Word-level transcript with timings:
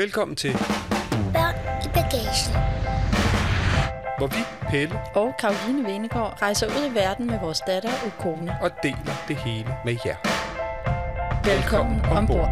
Velkommen 0.00 0.36
til, 0.36 0.52
Børn 1.34 1.54
i 1.84 1.88
bagagen. 1.98 2.52
hvor 4.18 4.26
vi, 4.26 4.42
Pelle, 4.70 4.98
og 5.14 5.34
Karoline 5.40 5.84
Venegård 5.88 6.42
rejser 6.42 6.66
ud 6.66 6.90
i 6.90 6.94
verden 6.94 7.26
med 7.26 7.38
vores 7.40 7.60
datter 7.66 7.90
Ukone. 8.06 8.56
og 8.62 8.70
deler 8.82 9.14
det 9.28 9.36
hele 9.36 9.74
med 9.84 9.96
jer. 10.06 10.16
Velkommen 11.44 12.00
ombord. 12.00 12.50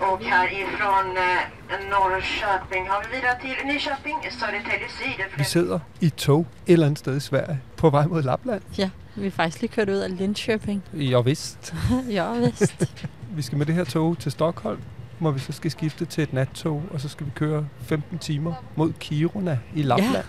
Och 0.00 0.20
härifrån 0.22 1.06
eh, 1.16 1.90
Norrköping 1.90 2.88
har 2.90 2.98
vi 3.02 3.16
vidare 3.16 3.36
till 3.40 3.66
Nyköping, 3.66 4.18
Södertälje 4.30 4.88
Syd. 4.98 5.38
Vi 5.38 5.44
sidder 5.44 5.80
i 6.00 6.06
et 6.06 6.14
tog 6.14 6.46
et 6.66 6.72
eller 6.72 6.86
andet 6.86 6.98
sted 6.98 7.16
i 7.16 7.20
Sverige 7.20 7.60
på 7.76 7.90
vej 7.90 8.06
mod 8.06 8.22
Lapland. 8.22 8.62
Ja, 8.78 8.90
vi 9.20 9.26
er 9.26 9.30
faktisk 9.30 9.60
lige 9.60 9.72
kørt 9.72 9.88
ud 9.88 9.94
af 9.96 10.10
Linköping. 10.18 10.82
Jo 10.94 11.20
vist. 11.20 11.74
ja, 12.10 12.32
vist. 12.32 12.84
Vi 13.36 13.42
skal 13.42 13.58
med 13.58 13.66
det 13.66 13.74
her 13.74 13.84
tog 13.84 14.18
til 14.18 14.32
Stockholm, 14.32 14.78
hvor 15.18 15.30
vi 15.30 15.38
så 15.40 15.52
skal 15.52 15.70
skifte 15.70 16.04
til 16.04 16.22
et 16.22 16.32
nattog, 16.32 16.82
og 16.90 17.00
så 17.00 17.08
skal 17.08 17.26
vi 17.26 17.30
køre 17.34 17.66
15 17.82 18.18
timer 18.18 18.54
mod 18.76 18.92
Kiruna 19.00 19.58
i 19.74 19.82
Lapland. 19.82 20.24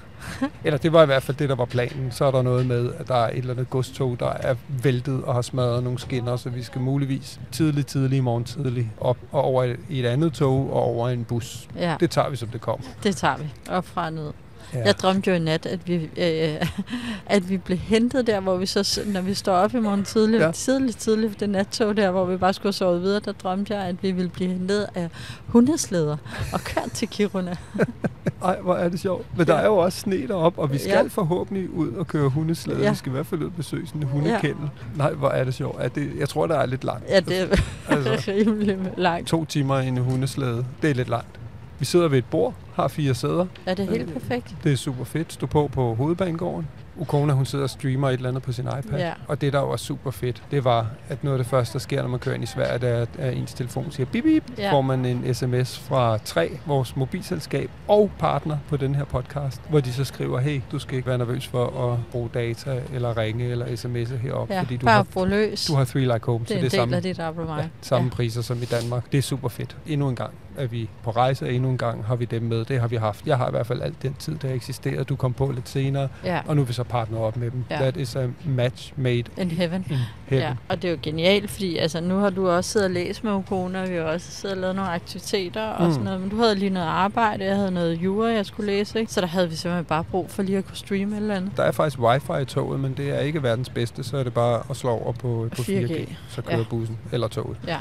Eller 0.64 0.78
det 0.78 0.94
var 0.94 1.04
i 1.04 1.06
hvert 1.06 1.24
fald 1.24 1.38
det, 1.38 1.50
der 1.50 1.56
var 1.56 1.66
planen. 1.66 2.12
Så 2.12 2.26
er 2.26 2.32
der 2.32 2.42
noget 2.42 2.66
med, 2.66 2.94
at 3.00 3.08
der 3.08 3.16
er 3.16 3.30
et 3.30 3.38
eller 3.38 3.54
andet 3.54 3.70
godstog, 3.70 4.20
der 4.20 4.30
er 4.30 4.56
væltet 4.84 5.24
og 5.24 5.34
har 5.34 5.42
smadret 5.42 5.84
nogle 5.84 6.00
skinner, 6.00 6.36
så 6.36 6.50
vi 6.50 6.64
skal 6.64 6.82
muligvis 6.82 7.40
tidligt, 7.52 7.88
tidligt 7.88 8.18
i 8.18 8.22
morgen 8.22 8.44
tidlig 8.44 8.92
op 9.00 9.18
og 9.32 9.42
over 9.42 9.76
i 9.90 10.00
et 10.00 10.06
andet 10.06 10.34
tog 10.34 10.74
og 10.74 10.84
over 10.84 11.10
en 11.10 11.24
bus. 11.26 11.68
Ja, 11.76 11.96
Det 12.00 12.10
tager 12.12 12.30
vi, 12.30 12.36
som 12.36 12.48
det 12.50 12.62
kommer. 12.62 12.86
det 13.04 13.16
tager 13.16 13.38
vi. 13.38 13.46
Op 13.70 13.86
fra 13.86 14.10
ned. 14.10 14.32
Ja. 14.74 14.80
Jeg 14.86 14.96
drømte 15.00 15.30
jo 15.30 15.36
i 15.36 15.40
nat, 15.40 15.66
at 15.66 15.88
vi, 15.88 15.96
øh, 16.18 16.68
at 17.36 17.50
vi 17.50 17.58
blev 17.58 17.78
hentet 17.78 18.28
der, 18.28 18.40
hvor 18.40 18.58
vi 18.58 18.66
så, 18.66 19.02
når 19.06 19.22
vi 19.22 19.34
står 19.34 19.54
op 19.54 19.74
i 19.74 19.80
morgen 19.80 20.04
tidligt, 20.04 20.40
Ja. 20.42 20.46
ja. 20.46 20.52
tidligt, 20.52 20.98
tidligt, 20.98 21.40
det 21.40 21.50
nattog 21.50 21.98
der, 21.98 22.12
hvor 22.12 22.26
vi 22.26 22.38
bare 22.38 22.54
skulle 22.54 22.74
sove 22.74 23.02
videre, 23.02 23.20
der 23.26 23.32
drømte 23.32 23.76
jeg, 23.76 23.84
at 23.86 23.96
vi 24.02 24.12
ville 24.12 24.30
blive 24.30 24.50
hentet 24.50 24.88
af 24.96 25.10
hundeslæder 25.48 26.18
og 26.54 26.62
kørt 26.62 26.92
til 26.94 27.08
Kiruna. 27.08 27.56
Ej, 28.44 28.60
hvor 28.62 28.76
er 28.76 28.90
det 28.90 29.00
sjovt. 29.00 29.26
Men 29.38 29.48
der 29.48 29.56
er 29.56 29.66
jo 29.66 29.78
også 29.78 30.00
sne 30.00 30.28
derop, 30.28 30.54
og 30.58 30.74
vi 30.74 30.78
skal 30.78 30.90
Ja. 30.92 31.04
forhåbentlig 31.10 31.70
ud 31.70 31.92
og 31.92 32.08
køre 32.08 32.30
hundeslæde. 32.30 32.82
Ja. 32.82 32.90
Vi 32.90 32.96
skal 32.96 33.10
i 33.10 33.14
hvert 33.14 33.26
fald 33.28 33.42
ud 33.42 33.46
og 33.46 33.54
besøge 33.54 33.88
sådan 33.88 34.02
en 34.02 34.08
hundekendel. 34.08 34.70
Nej, 34.96 35.12
hvor 35.14 35.30
er 35.30 35.44
det 35.44 35.54
sjovt. 35.54 35.82
Er 35.82 35.88
det, 35.88 36.10
jeg 36.20 36.30
tror, 36.30 36.48
der 36.48 36.56
er 36.56 36.66
lidt 36.66 36.84
langt. 36.84 37.10
Ja, 37.10 37.20
det 37.20 37.40
er 37.42 37.46
Altså. 37.90 38.32
rimelig 38.32 38.78
langt. 38.98 39.28
To 39.28 39.46
timer 39.46 39.80
i 39.80 39.88
en 39.88 39.98
hundeslæde. 39.98 40.66
Det 40.82 40.90
er 40.90 40.94
lidt 40.96 41.10
langt. 41.10 41.40
Vi 41.80 41.86
sidder 41.86 42.08
ved 42.08 42.18
et 42.18 42.26
bord, 42.26 42.54
har 42.74 42.88
fire 42.88 43.14
sæder. 43.14 43.46
Er 43.66 43.74
det 43.74 43.88
helt 43.88 44.14
perfekt? 44.14 44.56
Det 44.64 44.72
er 44.72 44.76
super 44.78 45.04
fedt. 45.04 45.34
Stå 45.34 45.46
på 45.48 45.68
på 45.74 45.96
hovedbanegården. 45.96 46.68
Ukona, 46.98 47.34
hun 47.34 47.46
sidder 47.46 47.64
og 47.64 47.70
streamer 47.70 48.10
et 48.10 48.14
eller 48.14 48.30
andet 48.30 48.44
på 48.44 48.52
sin 48.52 48.66
iPad. 48.80 49.00
Ja. 49.00 49.14
Og 49.28 49.42
det, 49.42 49.54
der 49.54 49.60
var 49.60 49.76
super 49.78 50.12
fedt, 50.12 50.44
det 50.52 50.64
var, 50.64 50.88
at 51.10 51.24
noget 51.24 51.38
af 51.38 51.44
det 51.44 51.50
første, 51.50 51.74
der 51.74 51.80
sker, 51.80 52.02
når 52.02 52.10
man 52.10 52.20
kører 52.20 52.36
ind 52.36 52.44
i 52.44 52.48
Sverige, 52.48 52.80
det 52.80 52.90
er, 52.90 53.06
at 53.18 53.34
ens 53.38 53.54
telefon 53.54 53.92
siger 53.92 54.06
bip 54.06 54.24
bip. 54.24 54.44
Ja. 54.58 54.72
Får 54.72 54.82
man 54.82 55.06
en 55.06 55.34
sms 55.34 55.80
fra 55.80 56.18
3, 56.18 56.58
vores 56.66 56.96
mobilselskab 56.96 57.70
og 57.88 58.12
partner 58.20 58.58
på 58.70 58.78
den 58.78 58.96
her 58.96 59.04
podcast, 59.06 59.62
hvor 59.70 59.80
de 59.80 59.94
så 59.94 60.04
skriver, 60.04 60.40
hey, 60.40 60.62
du 60.72 60.80
skal 60.80 60.96
ikke 60.96 61.08
være 61.08 61.18
nervøs 61.18 61.48
for 61.48 61.92
at 61.92 62.00
bruge 62.12 62.30
data, 62.34 62.82
eller 62.94 63.18
ringe, 63.18 63.46
eller 63.46 63.66
sms'e 63.66 64.16
heroppe, 64.16 64.54
Ja, 64.54 64.62
fordi 64.62 64.78
du 64.78 64.88
har, 64.88 65.26
løs. 65.26 65.66
du 65.66 65.76
har 65.76 65.86
Three 65.86 66.14
Like 66.14 66.26
Home, 66.26 66.46
det 66.46 66.52
er 66.52 66.56
så 66.56 66.62
det 66.62 66.74
er 66.74 66.78
samme, 66.78 67.00
dit 67.00 67.20
abonnement. 67.20 67.64
ja, 67.64 67.68
samme 67.82 68.10
ja. 68.12 68.16
priser 68.16 68.42
som 68.42 68.58
i 68.62 68.66
Danmark. 68.66 69.12
Det 69.12 69.18
er 69.18 69.22
super 69.22 69.50
fedt. 69.50 69.78
Endnu 69.88 70.10
en 70.10 70.16
gang 70.16 70.34
er 70.60 70.68
vi 70.68 70.90
på 71.04 71.12
rejse, 71.12 71.46
og 71.46 71.54
endnu 71.54 71.70
en 71.70 71.78
gang 71.78 72.06
har 72.06 72.16
vi 72.16 72.26
dem 72.26 72.42
med. 72.44 72.66
Det 72.66 72.80
har 72.80 72.88
vi 72.88 72.96
haft. 72.96 73.26
Jeg 73.28 73.38
har 73.38 73.48
i 73.48 73.52
hvert 73.52 73.68
fald 73.68 73.82
alt 73.82 74.02
den 74.04 74.14
tid, 74.20 74.36
der 74.42 74.54
eksisterer. 74.54 75.04
Du 75.04 75.16
kom 75.16 75.34
på 75.34 75.52
lidt 75.52 75.70
senere, 75.70 76.08
Ja, 76.24 76.40
og 76.48 76.56
nu 76.56 76.62
er 76.62 76.66
vi 76.66 76.74
så 76.74 76.84
partner 76.84 77.20
op 77.20 77.38
med 77.38 77.52
dem. 77.52 77.64
Ja. 77.70 77.76
That 77.76 77.98
is 77.98 78.16
a 78.16 78.28
match 78.46 78.94
made 78.98 79.24
in 79.38 79.52
heaven. 79.52 79.86
in 79.90 79.98
heaven. 80.26 80.44
Ja, 80.44 80.54
og 80.70 80.82
det 80.82 80.88
er 80.88 80.92
jo 80.92 80.98
genialt, 81.04 81.50
fordi 81.52 81.78
altså, 81.78 82.02
nu 82.02 82.18
har 82.18 82.30
du 82.30 82.50
også 82.50 82.70
siddet 82.72 82.86
og 82.86 82.92
læst 82.92 83.24
med 83.24 83.32
Ukona, 83.32 83.82
og 83.82 83.90
vi 83.90 83.96
har 83.96 84.02
også 84.04 84.32
siddet 84.32 84.56
og 84.58 84.62
lavet 84.62 84.76
nogle 84.76 84.92
aktiviteter 84.92 85.68
og 85.68 85.86
Mm. 85.86 85.92
sådan 85.92 86.04
noget. 86.06 86.22
Men 86.22 86.30
du 86.30 86.38
havde 86.38 86.56
lige 86.56 86.70
noget 86.70 86.88
arbejde, 86.88 87.46
jeg 87.46 87.56
havde 87.56 87.72
noget 87.72 87.94
jura, 87.96 88.28
jeg 88.28 88.46
skulle 88.46 88.72
læse, 88.72 89.00
ikke? 89.00 89.12
Så 89.14 89.22
der 89.22 89.28
havde 89.28 89.50
vi 89.50 89.56
simpelthen 89.56 89.86
bare 89.86 90.04
brug 90.04 90.30
for 90.32 90.44
lige 90.44 90.58
at 90.58 90.66
kunne 90.66 90.78
streame 90.78 91.16
eller 91.16 91.36
andet. 91.36 91.52
Der 91.58 91.64
er 91.64 91.72
faktisk 91.72 92.00
wifi 92.00 92.42
i 92.42 92.46
toget, 92.46 92.80
men 92.80 92.94
det 92.98 93.10
er 93.10 93.20
ikke 93.20 93.44
verdens 93.44 93.70
bedste, 93.70 94.04
så 94.04 94.18
er 94.18 94.24
det 94.24 94.34
bare 94.34 94.62
at 94.70 94.76
slå 94.76 94.90
over 94.90 95.12
på, 95.12 95.48
på 95.56 95.62
4G, 95.62 95.66
4G. 95.88 96.16
så 96.30 96.42
kører 96.42 96.58
Ja. 96.58 96.64
bussen 96.70 96.98
eller 97.12 97.28
toget. 97.28 97.58
Ja. 97.68 97.78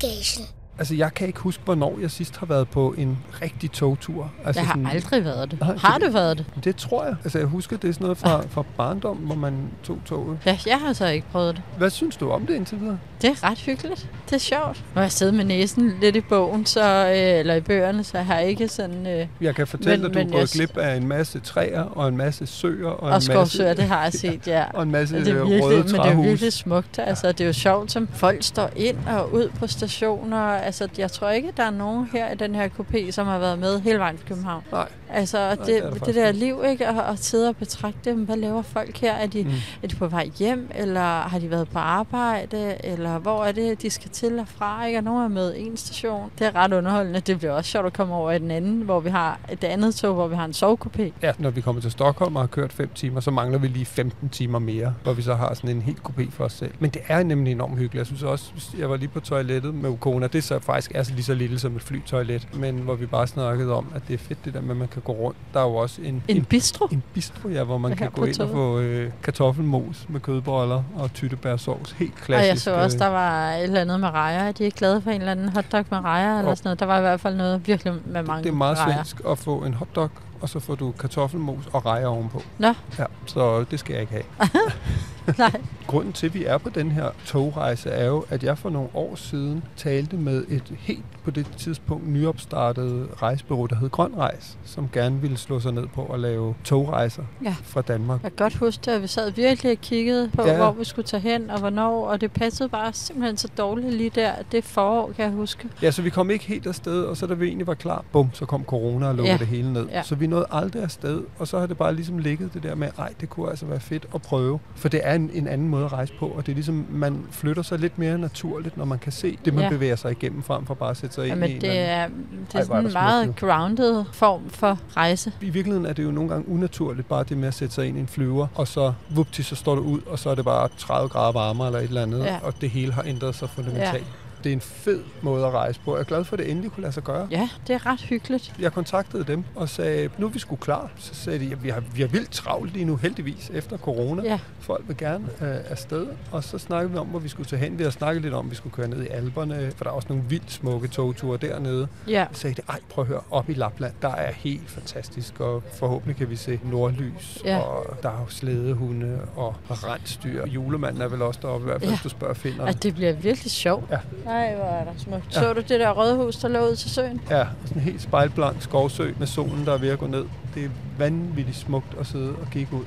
Børn 0.00 0.10
i 0.10 0.16
bagagen. 0.16 0.65
Altså, 0.78 0.94
jeg 0.94 1.14
kan 1.14 1.26
ikke 1.26 1.40
huske, 1.40 1.62
hvornår 1.64 1.98
jeg 2.00 2.10
sidst 2.10 2.36
har 2.36 2.46
været 2.46 2.68
på 2.68 2.94
en 2.98 3.18
rigtig 3.42 3.72
togtur. 3.72 4.30
Altså, 4.44 4.60
Jeg 4.60 4.68
har 4.68 4.90
aldrig 4.90 5.24
været 5.24 5.50
det. 5.50 5.60
Nej, 5.60 5.76
Har 5.76 5.98
du 5.98 6.10
været 6.12 6.38
det? 6.38 6.64
Det 6.64 6.76
tror 6.76 7.04
jeg. 7.04 7.14
Altså, 7.24 7.38
jeg 7.38 7.46
husker, 7.46 7.76
det 7.76 7.88
er 7.88 7.92
sådan 7.92 8.04
noget 8.04 8.18
fra, 8.18 8.42
fra 8.50 8.64
barndom, 8.76 9.16
hvor 9.16 9.34
man 9.34 9.54
tog 9.84 9.98
toget. 10.06 10.38
Ja, 10.46 10.58
jeg 10.66 10.78
har 10.86 10.92
så 10.92 11.06
ikke 11.06 11.26
prøvet 11.32 11.56
det. 11.56 11.62
Hvad 11.78 11.90
synes 11.90 12.16
du 12.16 12.30
om 12.30 12.46
det 12.46 12.54
indtil 12.54 12.80
videre? 12.80 12.98
Det 13.22 13.30
er 13.30 13.50
ret 13.50 13.58
hyggeligt. 13.58 14.10
Det 14.26 14.32
er 14.34 14.38
sjovt. 14.38 14.84
Har 14.94 15.00
jeg 15.00 15.12
siddet 15.12 15.34
med 15.34 15.44
næsen 15.44 15.92
lidt 16.00 16.16
i 16.16 16.20
bogen, 16.20 16.66
så, 16.66 17.06
øh, 17.08 17.12
eller 17.38 17.54
i 17.54 17.60
bøgerne, 17.60 18.04
så 18.04 18.18
jeg 18.18 18.26
har 18.26 18.38
ikke 18.38 18.68
sådan... 18.68 19.06
Øh, 19.06 19.26
Jeg 19.40 19.54
kan 19.54 19.66
fortælle 19.66 20.02
Men- 20.02 20.12
dig, 20.12 20.20
at 20.20 20.26
du 20.26 20.28
men 20.28 20.32
gået 20.32 20.40
jeg- 20.40 20.66
glip 20.66 20.76
af 20.76 20.96
en 20.96 21.08
masse 21.08 21.40
træer, 21.40 21.82
og 21.82 22.08
en 22.08 22.16
masse 22.16 22.46
søer, 22.46 22.88
og, 22.88 23.00
og 23.00 23.08
en 23.08 23.12
masse, 23.12 23.32
skovsøer, 23.32 23.74
det 23.74 23.84
har 23.84 24.02
jeg 24.02 24.12
set, 24.24 24.46
ja. 24.46 24.64
og 24.74 24.82
en 24.82 24.90
masse 24.90 25.16
Det 25.16 25.28
er 25.28 25.34
øh, 25.34 25.50
virkelig, 25.50 25.64
røde 25.64 25.76
men 25.76 25.86
det 25.88 25.92
er 25.98 26.02
træhus. 26.02 26.26
virkelig 26.26 26.52
smukt. 26.52 26.98
Altså, 26.98 27.32
det 27.32 27.40
er 27.40 27.46
jo 27.46 27.52
sjovt, 27.52 27.92
som 27.92 28.08
folk 28.12 28.42
står 28.42 28.70
ind 28.76 28.96
og 29.08 29.32
ud 29.34 29.48
på 29.58 29.66
stationer. 29.66 30.38
Altså, 30.66 30.88
jeg 30.98 31.10
tror 31.10 31.30
ikke, 31.30 31.52
der 31.56 31.62
er 31.62 31.70
nogen 31.70 32.08
her 32.12 32.32
i 32.32 32.34
den 32.34 32.54
her 32.54 32.68
kopé, 32.68 33.10
som 33.10 33.26
har 33.26 33.38
været 33.38 33.58
med 33.58 33.80
hele 33.80 33.98
vejen 33.98 34.16
til 34.16 34.26
København. 34.26 34.62
Nej. 34.72 34.88
Altså, 35.10 35.38
Nej, 35.38 35.54
det, 35.54 35.66
det 35.66 35.82
der 35.82 35.90
det, 35.90 36.06
det 36.06 36.14
der 36.14 36.32
liv, 36.32 36.62
ikke? 36.68 36.88
Og, 36.88 37.04
og 37.04 37.18
sidde 37.18 37.48
og 37.48 37.56
betragte 37.56 38.10
dem. 38.10 38.24
Hvad 38.24 38.36
laver 38.36 38.62
folk 38.62 38.96
her? 38.98 39.12
Er 39.14 39.26
de, 39.26 39.42
Mm. 39.42 39.48
mm. 39.48 39.54
er 39.82 39.86
de 39.88 39.96
på 39.96 40.06
vej 40.06 40.30
hjem, 40.38 40.70
eller 40.74 41.20
har 41.20 41.38
de 41.38 41.50
været 41.50 41.68
på 41.68 41.78
arbejde, 41.78 42.86
eller 42.86 43.18
hvor 43.18 43.44
er 43.44 43.52
det, 43.52 43.82
de 43.82 43.90
skal 43.90 44.10
til 44.10 44.38
og 44.38 44.48
fra, 44.48 44.86
ikke? 44.86 44.98
Og 44.98 45.04
nogen 45.04 45.24
er 45.24 45.28
med 45.28 45.54
en 45.56 45.76
station. 45.76 46.30
Det 46.38 46.46
er 46.46 46.54
ret 46.56 46.72
underholdende. 46.72 47.20
Det 47.20 47.38
bliver 47.38 47.52
også 47.52 47.70
sjovt 47.70 47.86
at 47.86 47.92
komme 47.92 48.14
over 48.14 48.30
i 48.32 48.38
den 48.38 48.50
anden, 48.50 48.80
hvor 48.82 49.00
vi 49.00 49.10
har 49.10 49.38
et 49.52 49.64
andet 49.64 49.94
tog, 49.94 50.14
hvor 50.14 50.26
vi 50.28 50.34
har 50.36 50.44
en 50.44 50.50
sovekopé. 50.52 51.12
Ja, 51.22 51.32
når 51.38 51.50
vi 51.50 51.60
kommer 51.60 51.82
til 51.82 51.90
Stockholm 51.90 52.36
og 52.36 52.42
har 52.42 52.46
kørt 52.46 52.72
5 52.72 52.90
timer, 52.94 53.20
så 53.20 53.30
mangler 53.30 53.58
vi 53.58 53.68
lige 53.68 53.84
15 53.86 54.28
timer 54.28 54.58
mere, 54.58 54.94
hvor 55.02 55.12
vi 55.12 55.22
så 55.22 55.34
har 55.34 55.54
sådan 55.54 55.70
en 55.70 55.82
helt 55.82 55.98
kopé 56.08 56.30
for 56.30 56.44
os 56.44 56.52
selv. 56.52 56.72
Men 56.78 56.90
det 56.90 57.02
er 57.08 57.22
nemlig 57.22 57.52
enormt 57.52 57.72
hyggeligt. 57.78 57.94
Jeg 57.94 58.06
synes 58.06 58.22
også, 58.22 58.52
jeg 58.78 58.90
var 58.90 58.96
lige 58.96 59.08
på 59.08 59.20
toilettet 59.20 59.74
med 59.74 59.90
Ukona. 59.90 60.26
Det 60.26 60.38
er 60.38 60.42
så 60.42 60.55
faktisk 60.62 60.92
er 60.94 61.02
så 61.02 61.12
lige 61.12 61.24
så 61.24 61.34
lille 61.34 61.58
som 61.58 61.76
et 61.76 61.82
flytoilet, 61.82 62.48
men 62.54 62.74
hvor 62.78 62.94
vi 62.94 63.06
bare 63.06 63.26
snakkede 63.26 63.74
om, 63.74 63.86
at 63.94 64.02
det 64.08 64.14
er 64.14 64.18
fedt 64.18 64.44
det 64.44 64.54
der 64.54 64.60
med, 64.60 64.70
at 64.70 64.76
man 64.76 64.88
kan 64.88 65.02
gå 65.02 65.12
rundt. 65.12 65.38
Der 65.54 65.60
er 65.60 65.64
jo 65.64 65.74
også 65.74 66.02
en, 66.02 66.22
En 66.28 66.44
bistro? 66.44 66.88
en 66.92 67.02
bistro, 67.14 67.48
ja, 67.48 67.64
hvor 67.64 67.78
man 67.78 67.90
Her 67.90 67.96
kan 67.96 68.10
gå 68.10 68.24
ind 68.24 68.40
og 68.40 68.48
få 68.50 68.78
øh, 68.78 69.10
kartoffelmos 69.22 70.06
med 70.08 70.20
kødboller 70.20 70.82
og 70.96 71.12
tyttebærsovs. 71.14 71.92
Helt 71.92 72.14
klassisk. 72.14 72.42
Og 72.42 72.48
jeg 72.48 72.58
så 72.60 72.74
også, 72.84 72.96
øh, 72.96 73.00
der 73.00 73.08
var 73.08 73.50
et 73.52 73.62
eller 73.62 73.80
andet 73.80 74.00
med 74.00 74.08
rejer. 74.08 74.38
Er 74.48 74.52
de 74.52 74.64
ikke 74.64 74.76
glade 74.76 75.00
for 75.02 75.10
en 75.10 75.20
eller 75.20 75.32
anden 75.32 75.48
hotdog 75.48 75.84
med 75.90 75.98
rejer 75.98 76.38
eller 76.38 76.54
sådan 76.54 76.66
noget? 76.68 76.80
Der 76.80 76.86
var 76.86 76.98
i 76.98 77.00
hvert 77.00 77.20
fald 77.20 77.36
noget 77.36 77.66
virkelig 77.68 77.92
med 78.06 78.22
mange 78.22 78.42
det 78.44 78.48
er 78.50 78.54
meget 78.54 78.78
rejer. 78.78 78.94
svensk 78.94 79.16
at 79.28 79.38
få 79.38 79.58
en 79.64 79.74
hotdog, 79.74 80.10
og 80.40 80.48
så 80.48 80.60
får 80.60 80.74
du 80.74 80.92
kartoffelmos 80.92 81.64
og 81.72 81.86
rejer 81.86 82.06
ovenpå. 82.06 82.42
Nå. 82.58 82.72
Ja, 82.98 83.04
så 83.26 83.64
det 83.70 83.80
skal 83.80 83.92
jeg 83.92 84.00
ikke 84.00 84.12
have. 84.12 84.50
Nej. 85.38 85.60
Grunden 85.86 86.12
til, 86.12 86.26
at 86.26 86.34
vi 86.34 86.44
er 86.44 86.58
på 86.58 86.68
den 86.70 86.90
her 86.90 87.08
togrejse, 87.26 87.90
er 87.90 88.06
jo, 88.06 88.24
at 88.30 88.44
jeg 88.44 88.58
for 88.58 88.70
nogle 88.70 88.88
år 88.94 89.14
siden 89.14 89.62
talte 89.76 90.16
med 90.16 90.44
et 90.48 90.72
helt 90.78 91.04
på 91.24 91.30
det 91.30 91.46
tidspunkt 91.56 92.08
nyopstartet 92.08 93.08
rejsebureau, 93.22 93.66
der 93.66 93.76
hed 93.76 93.90
Grøn 93.90 94.12
Rejs, 94.18 94.58
som 94.64 94.88
gerne 94.92 95.20
ville 95.20 95.36
slå 95.36 95.60
sig 95.60 95.72
ned 95.72 95.86
på 95.94 96.04
at 96.04 96.20
lave 96.20 96.54
togrejser 96.64 97.22
Ja. 97.44 97.54
fra 97.62 97.82
Danmark. 97.82 98.22
Jeg 98.22 98.30
kan 98.36 98.44
godt 98.44 98.54
huske 98.56 98.82
det, 98.84 98.90
at 98.92 99.02
vi 99.02 99.06
sad 99.06 99.30
virkelig 99.32 99.72
og 99.72 99.78
kiggede 99.78 100.30
på, 100.34 100.42
ja. 100.46 100.56
hvor 100.56 100.72
vi 100.72 100.84
skulle 100.84 101.06
tage 101.06 101.20
hen 101.20 101.50
og 101.50 101.58
hvornår, 101.58 102.06
og 102.06 102.20
det 102.20 102.32
passede 102.32 102.68
bare 102.68 102.92
simpelthen 102.92 103.36
så 103.36 103.48
dårligt 103.58 103.94
lige 103.94 104.10
der. 104.10 104.32
Det 104.52 104.64
forår, 104.64 105.12
kan 105.16 105.24
jeg 105.24 105.32
huske. 105.32 105.68
Ja, 105.82 105.90
så 105.90 106.02
vi 106.02 106.10
kom 106.10 106.30
ikke 106.30 106.44
helt 106.44 106.66
afsted, 106.66 107.02
og 107.04 107.16
så 107.16 107.26
da 107.26 107.34
vi 107.34 107.46
egentlig 107.46 107.66
var 107.66 107.74
klar, 107.74 108.04
bum, 108.12 108.30
så 108.32 108.46
kom 108.46 108.64
corona 108.64 109.08
og 109.08 109.14
lukkede 109.14 109.32
Ja. 109.32 109.38
det 109.38 109.46
hele 109.46 109.72
ned. 109.72 109.86
Ja. 109.88 110.02
Så 110.02 110.14
vi 110.14 110.26
nåede 110.26 110.46
aldrig 110.50 110.82
afsted, 110.82 111.22
og 111.38 111.48
så 111.48 111.58
har 111.58 111.66
det 111.66 111.76
bare 111.76 111.94
ligesom 111.94 112.18
ligget 112.18 112.54
det 112.54 112.62
der 112.62 112.74
med, 112.74 112.88
ej, 112.98 113.12
det 113.20 113.30
kunne 113.30 113.50
altså 113.50 113.66
være 113.66 113.80
fedt 113.80 114.06
at 114.14 114.22
prøve. 114.22 114.58
For 114.74 114.88
det 114.88 115.00
er 115.04 115.15
en, 115.16 115.30
en 115.34 115.48
anden 115.48 115.68
måde 115.68 115.84
at 115.84 115.92
rejse 115.92 116.12
på, 116.18 116.26
og 116.26 116.46
det 116.46 116.52
er 116.52 116.54
ligesom, 116.54 116.86
man 116.90 117.24
flytter 117.30 117.62
sig 117.62 117.78
lidt 117.78 117.98
mere 117.98 118.18
naturligt, 118.18 118.76
når 118.76 118.84
man 118.84 118.98
kan 118.98 119.12
se 119.12 119.38
det, 119.44 119.54
man 119.54 119.62
Ja. 119.64 119.68
bevæger 119.70 119.96
sig 119.96 120.10
igennem, 120.10 120.42
frem 120.42 120.66
for 120.66 120.74
bare 120.74 120.90
at 120.90 120.96
sætte 120.96 121.14
sig 121.14 121.24
ind 121.28 121.36
i 121.36 121.40
Jamen, 121.40 121.50
en 121.56 121.60
det 121.60 121.78
er, 121.78 122.08
det 122.52 122.60
er 122.60 122.64
sådan 122.64 122.86
en 122.86 122.92
meget 122.92 123.36
grounded 123.36 124.04
form 124.12 124.48
for 124.50 124.78
rejse. 124.96 125.32
I 125.40 125.50
virkeligheden 125.50 125.86
er 125.86 125.92
det 125.92 126.04
jo 126.04 126.10
nogle 126.10 126.30
gange 126.30 126.48
unaturligt, 126.48 127.08
bare 127.08 127.24
det 127.24 127.36
med 127.38 127.48
at 127.48 127.54
sætte 127.54 127.74
sig 127.74 127.86
ind 127.86 127.96
i 127.96 128.00
en 128.00 128.06
flyver, 128.08 128.46
og 128.54 128.68
så 128.68 128.92
vupti, 129.10 129.42
så 129.42 129.54
står 129.56 129.74
du 129.74 129.80
ud, 129.80 130.00
og 130.06 130.18
så 130.18 130.30
er 130.30 130.34
det 130.34 130.44
bare 130.44 130.68
30 130.78 131.08
grader 131.08 131.32
varmere 131.32 131.66
eller 131.66 131.78
et 131.80 131.84
eller 131.88 132.02
andet, 132.02 132.24
Ja. 132.24 132.38
og 132.42 132.60
det 132.60 132.70
hele 132.70 132.92
har 132.92 133.02
ændret 133.06 133.34
sig 133.34 133.48
fundamentalt. 133.50 134.06
Det 134.46 134.52
er 134.52 134.56
en 134.56 134.60
fed 134.60 135.02
måde 135.22 135.46
at 135.46 135.52
rejse 135.52 135.80
på. 135.84 135.94
Jeg 135.94 136.00
er 136.00 136.04
glad 136.04 136.24
for, 136.24 136.32
at 136.36 136.38
det 136.38 136.50
endelig 136.50 136.70
kunne 136.70 136.82
lade 136.82 136.92
sig 136.92 137.02
gøre. 137.02 137.28
Ja, 137.30 137.48
det 137.66 137.74
er 137.74 137.86
ret 137.86 138.00
hyggeligt. 138.00 138.52
Jeg 138.58 138.72
kontaktede 138.72 139.24
dem 139.24 139.44
og 139.54 139.68
sagde, 139.68 140.08
nu 140.18 140.26
er 140.26 140.30
vi 140.30 140.38
sgu 140.38 140.56
klar. 140.56 140.90
Så 140.96 141.14
sagde 141.14 141.38
de, 141.38 141.52
at 141.52 141.64
vi 141.64 141.68
har, 141.68 141.82
vi 141.94 142.00
har 142.00 142.08
vildt 142.08 142.30
travlt 142.30 142.72
lige 142.72 142.84
nu, 142.84 142.96
heldigvis, 142.96 143.50
efter 143.54 143.78
corona. 143.78 144.22
Ja. 144.22 144.38
Folk 144.60 144.84
vil 144.88 144.96
gerne 144.96 145.24
øh, 145.40 145.56
afsted. 145.70 146.06
Og 146.32 146.44
så 146.44 146.58
snakkede 146.58 146.92
vi 146.92 146.98
om, 146.98 147.06
hvor 147.06 147.18
vi 147.18 147.28
skulle 147.28 147.46
tage 147.48 147.60
hen. 147.60 147.78
Vi 147.78 147.82
har 147.82 147.90
snakket 147.90 148.22
lidt 148.22 148.34
om, 148.34 148.46
at 148.46 148.50
vi 148.50 148.56
skulle 148.56 148.72
køre 148.74 148.88
ned 148.88 149.02
i 149.02 149.06
Alperne, 149.10 149.72
for 149.76 149.84
der 149.84 149.90
er 149.90 149.94
også 149.94 150.08
nogle 150.08 150.24
vildt 150.28 150.52
smukke 150.52 150.88
togture 150.88 151.36
dernede. 151.38 151.88
Ja, 152.08 152.26
Så 152.32 152.40
sagde 152.40 152.54
de, 152.56 152.62
ej, 152.68 152.78
prøv 152.90 153.02
at 153.02 153.08
høre, 153.08 153.20
op 153.30 153.48
i 153.50 153.52
Lapland, 153.54 153.92
der 154.02 154.08
er 154.14 154.32
helt 154.32 154.70
fantastisk, 154.70 155.40
og 155.40 155.62
forhåbentlig 155.74 156.16
kan 156.16 156.30
vi 156.30 156.36
se 156.36 156.60
nordlys, 156.64 157.38
Ja. 157.44 157.58
og 157.58 157.96
der 158.02 158.08
er 158.08 158.20
jo 158.20 158.26
slædehunde 158.28 159.18
og 159.36 159.54
rensdyr. 159.70 160.46
Julemanden 160.46 161.02
er 161.02 161.08
vel 161.08 161.22
også 161.22 161.40
deroppe, 161.42 161.64
i 161.64 161.68
hvert 161.68 161.80
fald, 161.80 161.90
Ja. 161.90 161.96
hvis 161.96 162.02
du 162.02 162.08
spørger 162.08 162.34
finder. 162.34 162.66
og 162.66 162.82
det 162.82 162.94
bliver 162.94 163.12
virkelig 163.12 163.50
sjovt. 163.52 163.90
Ja. 163.90 163.98
Nej, 164.36 164.54
hvor 164.54 164.64
er 164.64 164.84
der 164.84 164.92
smukt. 164.96 165.24
Ja. 165.34 165.40
Så 165.40 165.52
du 165.52 165.60
det 165.60 165.80
der 165.80 165.90
rådhus, 165.90 166.36
der 166.36 166.48
lå 166.48 166.58
ud 166.70 166.76
til 166.76 166.90
søen? 166.90 167.20
Ja, 167.30 167.46
sådan 167.64 167.76
en 167.76 167.80
helt 167.80 168.02
spejlblank 168.02 168.62
skovsø 168.62 169.12
med 169.18 169.26
solen, 169.26 169.66
der 169.66 169.72
er 169.72 169.78
ved 169.78 169.88
at 169.88 169.98
gå 169.98 170.06
ned. 170.06 170.24
Det 170.54 170.64
er 170.64 170.68
vanvittigt 170.98 171.56
smukt 171.56 171.96
at 172.00 172.06
sidde 172.06 172.30
og 172.30 172.46
kigge 172.50 172.76
ud. 172.76 172.84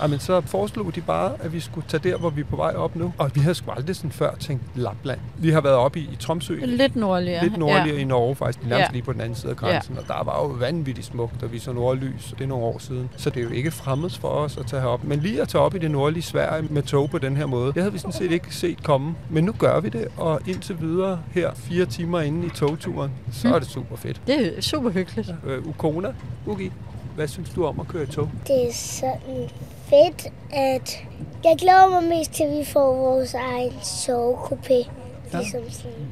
Ej, 0.00 0.06
men 0.06 0.18
så 0.18 0.40
foreslog 0.40 0.94
de 0.94 1.00
bare, 1.00 1.32
at 1.40 1.52
vi 1.52 1.60
skulle 1.60 1.86
tage 1.88 2.10
der, 2.10 2.16
hvor 2.18 2.30
vi 2.30 2.40
er 2.40 2.44
på 2.44 2.56
vej 2.56 2.74
op 2.76 2.96
nu. 2.96 3.12
Og 3.18 3.30
vi 3.34 3.40
havde 3.40 3.54
sgu 3.54 3.70
aldrig 3.70 3.96
sådan 3.96 4.10
før 4.10 4.34
tænkt 4.34 4.62
Lapland. 4.74 5.18
Vi 5.38 5.50
har 5.50 5.60
været 5.60 5.76
oppe 5.76 6.00
i, 6.00 6.02
i 6.12 6.16
Tromsø, 6.16 6.58
Lidt 6.64 6.96
nordligere. 6.96 7.42
lidt 7.42 7.56
nordligere 7.56 8.00
i 8.00 8.04
Norge 8.04 8.36
faktisk, 8.36 8.58
nærmest 8.66 8.88
Ja. 8.88 8.92
lige 8.92 9.02
på 9.02 9.12
den 9.12 9.20
anden 9.20 9.34
side 9.34 9.50
af 9.50 9.56
grænsen. 9.56 9.98
Og 9.98 10.04
der 10.08 10.24
var 10.24 10.42
jo 10.42 10.46
vanvittigt 10.46 11.06
smukt, 11.06 11.42
og 11.42 11.52
vi 11.52 11.58
så 11.58 11.72
nordlys, 11.72 12.34
det 12.38 12.44
er 12.44 12.48
nogle 12.48 12.64
år 12.64 12.78
siden. 12.78 13.08
Så 13.16 13.30
det 13.30 13.40
er 13.40 13.44
jo 13.44 13.50
ikke 13.50 13.70
fremmed 13.70 14.10
for 14.10 14.28
os 14.28 14.56
at 14.56 14.66
tage 14.66 14.82
herop. 14.82 15.04
Men 15.04 15.18
lige 15.20 15.42
at 15.42 15.48
tage 15.48 15.62
op 15.62 15.74
i 15.74 15.78
det 15.78 15.90
nordlige 15.90 16.22
Sverige 16.22 16.66
med 16.70 16.82
tog 16.82 17.10
på 17.10 17.18
den 17.18 17.36
her 17.36 17.46
måde, 17.46 17.66
det 17.72 17.82
havde 17.82 17.92
vi 17.92 17.98
sådan 17.98 18.12
set 18.12 18.32
ikke 18.32 18.54
set 18.54 18.82
komme. 18.82 19.14
Men 19.30 19.44
nu 19.44 19.52
gør 19.52 19.80
vi 19.80 19.88
det, 19.88 20.08
og 20.16 20.40
indtil 20.46 20.80
videre 20.80 21.20
her, 21.32 21.50
fire 21.54 21.86
timer 21.86 22.20
inde 22.20 22.46
i 22.46 22.50
togturen, 22.50 23.10
så 23.32 23.54
er 23.54 23.58
det 23.58 23.68
super 23.68 23.96
fedt. 23.96 24.20
Det 24.26 24.58
er 24.58 24.60
super 24.62 24.90
hyggeligt. 24.90 25.34
Øh, 25.46 25.66
Ukona, 25.66 26.08
Ugi, 26.46 26.72
hvad 27.14 27.28
synes 27.28 27.47
du 27.54 27.66
om 27.66 27.80
at 27.80 27.88
køre 27.88 28.06
tog? 28.06 28.28
Det 28.46 28.68
er 28.68 28.72
sådan 28.72 29.50
fedt, 29.84 30.26
at 30.52 31.04
jeg 31.44 31.56
glæder 31.58 31.88
mig 31.88 32.08
mest 32.08 32.32
til, 32.32 32.44
at 32.44 32.58
vi 32.58 32.64
får 32.64 32.94
vores 32.94 33.34
egen 33.34 33.72
sovekupé. 33.82 34.90
Ja. 35.32 35.38
Ligesom 35.38 35.70
sådan 35.70 36.08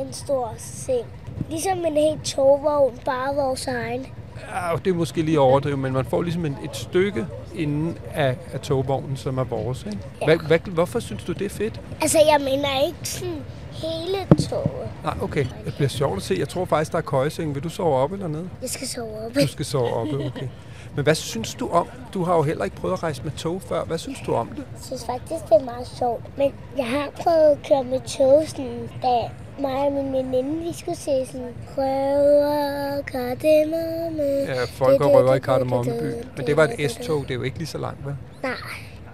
en 0.00 0.12
stor 0.12 0.54
seng. 0.58 1.06
Ligesom 1.50 1.84
en 1.84 1.92
helt 1.92 2.24
togvogn, 2.24 3.00
bare 3.04 3.34
vores 3.34 3.66
egen. 3.66 4.06
Ja, 4.40 4.76
det 4.84 4.90
er 4.90 4.94
måske 4.94 5.22
lige 5.22 5.40
overdrevet, 5.40 5.78
men 5.78 5.92
man 5.92 6.04
får 6.04 6.22
ligesom 6.22 6.44
en, 6.44 6.56
et 6.64 6.76
stykke 6.76 7.26
inden 7.54 7.98
af, 8.14 8.36
af 8.52 8.60
togvognen, 8.60 9.16
som 9.16 9.38
er 9.38 9.44
vores. 9.44 9.86
Ikke? 9.86 9.98
Hvad, 10.24 10.36
hvad, 10.46 10.58
hvorfor 10.58 11.00
synes 11.00 11.24
du, 11.24 11.32
det 11.32 11.44
er 11.44 11.50
fedt? 11.50 11.80
Altså, 12.00 12.18
jeg 12.18 12.40
mener 12.40 12.86
ikke 12.86 12.98
sådan 13.08 13.42
hele 13.72 14.48
toget. 14.48 14.88
Nej, 15.04 15.14
okay. 15.22 15.46
Det 15.64 15.74
bliver 15.74 15.88
sjovt 15.88 16.16
at 16.16 16.22
se. 16.22 16.36
Jeg 16.38 16.48
tror 16.48 16.64
faktisk, 16.64 16.92
der 16.92 16.98
er 16.98 17.02
køjeseng. 17.02 17.54
Vil 17.54 17.64
du 17.64 17.68
sove 17.68 17.96
op 17.96 18.12
eller 18.12 18.28
ned? 18.28 18.44
Jeg 18.62 18.70
skal 18.70 18.88
sove 18.88 19.26
oppe. 19.26 19.40
Du 19.40 19.46
skal 19.46 19.64
sove 19.64 19.92
oppe, 19.94 20.26
okay. 20.26 20.48
Men 20.96 21.04
hvad 21.04 21.14
synes 21.14 21.54
du 21.54 21.68
om? 21.68 21.88
Du 22.14 22.24
har 22.24 22.36
jo 22.36 22.42
heller 22.42 22.64
ikke 22.64 22.76
prøvet 22.76 22.94
at 22.94 23.02
rejse 23.02 23.22
med 23.22 23.32
tog 23.32 23.62
før. 23.62 23.84
Hvad 23.84 23.98
synes 23.98 24.18
du 24.26 24.34
om 24.34 24.48
det? 24.48 24.56
Jeg 24.56 24.82
synes 24.82 25.04
faktisk, 25.06 25.44
det 25.44 25.52
er 25.60 25.64
meget 25.64 25.86
sjovt. 25.98 26.38
Men 26.38 26.52
jeg 26.76 26.86
har 26.86 27.08
prøvet 27.22 27.50
at 27.50 27.58
køre 27.68 27.84
med 27.84 28.00
tog, 28.00 28.44
sådan, 28.46 28.90
da 29.02 29.30
mig 29.58 29.74
og 29.86 29.92
min 29.92 30.12
veninde, 30.12 30.64
vi 30.64 30.72
skulle 30.72 30.96
se 30.98 31.26
sådan 31.26 31.54
Røver, 31.76 33.02
kardemomme. 33.02 34.22
Ja, 34.22 34.64
folk 34.64 35.00
og 35.00 35.12
røver 35.14 35.34
i 35.34 35.38
Kardemommeby. 35.38 36.12
Men 36.36 36.46
det 36.46 36.56
var 36.56 36.70
et 36.78 36.90
S-tog. 36.90 37.22
Det 37.22 37.30
er 37.30 37.34
jo 37.34 37.42
ikke 37.42 37.58
lige 37.58 37.66
så 37.68 37.78
langt, 37.78 38.06
vel? 38.06 38.14
Nej, 38.42 38.52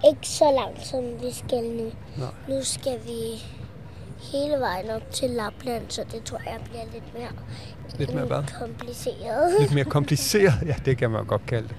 ikke 0.09 0.27
så 0.27 0.45
langt, 0.51 0.85
som 0.87 1.03
vi 1.21 1.31
skal 1.33 1.63
nu. 1.63 1.83
Nej. 2.17 2.27
Nu 2.49 2.63
skal 2.63 2.97
vi 3.05 3.43
hele 4.31 4.59
vejen 4.59 4.89
op 4.89 5.11
til 5.11 5.29
Lapland, 5.29 5.83
så 5.89 6.03
det 6.11 6.23
tror 6.23 6.37
jeg 6.45 6.57
bliver 6.69 6.83
lidt 6.93 7.13
mere, 7.17 7.29
Lidt 7.97 8.13
mere 8.13 8.25
hvad? 8.25 8.43
kompliceret. 8.59 9.53
Lidt 9.59 9.73
mere 9.73 9.85
kompliceret. 9.85 10.53
Ja, 10.67 10.75
det 10.85 10.97
kan 10.97 11.09
man 11.11 11.25
godt 11.25 11.45
kalde 11.47 11.67
det. 11.67 11.75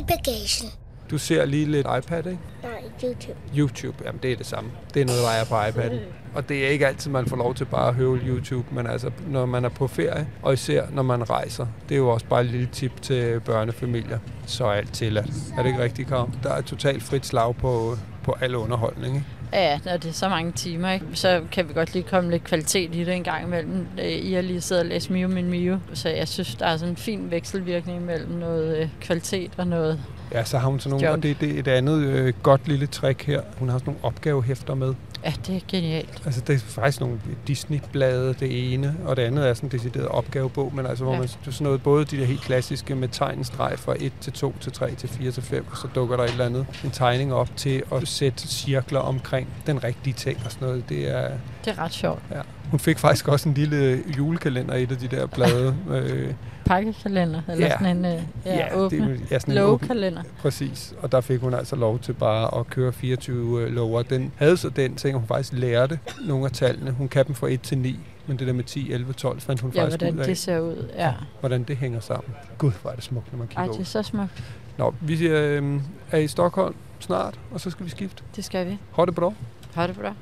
I 0.00 0.04
bagagen. 0.08 0.70
Du 1.10 1.18
ser 1.18 1.44
lige 1.44 1.66
lidt 1.66 1.86
iPad, 1.98 2.26
ikke? 2.26 2.38
Nej, 2.62 2.82
YouTube. 3.04 3.38
YouTube, 3.56 3.96
jamen 4.04 4.20
det 4.22 4.32
er 4.32 4.36
det 4.36 4.46
samme. 4.46 4.70
Det 4.94 5.02
er 5.02 5.06
noget, 5.06 5.20
der 5.22 5.28
er 5.30 5.44
på 5.44 5.78
iPad'en. 5.78 5.98
Og 6.34 6.48
det 6.48 6.66
er 6.66 6.68
ikke 6.68 6.86
altid, 6.86 7.10
man 7.10 7.26
får 7.26 7.36
lov 7.36 7.54
til 7.54 7.64
bare 7.64 7.88
at 7.88 7.94
høvle 7.94 8.22
YouTube, 8.26 8.74
men 8.74 8.86
altså, 8.86 9.10
når 9.28 9.46
man 9.46 9.64
er 9.64 9.68
på 9.68 9.86
ferie, 9.86 10.28
og 10.42 10.52
især 10.52 10.86
når 10.92 11.02
man 11.02 11.30
rejser, 11.30 11.66
det 11.88 11.94
er 11.94 11.98
jo 11.98 12.08
også 12.08 12.26
bare 12.26 12.40
et 12.40 12.46
lille 12.46 12.68
tip 12.72 13.02
til 13.02 13.40
børnefamilier, 13.40 14.18
så 14.46 14.64
er 14.64 14.72
alt 14.72 14.92
tilladt. 14.92 15.30
Er 15.58 15.62
det 15.62 15.66
ikke 15.66 15.82
rigtigt, 15.82 16.08
Karin? 16.08 16.34
Der 16.42 16.50
er 16.50 16.60
totalt 16.60 17.02
frit 17.02 17.26
slag 17.26 17.56
på, 17.56 17.96
på 18.24 18.36
al 18.40 18.54
underholdning, 18.56 19.14
ikke? 19.14 19.26
Ja, 19.52 19.78
når 19.84 19.96
det 19.96 20.08
er 20.08 20.12
så 20.12 20.28
mange 20.28 20.52
timer, 20.52 20.90
ikke? 20.90 21.06
så 21.14 21.42
kan 21.52 21.68
vi 21.68 21.72
godt 21.72 21.92
lige 21.92 22.02
komme 22.02 22.30
lidt 22.30 22.44
kvalitet 22.44 22.94
i 22.94 23.04
det 23.04 23.14
en 23.14 23.24
gang 23.24 23.46
imellem. 23.46 23.86
Øh, 23.98 24.06
I 24.06 24.32
har 24.32 24.42
lige 24.42 24.60
siddet 24.60 24.82
og 24.82 24.88
læst 24.88 25.10
Mio 25.10 25.28
Min 25.28 25.50
Mio, 25.50 25.78
så 25.94 26.08
jeg 26.08 26.28
synes, 26.28 26.54
der 26.54 26.66
er 26.66 26.76
sådan 26.76 26.92
en 26.92 26.96
fin 26.96 27.30
vekselvirkning 27.30 28.04
mellem 28.04 28.30
noget 28.30 28.76
øh, 28.76 28.88
kvalitet 29.00 29.50
og 29.56 29.66
noget... 29.66 30.00
Ja, 30.32 30.44
så 30.44 30.58
har 30.58 30.68
hun 30.68 30.80
sådan 30.80 30.90
nogle, 30.90 31.06
Junk. 31.06 31.16
og 31.16 31.22
det, 31.22 31.40
det 31.40 31.54
er 31.54 31.58
et 31.58 31.68
andet 31.68 32.00
øh, 32.00 32.32
godt 32.42 32.68
lille 32.68 32.86
trick 32.86 33.22
her. 33.22 33.40
Hun 33.58 33.68
har 33.68 33.78
sådan 33.78 33.92
nogle 33.92 34.04
opgavehæfter 34.04 34.74
med. 34.74 34.94
Ja, 35.24 35.32
det 35.46 35.56
er 35.56 35.60
genialt. 35.68 36.22
Altså, 36.24 36.40
det 36.40 36.54
er 36.54 36.58
faktisk 36.58 37.00
nogle 37.00 37.20
Disney-blade, 37.46 38.34
det 38.40 38.72
ene, 38.74 38.96
og 39.04 39.16
det 39.16 39.22
andet 39.22 39.48
er 39.48 39.54
sådan 39.54 39.66
en 39.66 39.72
decideret 39.72 40.08
opgavebog, 40.08 40.72
men 40.74 40.86
altså, 40.86 41.04
hvor 41.04 41.12
Ja. 41.12 41.18
man 41.18 41.28
sådan 41.28 41.64
noget, 41.64 41.82
både 41.82 42.04
de 42.04 42.16
der 42.16 42.24
helt 42.24 42.40
klassiske 42.40 42.94
med 42.94 43.08
tegnstreg 43.08 43.78
fra 43.78 43.94
1 43.98 44.12
til 44.20 44.32
2 44.32 44.54
til 44.60 44.72
3 44.72 44.94
til 44.94 45.08
4 45.08 45.30
til 45.30 45.42
5, 45.42 45.66
og 45.70 45.76
så 45.76 45.88
dukker 45.94 46.16
der 46.16 46.24
et 46.24 46.30
eller 46.30 46.46
andet, 46.46 46.66
en 46.84 46.90
tegning 46.90 47.34
op 47.34 47.48
til 47.56 47.82
at 47.92 48.08
sætte 48.08 48.48
cirkler 48.48 49.00
omkring 49.00 49.48
den 49.66 49.84
rigtige 49.84 50.14
ting 50.14 50.38
og 50.44 50.52
sådan 50.52 50.68
noget. 50.68 50.88
Det 50.88 51.08
er, 51.10 51.28
Det 51.64 51.70
er 51.70 51.78
ret 51.78 51.92
sjovt. 51.92 52.22
ja. 52.30 52.40
Hun 52.70 52.80
fik 52.80 52.98
faktisk 52.98 53.28
også 53.28 53.48
en 53.48 53.54
lille 53.54 54.02
julekalender 54.18 54.74
i 54.74 54.82
et 54.82 54.90
af 54.92 54.98
de 54.98 55.08
der 55.08 55.26
blade. 55.26 55.76
øh, 55.90 56.34
Pakkekalender, 56.66 57.42
eller 57.48 57.66
Ja. 57.66 57.72
sådan 57.78 57.96
en 57.96 58.04
øh, 58.04 58.22
ja, 58.46 58.56
ja, 58.56 58.76
åbne. 58.76 58.98
det, 59.12 59.20
ja, 59.30 59.38
sådan 59.38 59.54
en 59.54 59.58
åben, 59.62 59.88
Lågekalender. 59.88 60.22
Præcis, 60.38 60.94
og 61.02 61.12
der 61.12 61.20
fik 61.20 61.40
hun 61.40 61.54
altså 61.54 61.76
lov 61.76 61.98
til 61.98 62.12
bare 62.12 62.58
at 62.60 62.66
køre 62.66 62.92
24 62.92 63.62
øh, 63.62 63.72
lover. 63.72 64.02
Den 64.02 64.32
havde 64.36 64.56
så 64.56 64.68
den 64.68 64.94
ting, 64.96 65.14
at 65.14 65.20
hun 65.20 65.28
faktisk 65.28 65.52
lærte 65.52 65.98
nogle 66.26 66.44
af 66.44 66.50
tallene. 66.52 66.90
Hun 66.90 67.08
kan 67.08 67.26
dem 67.26 67.34
fra 67.34 67.48
1 67.48 67.60
til 67.60 67.78
9, 67.78 67.98
men 68.26 68.38
det 68.38 68.46
der 68.46 68.52
med 68.52 68.64
10, 68.64 68.92
11, 68.92 69.12
12 69.12 69.40
fandt 69.40 69.60
hun 69.60 69.72
Ja, 69.74 69.82
faktisk 69.82 69.98
hvordan 70.00 70.14
ud 70.14 70.20
af, 70.20 70.26
det 70.26 70.38
ser 70.38 70.60
ud. 70.60 70.88
Ja. 70.96 71.12
hvordan 71.40 71.62
det 71.62 71.76
hænger 71.76 72.00
sammen. 72.00 72.34
Gud, 72.58 72.72
hvor 72.82 72.90
er 72.90 72.94
det 72.94 73.04
smukt, 73.04 73.32
når 73.32 73.38
man 73.38 73.48
Ej, 73.56 73.62
kigger 73.64 73.72
det 73.72 73.80
er 73.80 73.84
så 73.84 74.02
smukt. 74.02 74.42
Nå, 74.78 74.94
vi 75.00 75.26
øh, 75.28 75.80
er 76.10 76.18
i 76.18 76.28
Stockholm 76.28 76.74
snart, 77.00 77.38
og 77.50 77.60
så 77.60 77.70
skal 77.70 77.84
vi 77.86 77.90
skifte. 77.90 78.22
Det 78.36 78.44
skal 78.44 78.66
vi. 78.66 78.78
Ha 78.96 79.04
det 79.04 79.14
bra. 79.14 79.32
Ha 79.74 79.86
det 79.86 79.96
bra. 79.98 80.14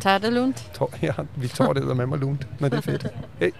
Tag 0.00 0.22
det 0.22 0.32
lundt. 0.32 0.70
Tår, 0.74 0.90
ja, 1.02 1.12
vi 1.36 1.48
tager 1.48 1.72
det 1.72 1.96
med 1.96 2.06
mig 2.06 2.18
lunt, 2.18 2.60
men 2.60 2.70
det 2.70 2.76
er 2.76 2.80
fedt. 2.80 3.06
Hey. 3.40 3.50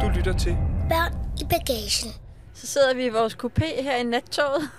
Du 0.00 0.08
lytter 0.16 0.32
til 0.38 0.56
Børn 0.88 1.12
i 1.40 1.44
bagagen. 1.44 2.12
Så 2.54 2.66
sidder 2.66 2.94
vi 2.94 3.04
i 3.04 3.08
vores 3.08 3.34
coupé 3.44 3.82
her 3.82 3.96
i 3.96 4.02
nattoget. 4.02 4.62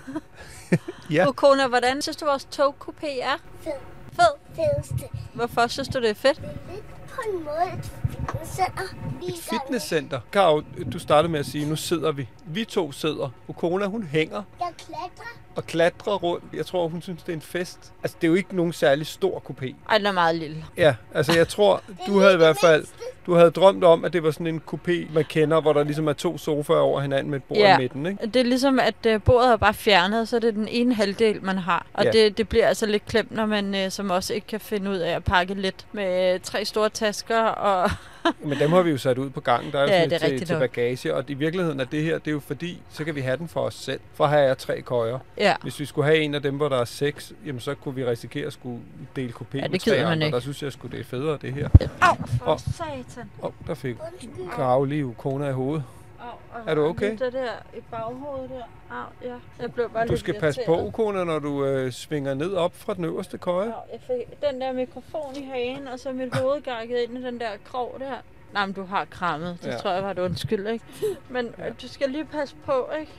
Ja. 1.10 1.28
Okona, 1.28 1.66
hvordan 1.68 2.02
synes 2.02 2.16
du, 2.16 2.24
vores 2.24 2.48
togcoupé 2.54 3.06
er? 3.22 3.36
Fed. 3.60 3.72
Fed. 4.12 4.32
Fedeste. 4.56 5.08
Hvorfor 5.34 5.66
synes 5.66 5.88
du, 5.88 6.00
det 6.00 6.10
er 6.10 6.14
fedt? 6.14 6.40
Lidt 6.72 7.08
på 7.08 7.20
en 7.32 7.44
måde 7.44 7.82
fitnesscenter. 8.30 8.82
Vi 9.20 9.26
et 9.26 9.30
er 9.34 9.58
fitnesscenter. 9.60 10.20
Karo, 10.32 10.62
du 10.92 10.98
startede 10.98 11.32
med 11.32 11.40
at 11.40 11.46
sige, 11.46 11.68
nu 11.68 11.76
sidder 11.76 12.12
vi. 12.12 12.28
Vi 12.46 12.64
to 12.64 12.92
sidder. 12.92 13.28
Okona, 13.48 13.86
hun 13.86 14.02
hænger 14.02 14.42
Jeg 14.60 14.68
klatrer. 14.78 15.38
og 15.56 15.66
klatrer 15.66 16.12
rundt. 16.14 16.44
Jeg 16.54 16.66
tror, 16.66 16.88
hun 16.88 17.02
synes, 17.02 17.22
det 17.22 17.32
er 17.32 17.36
en 17.36 17.42
fest. 17.42 17.92
Altså, 18.02 18.16
det 18.20 18.26
er 18.26 18.28
jo 18.28 18.34
ikke 18.34 18.56
nogen 18.56 18.72
særlig 18.72 19.06
stor 19.06 19.42
kupé. 19.50 19.74
Ej, 19.90 19.98
den 19.98 20.06
er 20.06 20.12
meget 20.12 20.34
lille. 20.36 20.64
Ja, 20.76 20.94
altså 21.14 21.32
jeg 21.36 21.48
tror, 21.48 21.82
du 22.06 22.18
havde 22.20 22.34
i 22.34 22.36
hvert 22.36 22.56
fald 22.60 22.86
du 23.26 23.34
havde 23.34 23.50
drømt 23.50 23.84
om, 23.84 24.04
at 24.04 24.12
det 24.12 24.22
var 24.22 24.30
sådan 24.30 24.46
en 24.46 24.62
kupé, 24.72 25.12
man 25.14 25.24
kender, 25.24 25.60
hvor 25.60 25.72
der 25.72 25.84
ligesom 25.84 26.08
er 26.08 26.12
to 26.12 26.38
sofaer 26.38 26.78
over 26.78 27.00
hinanden 27.00 27.30
med 27.30 27.38
et 27.38 27.44
bord 27.44 27.58
Ja. 27.58 27.76
i 27.78 27.80
midten, 27.80 28.06
ikke? 28.06 28.26
Det 28.26 28.36
er 28.36 28.44
ligesom, 28.44 28.78
at 28.80 28.94
øh, 29.06 29.22
bordet 29.22 29.52
er 29.52 29.56
bare 29.56 29.74
fjernet, 29.74 30.28
så 30.28 30.36
er 30.36 30.40
det 30.40 30.54
den 30.54 30.68
ene 30.68 30.94
halvdel, 30.94 31.42
man 31.44 31.58
har. 31.58 31.86
Og 31.94 32.04
Ja. 32.04 32.10
ja. 32.14 32.24
det, 32.24 32.38
det 32.38 32.48
bliver 32.48 32.66
altså 32.68 32.86
lidt 32.86 33.06
klemt, 33.06 33.30
når 33.32 33.46
man 33.46 33.74
øh, 33.74 33.90
som 33.90 34.10
også 34.10 34.34
ikke 34.34 34.46
kan 34.46 34.60
finde 34.60 34.90
ud 34.90 34.96
af 34.96 35.10
at 35.16 35.24
pakke 35.24 35.54
lidt 35.54 35.86
med 35.92 36.34
øh, 36.34 36.40
tre 36.40 36.64
store 36.64 36.88
tasker 36.88 37.40
og 37.42 37.90
Men 38.48 38.58
dem 38.58 38.70
har 38.72 38.82
vi 38.82 38.90
jo 38.90 38.98
sat 38.98 39.18
ud 39.18 39.30
på 39.30 39.40
gangen, 39.40 39.72
der 39.72 39.78
er 39.78 39.82
jo 39.82 39.88
Ja, 39.88 39.98
sådan 40.02 40.12
er 40.14 40.18
til, 40.18 40.26
rigtigt 40.28 40.46
til 40.46 40.54
nok. 40.58 40.60
bagage, 40.70 41.14
og 41.14 41.24
i 41.28 41.34
virkeligheden 41.34 41.80
er 41.80 41.84
det 41.84 42.02
her, 42.02 42.18
det 42.18 42.26
er 42.28 42.32
jo 42.32 42.40
fordi, 42.40 42.80
så 42.90 43.04
kan 43.04 43.14
vi 43.14 43.20
have 43.20 43.36
den 43.36 43.48
for 43.48 43.60
os 43.60 43.74
selv. 43.74 44.00
For 44.14 44.26
her 44.26 44.38
er 44.38 44.54
tre 44.54 44.80
køjer. 44.80 45.18
Ja. 45.38 45.54
Hvis 45.62 45.80
vi 45.80 45.84
skulle 45.84 46.04
have 46.06 46.18
en 46.18 46.34
af 46.34 46.42
dem, 46.42 46.54
hvor 46.56 46.68
der 46.68 46.76
er 46.80 46.84
seks, 46.84 47.32
jamen 47.46 47.60
så 47.60 47.74
kunne 47.74 47.94
vi 47.94 48.04
risikere 48.06 48.46
at 48.46 48.52
skulle 48.52 48.80
dele 49.16 49.32
kopé 49.32 49.44
Ja, 49.58 49.60
det 49.62 49.70
med 49.70 49.78
tre 49.80 49.96
man 49.96 50.06
andre. 50.12 50.26
ikke. 50.26 50.34
Der 50.34 50.40
synes 50.40 50.62
jeg 50.62 50.72
sgu, 50.72 50.88
det 50.88 51.00
er 51.00 51.04
federe, 51.04 51.38
det 51.42 51.52
her. 51.54 51.68
Au, 52.00 52.14
for 52.44 52.52
Åh. 52.52 52.58
satan. 52.58 53.30
Åh, 53.42 53.44
oh, 53.46 53.52
der 53.66 53.74
fik 53.74 53.96
Grave 54.50 54.88
lige 54.88 55.14
kona 55.18 55.48
i 55.48 55.52
hovedet. 55.52 55.84
Er 56.66 56.74
du 56.74 56.84
okay? 56.84 57.10
Det 57.18 57.32
der 57.32 57.52
i 57.76 57.80
baghovedet 57.90 58.50
der. 58.50 58.62
Au, 58.96 59.06
ja. 59.30 59.34
Jeg 59.62 59.72
blev 59.72 59.90
bare 59.90 60.06
Du 60.06 60.16
skal 60.16 60.40
passe 60.40 60.60
på, 60.66 60.72
irriteret. 60.72 60.92
kona, 60.92 61.24
når 61.24 61.38
du 61.38 61.64
øh, 61.64 61.92
svinger 61.92 62.34
ned 62.34 62.54
op 62.54 62.74
fra 62.76 62.94
den 62.94 63.04
øverste 63.04 63.38
køje. 63.38 63.66
Au, 63.72 63.80
jeg 63.92 64.00
fik 64.06 64.40
den 64.50 64.60
der 64.60 64.72
mikrofon 64.72 65.36
i 65.36 65.44
hagen, 65.44 65.88
og 65.88 65.98
så 65.98 66.12
mit 66.12 66.34
hoved 66.36 66.62
gakket 66.62 66.98
ind 66.98 67.18
i 67.18 67.22
den 67.22 67.40
der 67.40 67.48
krog 67.64 67.96
der. 67.98 68.14
Nej, 68.52 68.66
men 68.66 68.72
du 68.74 68.84
har 68.84 69.04
krammet. 69.04 69.58
Det 69.60 69.66
Ja. 69.66 69.72
ja. 69.72 69.78
tror 69.78 69.90
jeg 69.92 70.02
var 70.02 70.10
et 70.10 70.18
undskyld, 70.18 70.66
ikke? 70.66 70.84
Men 71.28 71.48
ja. 71.58 71.68
du 71.82 71.88
skal 71.88 72.10
lige 72.10 72.24
passe 72.24 72.56
på, 72.64 72.88
ikke? 73.00 73.12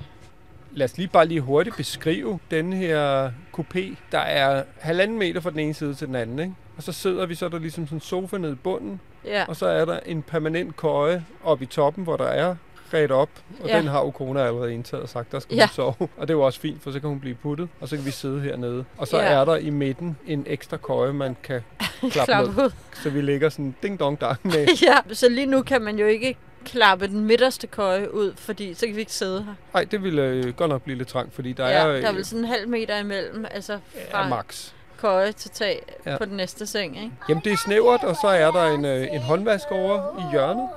Lad 0.72 0.86
os 0.86 0.98
lige 0.98 1.08
bare 1.08 1.25
lige 1.25 1.41
hurtigt 1.41 1.75
beskrive 1.77 2.39
den 2.51 2.74
her 2.74 3.32
coupé. 3.58 3.96
Der 4.12 4.20
er 4.20 4.63
halvanden 4.79 5.20
meter 5.20 5.39
fra 5.41 5.50
den 5.50 5.60
ene 5.60 5.74
side 5.74 5.94
til 5.94 6.08
den 6.08 6.15
anden, 6.15 6.39
ikke? 6.39 6.53
Og 6.77 6.84
så 6.84 6.91
sidder 6.91 7.25
vi, 7.25 7.36
så 7.36 7.46
er 7.46 7.50
der 7.50 7.60
ligesom 7.60 7.86
sådan 7.88 7.96
en 7.98 8.01
sofa 8.01 8.38
nede 8.38 8.53
i 8.53 8.56
bunden, 8.56 9.01
Ja. 9.25 9.46
og 9.48 9.56
så 9.56 9.65
er 9.67 9.86
der 9.86 10.00
en 10.06 10.24
permanent 10.24 10.75
køje 10.75 11.25
oppe 11.44 11.63
i 11.63 11.67
toppen, 11.67 12.03
hvor 12.03 12.17
der 12.17 12.25
er 12.27 12.56
ret 12.94 13.12
op, 13.12 13.29
og 13.63 13.67
Ja. 13.70 13.77
den 13.77 13.88
har 13.88 14.03
Ukona 14.03 14.46
allerede 14.46 14.74
indtaget 14.74 15.03
og 15.03 15.10
sagt, 15.10 15.32
der 15.32 15.39
skal 15.39 15.56
Ja. 15.56 15.63
hun 15.65 15.74
sove. 15.74 15.94
Og 16.00 16.10
det 16.22 16.29
er 16.29 16.34
jo 16.34 16.41
også 16.41 16.60
fint, 16.60 16.84
for 16.84 16.91
så 16.91 17.00
kan 17.00 17.10
hun 17.10 17.20
blive 17.20 17.36
puttet, 17.36 17.70
og 17.82 17.88
så 17.88 17.96
kan 17.96 18.06
vi 18.06 18.12
sidde 18.12 18.41
hernede. 18.41 18.86
Og 18.98 19.08
så 19.08 19.17
Ja. 19.17 19.24
er 19.25 19.46
der 19.46 19.56
i 19.56 19.70
midten 19.70 20.17
en 20.27 20.44
ekstra 20.48 20.77
køje, 20.77 21.13
man 21.13 21.38
kan 21.44 21.62
klappe 22.12 22.32
Klap 22.32 22.46
ud. 22.58 22.72
Så 23.03 23.10
vi 23.10 23.22
ligger 23.22 23.50
sådan 23.50 23.75
ding 23.84 24.00
dong 24.00 24.22
dang 24.22 24.39
med. 24.53 24.67
ja, 24.84 25.13
så 25.13 25.29
lige 25.29 25.46
nu 25.46 25.62
kan 25.62 25.82
man 25.82 26.00
jo 26.00 26.06
ikke 26.06 26.38
klappe 26.65 27.08
den 27.08 27.25
midterste 27.25 27.67
køje 27.67 28.13
ud, 28.13 28.34
fordi 28.36 28.74
så 28.74 28.86
kan 28.86 28.96
vi 28.96 29.00
ikke 29.00 29.13
sidde 29.13 29.44
her. 29.44 29.53
Nej, 29.74 29.84
det 29.84 30.03
ville 30.03 30.22
øh, 30.22 30.53
godt 30.53 30.70
nok 30.70 30.82
blive 30.82 30.98
lidt 30.98 31.08
trangt, 31.08 31.34
fordi 31.36 31.53
der 31.53 31.67
ja, 31.67 31.74
er, 31.74 31.88
der 31.88 31.94
er 32.01 32.10
øh, 32.10 32.15
vel 32.15 32.25
sådan 32.25 32.39
en 32.44 32.50
halv 32.50 32.70
meter 32.70 32.98
imellem, 33.00 33.46
altså 33.51 33.79
fra 34.12 34.24
er 34.25 34.29
max. 34.29 34.72
køje 34.98 35.32
til 35.32 35.51
tag 35.51 35.82
Ja. 36.06 36.12
ja. 36.12 36.17
på 36.17 36.25
den 36.25 36.38
næste 36.38 36.65
seng, 36.67 36.98
ikke? 37.03 37.12
Jamen, 37.29 37.41
det 37.44 37.51
er 37.53 37.58
snævert, 37.58 38.03
og 38.03 38.15
så 38.22 38.27
er 38.27 38.51
der 38.51 38.63
en, 38.65 38.86
øh, 38.86 39.08
en 39.13 39.22
håndvask 39.22 39.65
over 39.72 40.20
i 40.20 40.32
hjørnet. 40.32 40.67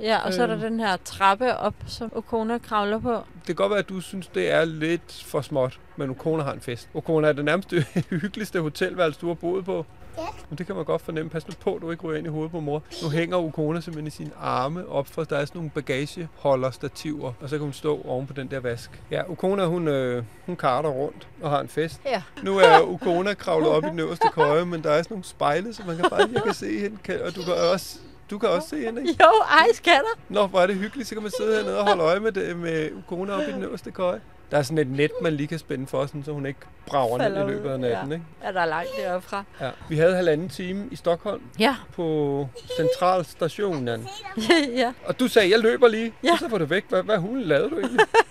Ja, 0.00 0.18
og 0.18 0.32
så 0.32 0.42
er 0.42 0.46
der 0.46 0.54
Øhm. 0.54 0.62
den 0.64 0.80
her 0.80 0.96
trappe 1.04 1.56
op, 1.56 1.74
som 1.86 2.12
Okona 2.14 2.58
kravler 2.58 2.98
på. 2.98 3.12
Det 3.12 3.46
kan 3.46 3.54
godt 3.54 3.70
være, 3.70 3.78
at 3.78 3.88
du 3.88 4.00
synes, 4.00 4.26
det 4.26 4.50
er 4.50 4.64
lidt 4.64 5.24
for 5.26 5.40
småt, 5.40 5.78
men 5.96 6.10
Okona 6.10 6.42
har 6.42 6.52
en 6.52 6.60
fest. 6.60 6.88
Okona 6.94 7.28
er 7.28 7.32
det 7.32 7.44
nærmest 7.44 7.70
det 7.70 7.84
hyggeligste 8.10 8.60
hotelværelse, 8.60 9.20
du 9.20 9.26
har 9.26 9.34
boet 9.34 9.64
på. 9.64 9.86
Ja. 10.18 10.22
Men 10.50 10.58
det 10.58 10.66
kan 10.66 10.76
man 10.76 10.84
godt 10.84 11.02
fornemme. 11.02 11.30
Pas 11.30 11.48
nu 11.48 11.54
på, 11.60 11.74
at 11.74 11.82
du 11.82 11.90
ikke 11.90 12.02
ryger 12.02 12.18
ind 12.18 12.26
i 12.26 12.30
hovedet 12.30 12.50
på 12.50 12.60
mor. 12.60 12.82
Nu 13.02 13.08
hænger 13.10 13.36
Okona 13.36 13.80
simpelthen 13.80 14.06
i 14.06 14.10
sine 14.10 14.30
arme 14.40 14.88
op 14.88 15.06
for, 15.06 15.24
der 15.24 15.36
er 15.36 15.44
sådan 15.44 15.58
nogle 15.58 15.70
bagageholderstativer, 15.70 17.32
og 17.40 17.48
så 17.48 17.56
kan 17.56 17.64
hun 17.64 17.72
stå 17.72 18.00
oven 18.04 18.26
på 18.26 18.32
den 18.32 18.46
der 18.50 18.60
vask. 18.60 19.02
Ja, 19.10 19.30
Okona, 19.30 19.64
hun, 19.66 19.88
øh, 19.88 20.24
hun 20.46 20.56
karter 20.56 20.88
rundt 20.88 21.28
og 21.42 21.50
har 21.50 21.60
en 21.60 21.68
fest. 21.68 22.00
Ja. 22.06 22.22
Nu 22.42 22.58
er 22.58 22.80
Okona 22.80 23.34
kravlet 23.34 23.68
op 23.68 23.84
i 23.84 23.86
den 23.86 23.98
øverste 23.98 24.28
køje, 24.32 24.64
men 24.64 24.82
der 24.82 24.90
er 24.90 25.02
sådan 25.02 25.14
nogle 25.14 25.24
spejle, 25.24 25.74
så 25.74 25.82
man 25.86 25.96
kan 25.96 26.06
bare 26.10 26.28
jeg 26.34 26.42
kan 26.42 26.54
se 26.54 26.78
hende, 26.80 26.98
og 27.26 27.36
du 27.36 27.42
kan 27.42 27.54
også, 27.72 27.98
du 28.30 28.38
kan 28.38 28.48
også 28.48 28.68
se 28.68 28.84
hende, 28.84 29.00
ikke? 29.00 29.24
Jo, 29.24 29.30
ej, 29.50 29.66
skatter. 29.74 30.18
Nå, 30.28 30.46
hvor 30.46 30.60
er 30.60 30.66
det 30.66 30.76
hyggeligt, 30.76 31.08
så 31.08 31.14
kan 31.14 31.22
man 31.22 31.32
sidde 31.38 31.56
hernede 31.56 31.78
og 31.78 31.86
holde 31.88 32.02
øje 32.02 32.20
med, 32.20 32.32
det, 32.32 32.56
med 32.56 32.90
Ukona 32.98 33.32
op 33.32 33.42
i 33.48 33.52
den 33.52 33.62
øverste 33.62 33.90
køje. 33.90 34.20
Der 34.50 34.58
er 34.58 34.62
sådan 34.62 34.78
et 34.78 34.90
net, 34.90 35.10
man 35.22 35.32
lige 35.32 35.46
kan 35.46 35.58
spænde 35.58 35.86
for, 35.86 36.06
sådan, 36.06 36.24
så 36.24 36.32
hun 36.32 36.46
ikke 36.46 36.60
brager 36.86 37.18
ned 37.18 37.44
i 37.44 37.50
løbet 37.50 37.70
af 37.70 37.80
natten. 37.80 38.08
ja. 38.08 38.14
Ikke? 38.14 38.26
Ja, 38.44 38.52
der 38.52 38.60
er 38.60 38.66
langt 38.66 38.90
deroppe 39.02 39.28
fra. 39.28 39.44
Ja. 39.60 39.70
Vi 39.88 39.96
havde 39.96 40.14
halvanden 40.16 40.48
time 40.48 40.88
i 40.90 40.96
Stockholm 40.96 41.42
Ja, 41.58 41.76
på 41.92 42.48
centralstationen. 42.76 44.08
ja. 44.76 44.92
Og 45.06 45.20
du 45.20 45.28
sagde, 45.28 45.50
jeg 45.50 45.58
løber 45.58 45.88
lige. 45.88 46.12
Ja. 46.24 46.32
Og 46.32 46.38
så 46.38 46.48
var 46.48 46.58
du 46.58 46.64
væk. 46.64 46.84
Hvad, 46.88 47.02
hvad 47.02 47.16
hulen 47.18 47.42
lavede 47.44 47.70
du 47.70 47.78
egentlig? 47.78 48.00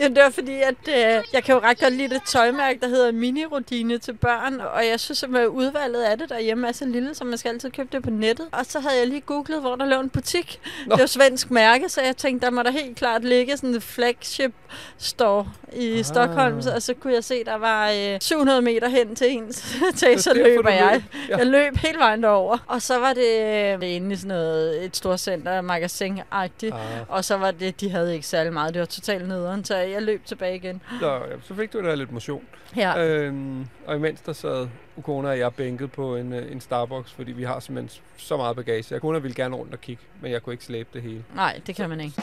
ja. 0.00 0.08
det 0.08 0.16
var 0.22 0.30
fordi, 0.30 0.52
at 0.62 0.74
øh, 0.88 1.24
jeg 1.32 1.44
kan 1.44 1.54
jo 1.54 1.60
ret 1.60 1.80
godt 1.80 1.92
lide 1.92 2.08
det 2.14 2.22
tøjmærke, 2.26 2.80
der 2.80 2.88
hedder 2.88 3.12
Mini-Rodine 3.12 3.98
til 3.98 4.12
børn. 4.12 4.60
Og 4.60 4.86
jeg 4.86 5.00
synes, 5.00 5.22
at 5.22 5.46
udvalget 5.46 6.02
af 6.02 6.18
det 6.18 6.28
derhjemme 6.28 6.68
er 6.68 6.72
så 6.72 6.84
lille, 6.86 7.14
så 7.14 7.24
man 7.24 7.38
skal 7.38 7.48
altid 7.48 7.70
købe 7.70 7.88
det 7.92 8.02
på 8.02 8.10
nettet. 8.10 8.46
Og 8.52 8.66
så 8.66 8.80
havde 8.80 8.98
jeg 8.98 9.06
lige 9.06 9.20
googlet, 9.20 9.60
hvor 9.60 9.76
der 9.76 9.84
lå 9.86 10.00
en 10.00 10.08
butik. 10.10 10.60
Nå. 10.86 10.92
Det 10.94 11.00
var 11.00 11.06
svensk 11.06 11.50
mærke, 11.50 11.88
så 11.88 12.00
jeg 12.02 12.16
tænkte, 12.16 12.46
der 12.46 12.52
må 12.52 12.62
der 12.62 12.70
helt 12.70 12.96
klart 12.96 13.24
ligge 13.24 13.56
sådan 13.56 13.74
en 13.74 13.80
flagship 13.80 14.52
store 14.98 15.48
i 15.72 15.98
Ah. 15.98 16.04
Stockholm. 16.04 16.62
Så, 16.62 16.74
og 16.74 16.82
så 16.82 16.94
kunne 16.94 17.14
jeg 17.14 17.24
se, 17.24 17.44
der 17.44 17.54
var 17.56 17.90
øh, 17.90 18.18
700 18.20 18.62
meter 18.62 18.88
hen 18.88 19.14
til 19.16 19.30
ens 19.30 19.56
til, 19.96 20.22
så 20.22 20.30
derfor, 20.34 20.48
løber 20.48 20.70
jeg. 20.70 20.92
løb. 20.92 21.02
Ja. 21.30 21.36
Jeg 21.36 21.46
løb 21.46 21.76
hele 21.76 21.98
vejen 21.98 22.22
derover. 22.22 22.58
Og 22.66 22.82
så 22.82 22.98
var 22.98 23.12
det 23.12 23.40
øh, 23.82 23.94
inde 23.94 24.12
i 24.12 24.16
sådan 24.16 24.28
noget, 24.28 24.84
et 24.84 24.96
stort 24.96 25.20
center, 25.20 25.60
magasin-agtigt. 25.62 26.74
Ah, 26.74 27.00
Og 27.08 27.24
så 27.24 27.36
var 27.36 27.50
det, 27.50 27.80
de 27.80 27.90
havde 27.90 28.14
ikke 28.14 28.26
særlig 28.26 28.52
meget. 28.52 28.74
Det 28.74 28.80
var 28.80 28.86
totalt 28.86 29.28
nederen, 29.50 29.64
så 29.64 29.76
jeg 29.76 30.02
løb 30.02 30.24
tilbage 30.24 30.56
igen. 30.56 30.82
så, 31.00 31.14
ja, 31.14 31.40
så 31.42 31.54
fik 31.54 31.72
du 31.72 31.84
da 31.84 31.94
lidt 31.94 32.12
motion. 32.12 32.44
Ja. 32.76 33.06
Øhm, 33.06 33.66
og 33.86 33.96
imens 33.96 34.20
der 34.20 34.32
sad 34.32 34.68
Ukona 34.96 35.28
og 35.28 35.38
jeg 35.38 35.54
bænket 35.54 35.92
på 35.92 36.16
en, 36.16 36.32
øh, 36.32 36.52
en 36.52 36.60
Starbucks, 36.60 37.12
fordi 37.12 37.32
vi 37.32 37.42
har 37.42 37.60
simpelthen 37.60 38.02
så 38.16 38.36
meget 38.36 38.56
bagage. 38.56 38.96
Ukona 38.96 39.18
ville 39.18 39.34
gerne 39.34 39.56
rundt 39.56 39.72
og 39.72 39.80
kigge, 39.80 40.02
men 40.20 40.32
jeg 40.32 40.42
kunne 40.42 40.52
ikke 40.52 40.64
slæbe 40.64 40.88
det 40.92 41.02
hele. 41.02 41.24
Nej, 41.34 41.60
det 41.66 41.76
kan 41.76 41.88
man 41.88 42.00
ikke. 42.00 42.22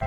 Du 0.00 0.06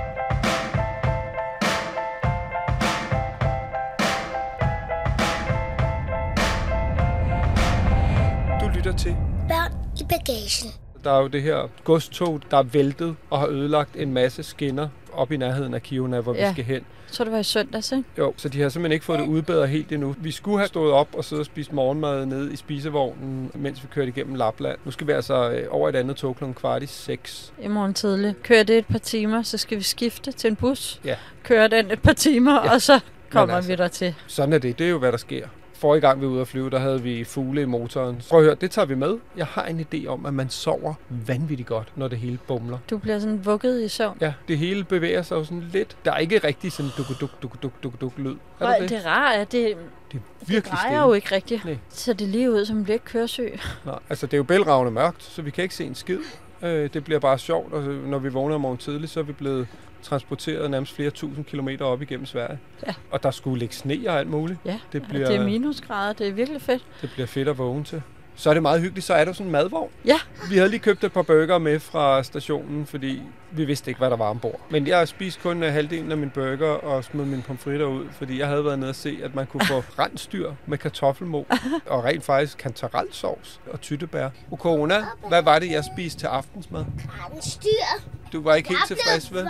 lytter 8.75 8.93
til 8.97 9.15
Børn 9.47 9.73
i 10.00 10.03
bagagen. 10.09 10.71
Der 11.03 11.12
er 11.12 11.21
jo 11.21 11.27
det 11.27 11.41
her 11.41 11.69
godstog, 11.83 12.41
der 12.51 12.57
er 12.57 12.63
væltet 12.63 13.15
og 13.29 13.39
har 13.39 13.47
ødelagt 13.47 13.95
en 13.95 14.13
masse 14.13 14.43
skinner 14.43 14.89
op 15.13 15.31
i 15.31 15.38
nærheden 15.38 15.73
af 15.73 15.83
Kiruna, 15.83 16.19
hvor 16.19 16.33
ja. 16.33 16.41
Ja. 16.41 16.47
vi 16.47 16.53
skal 16.53 16.65
hen. 16.65 16.85
Så 17.13 17.24
det 17.24 17.32
var 17.32 17.39
i 17.39 17.43
søndags, 17.43 17.91
ikke? 17.91 18.03
Jo, 18.17 18.34
så 18.38 18.50
de 18.50 18.62
har 18.62 18.70
simpelthen 18.70 18.91
ikke 18.91 19.05
fået 19.05 19.20
det 19.20 19.25
udbedret 19.27 19.70
helt 19.70 19.91
endnu. 19.91 20.15
Vi 20.17 20.32
skulle 20.32 20.58
have 20.58 20.67
stået 20.67 20.91
op 20.93 21.08
og 21.13 21.25
siddet 21.25 21.39
og 21.39 21.46
spist 21.46 21.74
morgenmad 21.74 22.25
nede 22.25 22.53
i 22.53 22.55
spisevognen, 22.55 23.51
mens 23.55 23.84
vi 23.84 23.88
kørte 23.93 24.08
igennem 24.08 24.36
Lapland. 24.36 24.77
Nu 24.86 24.91
skal 24.91 25.08
vi 25.08 25.12
altså 25.12 25.51
øh, 25.51 25.67
over 25.70 25.89
et 25.89 25.96
andet 25.96 26.15
tog 26.15 26.36
kl. 26.36 26.43
kvart 26.55 26.84
i 26.84 26.86
seks. 26.86 27.53
I 27.62 27.67
morgen 27.67 27.93
tidlig. 27.93 28.36
Kører 28.43 28.63
det 28.63 28.77
et 28.77 28.86
par 28.86 29.00
timer, 29.00 29.41
så 29.41 29.58
skal 29.58 29.77
vi 29.77 29.84
skifte 29.84 30.32
til 30.32 30.48
en 30.48 30.55
bus. 30.55 31.01
Ja. 31.05 31.15
Kører 31.43 31.67
den 31.67 31.91
et 31.91 32.01
par 32.01 32.13
timer, 32.13 32.53
ja. 32.53 32.74
og 32.74 32.82
så 32.82 33.00
kommer 33.29 33.55
altså- 33.55 33.72
vi 33.72 33.75
der 33.75 33.88
til. 33.88 34.15
Sådan 34.27 34.53
er 34.53 34.58
det. 34.58 34.79
Det 34.79 34.86
er 34.86 34.89
jo, 34.89 34.98
hvad 35.00 35.12
der 35.12 35.17
sker. 35.17 35.48
Forrige 35.83 36.01
gang 36.01 36.21
vi 36.21 36.25
var 36.25 36.31
ude 36.31 36.41
at 36.41 36.47
flyve, 36.47 36.69
der 36.69 36.79
havde 36.79 37.01
vi 37.01 37.23
fugle 37.23 37.61
i 37.61 37.65
motoren. 37.65 38.21
Prøv 38.29 38.39
at 38.39 38.45
høre, 38.45 38.55
det 38.55 38.71
tager 38.71 38.85
vi 38.85 38.95
med. 38.95 39.17
Jeg 39.37 39.45
har 39.45 39.65
en 39.65 39.87
idé 39.93 40.07
om, 40.07 40.25
at 40.25 40.33
man 40.33 40.49
sover 40.49 40.93
vanvittigt 41.09 41.69
godt, 41.69 41.91
når 41.95 42.07
det 42.07 42.17
hele 42.17 42.39
bumler. 42.47 42.77
Du 42.89 42.97
bliver 42.97 43.19
sådan 43.19 43.45
vugget 43.45 43.81
i 43.83 43.87
søvn. 43.87 44.17
Ja, 44.21 44.33
det 44.47 44.57
hele 44.57 44.83
bevæger 44.83 45.21
sig 45.21 45.35
jo 45.35 45.43
sådan 45.43 45.63
lidt. 45.73 45.97
Der 46.05 46.11
er 46.11 46.17
ikke 46.17 46.37
rigtig 46.37 46.71
sådan 46.71 46.91
duk 46.97 47.07
duk 47.19 47.41
duk 47.41 47.61
duk 47.61 47.83
duk 47.83 48.01
duk 48.01 48.13
lyd. 48.17 48.31
Er 48.59 48.65
Nej, 48.65 48.77
det? 48.79 48.89
det 48.89 49.05
rare 49.05 49.35
er, 49.35 49.43
det, 49.43 49.51
det 49.51 49.71
er 49.71 49.75
det 50.11 50.21
virkelig 50.49 50.71
drejer 50.71 50.89
stille. 50.89 51.01
jo 51.03 51.13
ikke 51.13 51.35
rigtigt. 51.35 51.65
Nej. 51.65 51.77
Så 51.89 52.13
det 52.13 52.25
er 52.25 52.31
lige 52.31 52.51
ud, 52.51 52.65
som 52.65 52.83
bliver 52.83 52.93
ikke 52.93 53.05
køresyg. 53.05 53.59
Nej, 53.85 53.99
altså 54.09 54.25
det 54.25 54.33
er 54.33 54.37
jo 54.37 54.43
bælragende 54.43 54.91
mørkt, 54.91 55.23
så 55.23 55.41
vi 55.41 55.51
kan 55.51 55.63
ikke 55.63 55.75
se 55.75 55.85
en 55.85 55.95
skid. 55.95 56.19
Øh, 56.61 56.89
det 56.93 57.03
bliver 57.03 57.19
bare 57.19 57.37
sjovt, 57.37 57.73
og 57.73 57.81
når 57.83 58.19
vi 58.19 58.29
vågner 58.29 58.55
om 58.55 58.61
morgen 58.61 58.77
tidligt, 58.77 59.11
så 59.11 59.19
er 59.19 59.23
vi 59.23 59.33
blevet 59.33 59.67
transporteret 60.03 60.72
nærmest 60.72 60.95
flere 60.95 61.10
tusind 61.10 61.45
kilometer 61.45 61.86
op 61.86 62.01
igennem 62.01 62.25
Sverige. 62.25 62.60
Ja. 62.88 62.93
Og 63.12 63.24
der 63.24 63.31
skulle 63.31 63.60
ligge 63.60 63.75
sne 63.75 64.00
og 64.07 64.19
alt 64.19 64.29
muligt. 64.29 64.60
Ja, 64.65 64.79
Det 64.93 65.03
bliver- 65.10 65.27
det 65.27 65.36
er 65.36 65.43
minusgrader. 65.45 66.13
Det 66.13 66.27
er 66.27 66.31
virkelig 66.31 66.62
fedt. 66.62 66.86
Det 67.01 67.10
bliver 67.13 67.27
fedt 67.27 67.48
at 67.48 67.57
vågne 67.57 67.83
til. 67.83 68.01
Så 68.36 68.50
er 68.50 68.53
det 68.53 68.62
meget 68.63 68.81
hyggeligt. 68.81 69.05
Så 69.05 69.13
er 69.13 69.25
der 69.25 69.33
sådan 69.33 69.45
en 69.45 69.51
madvogn. 69.51 69.89
Ja. 70.05 70.19
Vi 70.50 70.57
havde 70.57 70.69
lige 70.69 70.79
købt 70.79 71.03
et 71.03 71.13
par 71.13 71.22
burger 71.22 71.57
med 71.57 71.79
fra 71.79 72.24
stationen, 72.24 72.86
fordi 72.86 73.22
vi 73.51 73.65
vidste 73.65 73.91
ikke, 73.91 73.98
hvad 73.98 74.10
der 74.10 74.15
var 74.17 74.29
ombord. 74.29 74.60
Men 74.69 74.88
jeg 74.88 75.07
spiste 75.07 75.41
kun 75.41 75.63
øh, 75.63 75.74
halvdelen 75.74 76.12
af 76.12 76.17
min 76.17 76.29
burger 76.29 76.67
og 76.67 77.03
smed 77.03 77.25
mine 77.25 77.41
pomfritter 77.41 77.86
ud, 77.86 78.05
fordi 78.12 78.39
jeg 78.39 78.48
havde 78.48 78.65
været 78.65 78.79
nede 78.79 78.89
og 78.89 78.95
se, 78.95 79.19
at 79.24 79.36
man 79.36 79.45
kunne 79.48 79.65
få 79.65 79.79
rensdyr 80.00 80.51
med 80.65 80.77
kartoffelmo 80.77 81.43
og 81.86 82.03
rent 82.03 82.24
faktisk 82.24 82.57
kantarelsovs 82.57 83.60
og 83.72 83.81
tyttebær. 83.81 84.29
Og 84.51 84.57
corona, 84.57 85.05
hvad 85.27 85.41
var 85.43 85.60
det, 85.60 85.72
jeg 85.72 85.83
spiste 85.95 86.19
til 86.19 86.27
aftensmad? 86.27 86.86
Rensdyr. 87.10 88.03
Du 88.33 88.41
var 88.43 88.55
ikke 88.55 88.69
helt 88.69 88.88
tilfreds 88.88 89.33
ved? 89.33 89.45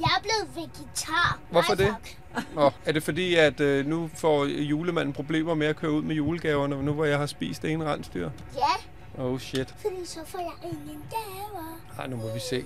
Jeg 0.00 0.10
er 0.16 0.22
blevet 0.22 0.56
vegetar. 0.56 1.38
Hvorfor 1.50 1.74
Nej, 1.74 1.86
det? 2.36 2.44
Nå, 2.54 2.70
er 2.86 2.92
det 2.92 3.02
fordi, 3.02 3.34
at 3.34 3.60
øh, 3.60 3.86
nu 3.86 4.10
får 4.14 4.44
julemanden 4.44 5.12
problemer 5.12 5.54
med 5.54 5.66
at 5.66 5.76
køre 5.76 5.90
ud 5.92 6.02
med 6.02 6.14
julegaverne, 6.16 6.82
nu 6.82 6.92
hvor 6.92 7.04
jeg 7.04 7.18
har 7.18 7.26
spist 7.26 7.64
en 7.64 7.84
rensdyr? 7.84 8.30
Ja, 8.56 8.62
Oh 9.18 9.38
shit. 9.40 9.74
fordi 9.80 9.94
så 10.06 10.18
får 10.26 10.38
jeg 10.38 10.70
ingen 10.70 11.02
gaver. 11.10 11.80
Ej, 11.98 12.06
nu 12.06 12.16
må 12.16 12.22
vi 12.34 12.40
se. 12.50 12.64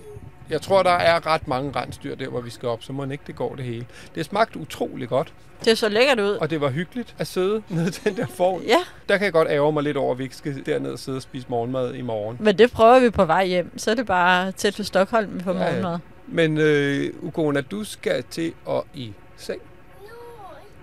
Jeg 0.50 0.62
tror, 0.62 0.82
der 0.82 0.90
er 0.90 1.26
ret 1.26 1.48
mange 1.48 1.72
rensdyr 1.76 2.14
der, 2.14 2.28
hvor 2.28 2.40
vi 2.40 2.50
skal 2.50 2.68
op, 2.68 2.82
så 2.82 2.92
må 2.92 3.04
ikke 3.04 3.24
det 3.26 3.36
går 3.36 3.54
det 3.54 3.64
hele. 3.64 3.86
Det 4.14 4.24
smagte 4.24 4.58
utrolig 4.58 5.08
godt, 5.08 5.32
Det 5.64 5.78
så 5.78 5.88
lækkert 5.88 6.20
ud. 6.20 6.30
og 6.30 6.50
det 6.50 6.60
var 6.60 6.70
hyggeligt 6.70 7.14
at 7.18 7.26
sidde 7.26 7.62
nede 7.68 7.88
i 7.88 7.90
den 7.90 8.16
der 8.16 8.26
form. 8.26 8.62
Ja, 8.62 8.78
Der 9.08 9.16
kan 9.16 9.24
jeg 9.24 9.32
godt 9.32 9.48
ærge 9.50 9.72
mig 9.72 9.82
lidt 9.82 9.96
over, 9.96 10.12
at 10.12 10.18
vi 10.18 10.22
ikke 10.22 10.36
skal 10.36 10.66
derned 10.66 10.90
og 10.92 10.98
sidde 10.98 11.16
og 11.18 11.22
spise 11.22 11.46
morgenmad 11.48 11.94
i 11.94 12.00
morgen. 12.02 12.36
men 12.40 12.58
det 12.58 12.72
prøver 12.72 13.00
vi 13.00 13.10
på 13.10 13.24
vej 13.24 13.46
hjem. 13.46 13.78
Så 13.78 13.90
er 13.90 13.94
det 13.94 14.06
bare 14.06 14.52
tæt 14.52 14.78
ved 14.78 14.84
Stockholm 14.84 15.40
på 15.40 15.52
Ja, 15.52 15.58
ja. 15.58 15.64
morgenmad. 15.64 15.98
Men 16.28 16.58
øh, 16.58 17.14
Ugona, 17.22 17.60
du 17.60 17.84
skal 17.84 18.24
til 18.30 18.54
at 18.68 18.82
i 18.94 19.12
seng. 19.36 19.60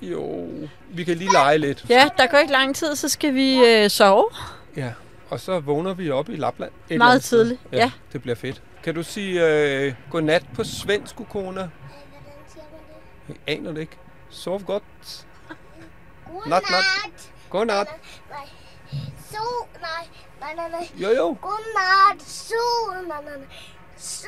Jo, 0.02 0.50
vi 0.90 1.04
kan 1.04 1.18
lige 1.18 1.32
lege 1.34 1.58
lidt. 1.58 1.86
Ja, 1.90 2.10
der 2.18 2.28
går 2.28 2.38
ikke 2.38 2.52
lang 2.52 2.76
tid, 2.76 2.96
så 2.96 3.10
skal 3.10 3.34
vi 3.34 3.66
øh, 3.66 3.90
sove. 3.90 4.30
Ja, 4.76 4.94
og 5.30 5.40
så 5.40 5.60
vågner 5.60 5.94
vi 5.94 6.10
op 6.12 6.30
i 6.30 6.36
Lapland. 6.36 6.72
Et 6.90 6.98
Meget 6.98 7.24
tidligt, 7.24 7.62
ja. 7.72 7.92
Det 8.14 8.22
bliver 8.22 8.36
fedt. 8.36 8.62
Kan 8.84 8.96
du 8.96 9.04
sige 9.04 9.48
øh, 9.48 9.94
godnat 10.12 10.46
på 10.56 10.64
svensk, 10.64 11.20
Ugona? 11.20 11.52
Hvordan 11.52 11.70
siger 12.54 12.64
man 12.72 12.80
det? 13.28 13.42
Jeg 13.48 13.58
aner 13.58 13.72
det 13.72 13.82
ikke. 13.82 13.98
Sov 14.30 14.64
godt. 14.64 14.84
Godnat. 16.28 16.50
Nat, 16.50 16.64
nat. 16.72 17.32
Godnat. 17.50 17.88
Så, 19.32 19.38
nej, 19.82 20.08
nej, 20.40 20.56
nej, 20.56 20.70
nej. 20.70 20.90
Jo, 20.96 21.10
jo. 21.10 21.38
Godnat, 21.42 22.22
så, 22.22 22.56
nej, 23.08 23.22
nej, 23.24 23.38
nej. 23.38 23.48
Så 23.98 24.28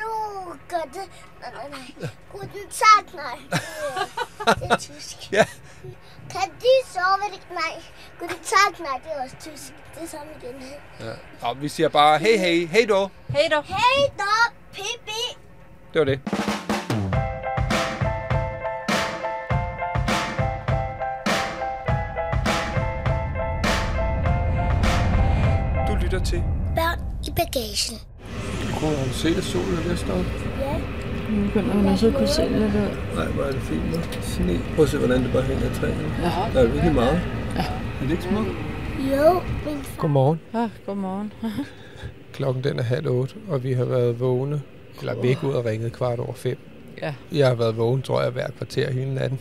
gør 0.68 0.82
det. 0.92 1.08
Nej, 1.40 1.50
nej, 1.54 1.68
nej. 1.70 2.08
Guten 2.32 2.68
Tag, 2.70 3.14
nej. 3.14 3.38
Det 4.60 4.70
er 4.70 4.76
tysk. 4.76 5.32
Ja. 5.32 5.44
Kan 6.30 6.50
de 6.60 6.72
sove 6.92 7.30
det? 7.32 7.46
Nej. 7.50 7.82
Guten 8.18 8.36
Tag, 8.44 8.80
nej, 8.86 9.00
det 9.04 9.12
er 9.16 9.22
også 9.24 9.36
tysk. 9.40 9.74
Det 9.94 10.02
er 10.02 10.06
samme 10.08 10.32
igen. 10.42 10.72
ja. 11.00 11.12
Og 11.48 11.62
vi 11.62 11.68
siger 11.68 11.88
bare, 11.88 12.18
hey, 12.18 12.38
hey, 12.38 12.66
hey 12.66 12.86
då. 12.88 13.10
Hej 13.28 13.48
då. 13.50 13.60
Hej 13.66 14.12
då, 14.18 14.52
Pippi. 14.72 15.38
Det 15.92 15.98
var 15.98 16.04
det. 16.04 16.20
Du 25.88 25.94
lytter 26.02 26.24
til. 26.24 26.42
Børn 26.76 27.00
i 27.26 27.30
bagagen. 27.30 27.98
Prøv 28.80 28.90
at 28.90 29.14
se, 29.22 29.28
at 29.28 29.44
solen 29.44 29.74
er 29.78 29.82
ved 29.82 29.92
at 29.92 29.98
stoppe. 29.98 30.24
Ja. 30.60 30.74
Nu 31.30 31.46
begynder 31.46 31.74
man 31.74 31.86
også 31.86 32.06
at 32.06 32.14
kunne 32.14 32.28
se 32.28 32.42
lidt 32.48 32.74
ud. 32.74 32.90
Nej, 33.14 33.26
hvor 33.26 33.42
er 33.44 33.52
det 33.52 33.60
fint 33.60 33.84
med 33.90 34.00
sne. 34.22 34.60
Prøv 34.74 34.84
at 34.84 34.90
se, 34.90 34.98
hvordan 34.98 35.22
det 35.24 35.32
bare 35.32 35.42
hænger 35.42 35.70
i 35.70 35.74
træerne. 35.74 36.14
Ja. 36.22 36.30
Der 36.60 36.66
er 36.66 36.72
virkelig 36.72 36.94
meget. 36.94 37.20
Ja. 37.56 37.64
Er 38.00 38.02
det 38.02 38.10
ikke 38.10 38.22
smukt? 38.22 38.48
Jo, 38.98 39.40
min 39.66 39.78
Godmorgen. 39.98 40.40
Ah, 40.54 40.70
godmorgen. 40.86 41.32
Klokken 42.36 42.64
den 42.64 42.78
er 42.78 42.82
halv 42.82 43.08
otte, 43.08 43.34
og 43.48 43.64
vi 43.64 43.72
har 43.72 43.84
været 43.84 44.20
vågne. 44.20 44.62
Eller 45.00 45.22
væk 45.22 45.42
ud 45.42 45.52
og 45.52 45.64
ringet 45.64 45.92
kvart 45.92 46.18
over 46.18 46.32
fem. 46.34 46.58
Ja. 47.02 47.14
Jeg 47.32 47.48
har 47.48 47.54
været 47.54 47.76
vågen, 47.76 48.02
tror 48.02 48.22
jeg, 48.22 48.30
hver 48.30 48.46
kvarter 48.58 48.92
hele 48.92 49.14
natten. 49.14 49.40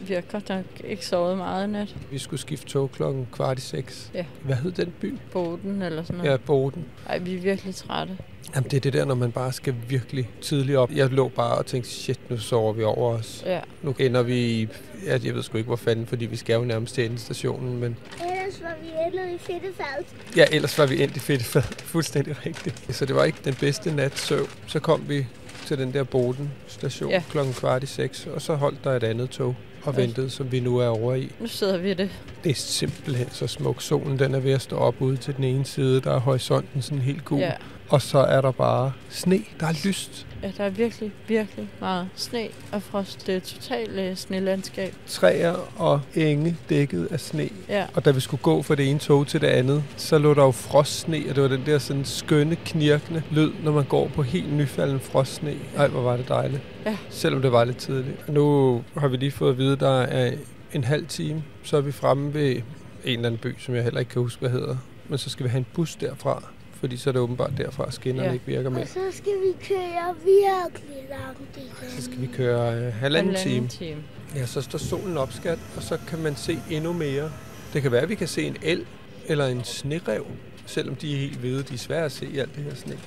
Vi 0.00 0.14
har 0.14 0.20
godt 0.20 0.48
nok 0.48 0.64
ikke 0.84 1.06
sovet 1.06 1.38
meget 1.38 1.68
i 1.68 1.70
nat. 1.70 1.96
Vi 2.10 2.18
skulle 2.18 2.40
skifte 2.40 2.66
tog 2.66 2.90
klokken 2.92 3.28
kvart 3.32 3.58
i 3.58 3.60
seks. 3.60 4.10
Ja. 4.14 4.24
Hvad 4.42 4.56
hed 4.56 4.72
den 4.72 4.92
by? 5.00 5.18
Boden 5.32 5.82
eller 5.82 6.02
sådan 6.02 6.16
noget. 6.18 6.30
Ja, 6.30 6.36
Boden. 6.36 6.84
Ej, 7.08 7.18
vi 7.18 7.36
er 7.36 7.40
virkelig 7.40 7.74
trætte. 7.74 8.18
Jamen, 8.54 8.70
det 8.70 8.76
er 8.76 8.80
det 8.80 8.92
der, 8.92 9.04
når 9.04 9.14
man 9.14 9.32
bare 9.32 9.52
skal 9.52 9.74
virkelig 9.88 10.28
tidligt 10.40 10.78
op. 10.78 10.90
Jeg 10.92 11.08
lå 11.10 11.28
bare 11.28 11.58
og 11.58 11.66
tænkte, 11.66 11.90
shit, 11.90 12.30
nu 12.30 12.36
sover 12.38 12.72
vi 12.72 12.82
over 12.82 13.12
os. 13.18 13.42
Ja. 13.46 13.60
Nu 13.82 13.94
ender 13.98 14.22
vi 14.22 14.36
i, 14.36 14.68
ja, 15.06 15.18
jeg 15.24 15.34
ved 15.34 15.42
sgu 15.42 15.58
ikke, 15.58 15.66
hvor 15.68 15.76
fanden, 15.76 16.06
fordi 16.06 16.26
vi 16.26 16.36
skal 16.36 16.54
jo 16.54 16.64
nærmest 16.64 16.94
til 16.94 17.04
endestationen, 17.04 17.80
men 17.80 17.96
Ellers 18.20 18.62
var 18.62 18.74
vi 18.82 18.88
endet 19.06 19.34
i 19.34 19.38
Fittefald. 19.38 20.04
ja, 20.36 20.44
ellers 20.52 20.78
var 20.78 20.86
vi 20.86 21.02
endt 21.02 21.16
i 21.16 21.20
fedtefad. 21.20 21.62
Fuldstændig 21.94 22.46
rigtigt. 22.46 22.94
Så 22.96 23.04
det 23.04 23.16
var 23.16 23.24
ikke 23.24 23.38
den 23.44 23.54
bedste 23.54 23.94
nat 23.94 24.18
søvn. 24.18 24.48
Så 24.66 24.80
kom 24.80 25.04
vi 25.08 25.26
til 25.66 25.78
den 25.78 25.92
der 25.92 26.04
Boden 26.04 26.50
station 26.66 27.10
ja. 27.10 27.22
Klokken 27.30 27.54
kvart 27.54 27.82
i 27.82 27.86
seks, 27.86 28.26
og 28.26 28.42
så 28.42 28.54
holdt 28.54 28.84
der 28.84 28.90
et 28.96 29.04
andet 29.04 29.30
tog 29.30 29.56
og 29.84 29.94
Ja. 29.94 30.00
ventede, 30.00 30.30
som 30.30 30.52
vi 30.52 30.60
nu 30.60 30.76
er 30.76 30.86
over 30.86 31.14
i. 31.14 31.32
Nu 31.40 31.46
sidder 31.46 31.76
vi 31.78 31.90
i 31.90 31.94
det. 31.94 32.10
Det 32.44 32.50
er 32.50 32.54
simpelthen 32.54 33.28
så 33.32 33.46
smuk. 33.46 33.82
Solen 33.82 34.18
den 34.18 34.34
er 34.34 34.38
ved 34.40 34.52
at 34.52 34.60
stå 34.62 34.76
op 34.76 34.94
ude 35.00 35.16
til 35.16 35.36
den 35.36 35.44
ene 35.44 35.64
side. 35.64 36.00
Der 36.00 36.12
er 36.14 36.18
horisonten 36.20 36.82
sådan 36.82 36.98
helt 37.02 37.24
gul. 37.24 37.38
Ja. 37.40 37.52
Og 37.90 38.02
så 38.02 38.18
er 38.18 38.40
der 38.40 38.50
bare 38.50 38.92
sne. 39.08 39.40
Der 39.60 39.66
er 39.66 39.86
lyst. 39.86 40.26
ja, 40.42 40.50
der 40.56 40.64
er 40.64 40.70
virkelig, 40.70 41.12
virkelig 41.28 41.68
meget 41.80 42.08
sne 42.14 42.48
og 42.72 42.82
frost. 42.82 43.26
Det 43.26 43.36
er 43.36 43.40
totalt 43.40 43.90
øh, 43.98 44.16
snelandskab. 44.16 44.94
Træer 45.06 45.56
og 45.76 46.00
enge 46.14 46.56
dækket 46.68 47.08
af 47.10 47.20
sne. 47.20 47.48
Ja. 47.68 47.86
Og 47.94 48.04
da 48.04 48.10
vi 48.10 48.20
skulle 48.20 48.42
gå 48.42 48.62
fra 48.62 48.74
det 48.74 48.90
ene 48.90 48.98
tog 48.98 49.26
til 49.26 49.40
det 49.40 49.46
andet, 49.46 49.84
så 49.96 50.18
lå 50.18 50.34
der 50.34 50.42
jo 50.44 50.50
frostsne, 50.50 51.22
og 51.28 51.34
det 51.34 51.42
var 51.42 51.48
den 51.48 51.62
der 51.66 51.78
sådan 51.78 52.04
skønne, 52.04 52.56
knirkende 52.56 53.22
lyd, 53.30 53.52
når 53.62 53.72
man 53.72 53.84
går 53.84 54.08
på 54.08 54.22
helt 54.22 54.52
nyfalden 54.52 55.00
frostsne. 55.00 55.54
Ej, 55.76 55.88
hvor 55.88 56.02
var 56.02 56.16
det 56.16 56.28
dejligt. 56.28 56.62
Ja. 56.86 56.96
Selvom 57.10 57.42
det 57.42 57.52
var 57.52 57.64
lidt 57.64 57.76
tidligt. 57.78 58.28
Nu 58.28 58.82
har 58.96 59.08
vi 59.08 59.16
lige 59.16 59.30
fået 59.30 59.50
at 59.50 59.58
vide, 59.58 59.72
at 59.72 59.80
der 59.80 60.00
er 60.02 60.32
en 60.72 60.84
halv 60.84 61.06
time, 61.06 61.42
så 61.62 61.76
er 61.76 61.80
vi 61.80 61.92
fremme 61.92 62.34
ved 62.34 62.50
en 62.56 62.62
eller 63.04 63.26
anden 63.26 63.40
by, 63.42 63.54
som 63.58 63.74
jeg 63.74 63.82
heller 63.84 64.00
ikke 64.00 64.12
kan 64.12 64.22
huske, 64.22 64.40
hvad 64.40 64.50
hedder. 64.50 64.76
Men 65.08 65.18
så 65.18 65.30
skal 65.30 65.44
vi 65.44 65.50
have 65.50 65.58
en 65.58 65.66
bus 65.74 65.96
derfra, 65.96 66.42
fordi 66.80 66.96
så 66.96 67.10
er 67.10 67.12
det 67.12 67.20
åbenbart 67.22 67.50
derfra, 67.58 67.84
at 67.86 67.94
skinnerne 67.94 68.28
Ja. 68.28 68.32
ikke 68.32 68.46
virker 68.46 68.70
mere. 68.70 68.82
Og 68.82 68.88
så 68.88 69.00
skal 69.12 69.32
vi 69.32 69.64
køre 69.64 70.14
virkelig 70.24 70.96
langt 71.10 71.56
igen. 71.56 71.90
Så 71.96 72.02
skal 72.04 72.20
vi 72.20 72.26
køre 72.26 72.74
øh, 72.74 72.92
halvanden 72.94 73.34
time. 73.34 73.68
time. 73.68 74.00
Ja, 74.34 74.46
så 74.46 74.60
står 74.60 74.78
solen 74.78 75.16
op, 75.18 75.32
skat, 75.32 75.58
og 75.76 75.82
så 75.82 75.98
kan 76.08 76.18
man 76.22 76.36
se 76.36 76.58
endnu 76.70 76.92
mere. 76.92 77.30
Det 77.72 77.82
kan 77.82 77.92
være, 77.92 78.00
at 78.00 78.08
vi 78.08 78.14
kan 78.14 78.28
se 78.28 78.42
en 78.42 78.56
el 78.62 78.86
eller 79.26 79.46
en 79.46 79.64
snerev, 79.64 80.26
selvom 80.66 80.94
de 80.96 81.14
er 81.14 81.18
helt 81.18 81.36
hvide. 81.38 81.62
De 81.62 81.74
er 81.74 81.78
svære 81.78 82.04
at 82.04 82.12
se 82.12 82.26
i 82.26 82.38
alt 82.38 82.54
det 82.56 82.64
her 82.64 82.74
sne. 82.74 82.98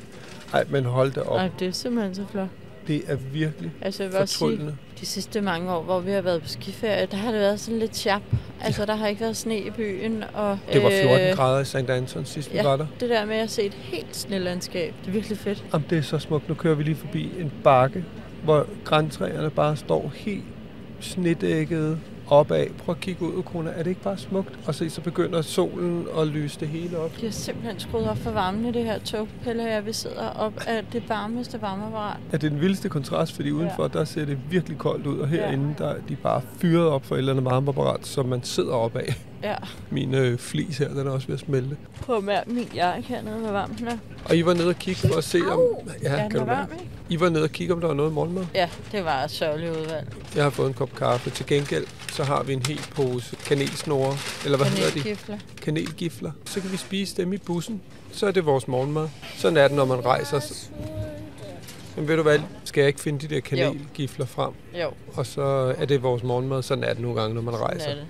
Nej, 0.53 0.65
men 0.69 0.85
hold 0.85 1.11
da 1.11 1.21
op. 1.21 1.37
Ej, 1.39 1.49
det 1.59 1.67
er 1.67 1.71
simpelthen 1.71 2.15
så 2.15 2.25
flot. 2.31 2.47
Det 2.91 3.03
er 3.07 3.15
virkelig 3.15 3.71
Altså, 3.81 4.03
jeg 4.03 4.11
vil 4.11 4.19
også 4.19 4.33
sige, 4.37 4.47
fortryllende. 4.49 4.75
de 4.99 5.05
sidste 5.05 5.41
mange 5.41 5.71
år, 5.71 5.83
hvor 5.83 5.99
vi 5.99 6.11
har 6.11 6.21
været 6.21 6.41
på 6.41 6.47
skiferie, 6.47 7.07
der 7.11 7.17
har 7.17 7.31
det 7.31 7.39
været 7.39 7.59
sådan 7.59 7.79
lidt 7.79 7.95
chap. 7.95 8.21
Altså, 8.61 8.85
der 8.85 8.95
har 8.95 9.07
ikke 9.07 9.21
været 9.21 9.37
sne 9.37 9.59
i 9.59 9.69
byen. 9.69 10.23
Og, 10.33 10.59
Det 10.73 10.83
var 10.83 10.89
14 10.89 11.27
øh, 11.27 11.35
grader 11.35 11.59
i 11.59 11.65
St. 11.65 11.75
Anton 11.75 12.25
sidst 12.25 12.51
vi 12.51 12.57
ja. 12.57 12.63
var 12.63 12.77
der. 12.77 12.85
Det 12.99 13.09
der 13.09 13.25
med 13.25 13.35
at 13.35 13.49
se 13.51 13.63
et 13.63 13.73
helt 13.73 14.15
snelandskab, 14.15 14.93
det 15.01 15.07
er 15.07 15.11
virkelig 15.11 15.37
fedt. 15.37 15.65
Jamen, 15.73 15.85
det 15.89 15.97
er 15.97 16.01
så 16.01 16.19
smukt. 16.19 16.49
Nu 16.49 16.55
kører 16.55 16.75
vi 16.75 16.83
lige 16.83 16.95
forbi 16.95 17.29
en 17.39 17.51
bakke, 17.63 18.05
hvor 18.43 18.67
græntræerne 18.83 19.49
bare 19.49 19.75
står 19.75 20.11
helt 20.15 20.43
snedækket 20.99 21.99
opad. 22.31 22.67
Prøv 22.77 22.95
at 22.95 23.01
kigge 23.01 23.25
ud, 23.25 23.33
Ukona. 23.37 23.69
Er 23.69 23.83
det 23.83 23.89
ikke 23.89 24.01
bare 24.01 24.17
smukt? 24.17 24.59
Og 24.67 24.75
se, 24.75 24.89
så 24.89 25.01
begynder 25.01 25.41
solen 25.41 26.07
at 26.19 26.27
lyse 26.27 26.59
det 26.59 26.67
hele 26.67 26.97
op. 26.97 27.11
De 27.21 27.25
har 27.25 27.31
simpelthen 27.31 27.79
skruet 27.79 28.09
op 28.09 28.17
for 28.17 28.31
varmen 28.31 28.65
i 28.65 28.71
det 28.71 28.83
her 28.83 28.99
tog. 28.99 29.27
Pelle 29.43 29.63
jeg, 29.63 29.85
vi 29.85 29.93
sidder 29.93 30.29
op 30.29 30.53
af 30.67 30.85
det 30.91 31.09
varmeste 31.09 31.61
varmeapparat. 31.61 32.17
Ja, 32.31 32.37
det 32.37 32.43
er 32.43 32.49
den 32.49 32.61
vildeste 32.61 32.89
kontrast, 32.89 33.35
fordi 33.35 33.51
udenfor, 33.51 33.87
der 33.87 34.03
ser 34.03 34.25
det 34.25 34.37
virkelig 34.49 34.77
koldt 34.77 35.07
ud, 35.07 35.19
og 35.19 35.27
herinde, 35.27 35.75
der 35.77 35.87
er 35.87 36.01
de 36.09 36.15
bare 36.15 36.41
fyret 36.57 36.87
op 36.87 37.05
for 37.05 37.15
et 37.15 37.19
eller 37.19 37.33
andet 37.33 37.45
varmeapparat, 37.45 38.07
som 38.07 38.25
man 38.25 38.43
sidder 38.43 38.73
op 38.73 38.95
af. 38.95 39.13
Ja, 39.43 39.55
Min 39.89 40.13
øh, 40.13 40.37
flis 40.37 40.77
her, 40.77 40.87
den 40.87 41.07
er 41.07 41.11
også 41.11 41.27
ved 41.27 41.33
at 41.35 41.39
smelte. 41.39 41.77
prøv 42.01 42.17
at 42.17 42.23
mærke 42.23 42.49
min 42.51 42.69
jakke 42.75 43.01
hernede, 43.07 43.35
hvor 43.39 43.51
varm 43.51 43.75
den 43.75 43.87
er. 43.87 43.97
Og 44.25 44.35
I 44.37 44.45
var 44.45 44.53
nede 44.53 44.67
og 44.67 44.75
kigge 44.75 45.07
for 45.07 45.17
at 45.17 45.23
se, 45.23 45.39
om... 45.51 45.59
Ja, 46.03 46.15
Ja, 46.15 46.27
kan 46.29 46.39
du 46.39 46.45
varm, 46.45 46.69
ikke? 46.73 46.85
I 47.09 47.19
var 47.19 47.29
nede 47.29 47.43
og 47.43 47.49
kigge, 47.49 47.73
om 47.73 47.79
der 47.81 47.87
var 47.87 47.93
noget 47.95 48.09
i 48.11 48.13
morgenmad. 48.13 48.45
Ja, 48.55 48.69
det 48.91 49.05
var 49.05 49.23
et 49.23 49.31
sørgeligt 49.31 49.71
udvalg. 49.71 50.07
Jeg 50.35 50.43
har 50.43 50.49
fået 50.49 50.67
en 50.67 50.73
kop 50.73 50.95
kaffe. 50.95 51.29
Til 51.29 51.45
gengæld, 51.45 51.85
så 52.11 52.23
har 52.23 52.43
vi 52.43 52.53
en 52.53 52.63
hel 52.67 52.79
pose 52.95 53.35
kanelsnore, 53.35 54.17
eller 54.45 54.57
hvad 54.57 54.67
hedder 54.67 55.17
de? 55.27 55.39
Kanelgifler. 55.61 56.31
Så 56.45 56.61
kan 56.61 56.71
vi 56.71 56.77
spise 56.77 57.17
dem 57.17 57.33
i 57.33 57.37
bussen. 57.37 57.81
Så 58.11 58.27
er 58.27 58.31
det 58.31 58.45
vores 58.45 58.67
morgenmad. 58.67 59.07
Sådan 59.37 59.57
er 59.57 59.67
det, 59.67 59.77
når 59.77 59.85
man 59.85 60.05
rejser. 60.05 60.39
Men 61.95 62.07
ved 62.07 62.15
du 62.15 62.21
hvad, 62.23 62.39
skal 62.63 62.81
jeg 62.81 62.87
ikke 62.87 62.99
finde 62.99 63.27
de 63.27 63.35
der 63.35 63.41
kanelgifler 63.41 64.25
frem? 64.25 64.51
Jo, 64.81 64.89
Og 65.13 65.25
så 65.25 65.41
er 65.77 65.85
det 65.85 66.03
vores 66.03 66.23
morgenmad. 66.23 66.61
Sådan 66.63 66.83
er 66.83 66.93
det 66.93 67.01
nogle 67.01 67.21
gange, 67.21 67.35
når 67.35 67.41
man 67.41 67.53
sådan 67.53 67.67
rejser. 67.67 67.89
er 67.89 67.95
det. 67.95 68.05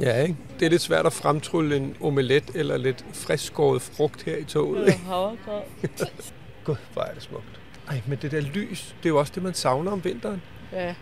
Ja, 0.00 0.22
ikke? 0.22 0.36
Det 0.60 0.66
er 0.66 0.70
lidt 0.70 0.82
svært 0.82 1.06
at 1.06 1.12
fremtrylle 1.12 1.76
en 1.76 1.96
omelet 2.00 2.44
eller 2.54 2.76
lidt 2.76 3.04
friskskåret 3.12 3.82
frugt 3.82 4.22
her 4.22 4.36
i 4.36 4.44
toget. 4.44 4.80
Eller 4.80 4.92
havregrød. 5.06 5.62
Gud, 6.64 6.76
hvor 6.92 7.02
er 7.02 7.14
det 7.14 7.22
smukt. 7.22 7.60
Ej, 7.88 8.00
men 8.06 8.18
det 8.22 8.30
der 8.30 8.40
lys, 8.40 8.94
det 9.02 9.08
er 9.08 9.10
jo 9.10 9.18
også 9.18 9.32
det, 9.34 9.42
man 9.42 9.54
savner 9.54 9.92
om 9.92 10.04
vinteren. 10.04 10.42
Ja. 10.72 10.94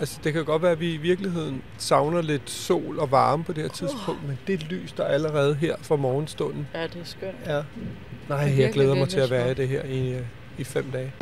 Altså, 0.00 0.20
det 0.24 0.32
kan 0.32 0.44
godt 0.44 0.62
være, 0.62 0.72
at 0.72 0.80
vi 0.80 0.94
i 0.94 0.96
virkeligheden 0.96 1.62
savner 1.78 2.22
lidt 2.22 2.50
sol 2.50 2.98
og 2.98 3.10
varme 3.10 3.44
på 3.44 3.52
det 3.52 3.62
her 3.62 3.70
tidspunkt, 3.70 4.26
men 4.26 4.38
det 4.46 4.62
lys, 4.62 4.92
der 4.92 5.04
er 5.04 5.08
allerede 5.08 5.54
her 5.54 5.76
fra 5.82 5.96
morgenstunden, 5.96 6.68
Ja, 6.74 6.82
det 6.82 6.96
er 6.96 7.04
skønt. 7.04 7.36
Ja. 7.46 7.62
Nej, 8.28 8.54
jeg 8.58 8.72
glæder 8.72 8.94
mig 8.94 9.08
til 9.08 9.20
at 9.20 9.30
være 9.30 9.50
i 9.50 9.54
det 9.54 9.68
her 9.68 9.82
i, 9.84 10.14
øh, 10.14 10.22
i 10.58 10.64
fem 10.64 10.90
dage. 10.90 11.12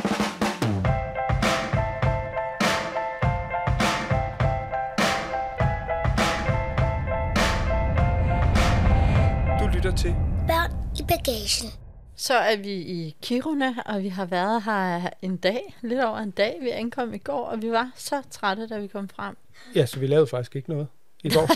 Lytter 9.85 9.99
til 9.99 10.14
Børn 10.49 10.70
i 10.99 11.03
bagagen. 11.09 11.70
Så 12.16 12.35
er 12.35 12.57
vi 12.57 12.73
i 12.73 13.16
Kiruna, 13.23 13.75
og 13.87 14.03
vi 14.03 14.09
har 14.09 14.25
været 14.25 14.62
her 14.62 15.11
en 15.23 15.37
dag, 15.37 15.77
lidt 15.83 16.01
over 16.01 16.18
en 16.18 16.31
dag. 16.31 16.59
Vi 16.61 16.70
ankom 16.70 17.14
i 17.14 17.18
går, 17.18 17.44
og 17.44 17.62
vi 17.62 17.70
var 17.70 17.90
så 17.97 18.23
trætte, 18.31 18.66
da 18.66 18.79
vi 18.79 18.87
kom 18.87 19.09
frem. 19.09 19.37
Ja, 19.75 19.87
så 19.87 20.01
vi 20.01 20.07
lavede 20.07 20.27
faktisk 20.27 20.57
ikke 20.57 20.70
noget 20.70 20.87
i 21.25 21.31
går. 21.31 21.51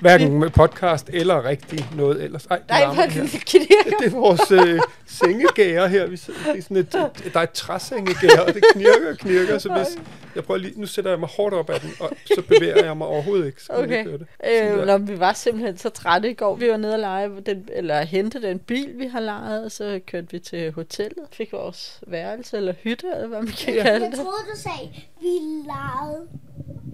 Hverken 0.00 0.38
med 0.38 0.50
podcast 0.50 1.10
eller 1.12 1.44
rigtig 1.44 1.86
noget 1.96 2.22
ellers. 2.24 2.46
Ej, 2.46 2.56
det 2.58 2.68
Nej, 2.68 2.80
larmer 2.80 2.94
hvor 2.94 3.02
her. 3.04 3.98
Det 3.98 4.06
er 4.06 4.10
vores 4.10 4.50
øh, 4.50 4.80
sengegære 5.06 5.88
her. 5.88 6.06
Vi 6.06 6.16
sidder, 6.16 6.40
det 6.52 6.58
er 6.58 6.62
sådan 6.62 6.76
et, 6.76 6.94
et, 7.26 7.34
der 7.34 7.38
er 7.40 7.42
et 7.44 7.50
træsengegære, 7.50 8.44
og 8.44 8.54
det 8.54 8.64
knirker 8.72 9.10
og 9.10 9.18
knirker. 9.18 9.58
Så 9.58 9.72
hvis, 9.72 9.86
jeg 10.34 10.44
prøver 10.44 10.58
lige, 10.60 10.80
nu 10.80 10.86
sætter 10.86 11.10
jeg 11.10 11.20
mig 11.20 11.28
hårdt 11.36 11.54
op 11.54 11.70
ad 11.70 11.80
den, 11.80 11.90
og 12.00 12.10
så 12.26 12.42
bevæger 12.48 12.84
jeg 12.84 12.96
mig 12.96 13.06
overhovedet 13.06 13.46
ikke. 13.46 13.62
Så 13.62 13.72
Okay. 13.72 13.98
ikke 13.98 14.12
det. 14.18 14.26
Sådan 14.44 14.78
Øh, 14.78 14.86
når 14.86 14.98
vi 14.98 15.20
var 15.20 15.32
simpelthen 15.32 15.78
så 15.78 15.88
trætte 15.88 16.30
i 16.30 16.34
går. 16.34 16.54
Vi 16.54 16.70
var 16.70 16.76
nede 16.76 16.92
og 16.94 16.98
lege 17.00 17.30
den, 17.46 17.68
eller 17.72 18.02
hente 18.02 18.42
den 18.42 18.58
bil, 18.58 18.92
vi 18.98 19.06
har 19.06 19.20
lejet, 19.20 19.64
og 19.64 19.72
så 19.72 20.00
kørte 20.06 20.26
vi 20.30 20.38
til 20.38 20.72
hotellet. 20.72 21.24
Fik 21.32 21.52
vores 21.52 22.00
værelse, 22.06 22.56
eller 22.56 22.72
hytte, 22.82 23.06
eller 23.14 23.26
hvad 23.28 23.38
man 23.42 23.52
kan 23.52 23.74
Ja. 23.74 23.82
kalde 23.82 24.04
Jeg 24.04 24.10
det. 24.12 24.20
troede, 24.20 24.44
du 24.54 24.60
sagde, 24.60 24.90
vi 25.20 25.28
legede. 25.66 26.26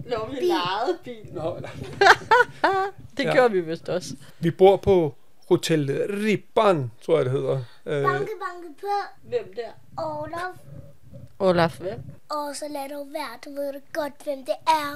Når 0.09 0.29
vi 0.29 0.35
lejede 0.45 0.97
bil. 1.03 1.33
Nå, 1.33 1.59
nej. 1.61 1.71
Det 3.17 3.23
Ja. 3.23 3.33
gjorde 3.33 3.51
vi 3.53 3.61
vist 3.61 3.89
også. 3.89 4.15
Vi 4.39 4.51
bor 4.51 4.77
på 4.77 5.15
Hotel 5.49 6.05
Ribban, 6.09 6.91
tror 7.05 7.15
jeg 7.17 7.25
det 7.25 7.31
hedder. 7.33 7.63
Øh, 7.85 8.03
Banke, 8.03 8.31
banke 8.41 8.79
på. 8.81 8.87
Hvem 9.23 9.53
der? 9.55 10.03
Olaf. 10.03 10.53
Olaf, 11.39 11.77
hvem? 11.79 11.99
Og 12.29 12.55
så 12.55 12.65
lad 12.69 12.89
dog 12.97 13.07
være, 13.13 13.37
du 13.45 13.49
ved 13.61 13.73
da 13.73 13.79
godt, 13.93 14.13
hvem 14.23 14.45
det 14.45 14.55
er. 14.67 14.95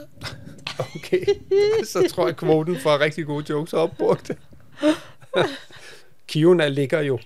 okay, 0.96 1.26
så 1.92 2.10
tror 2.14 2.26
jeg, 2.28 2.36
kvoten 2.36 2.80
for 2.80 3.00
rigtig 3.00 3.26
gode 3.26 3.46
jokes 3.50 3.74
er 3.74 3.78
opbrugt. 3.78 4.32
Kiruna 6.28 6.68
ligger 6.68 7.02
jo 7.02 7.20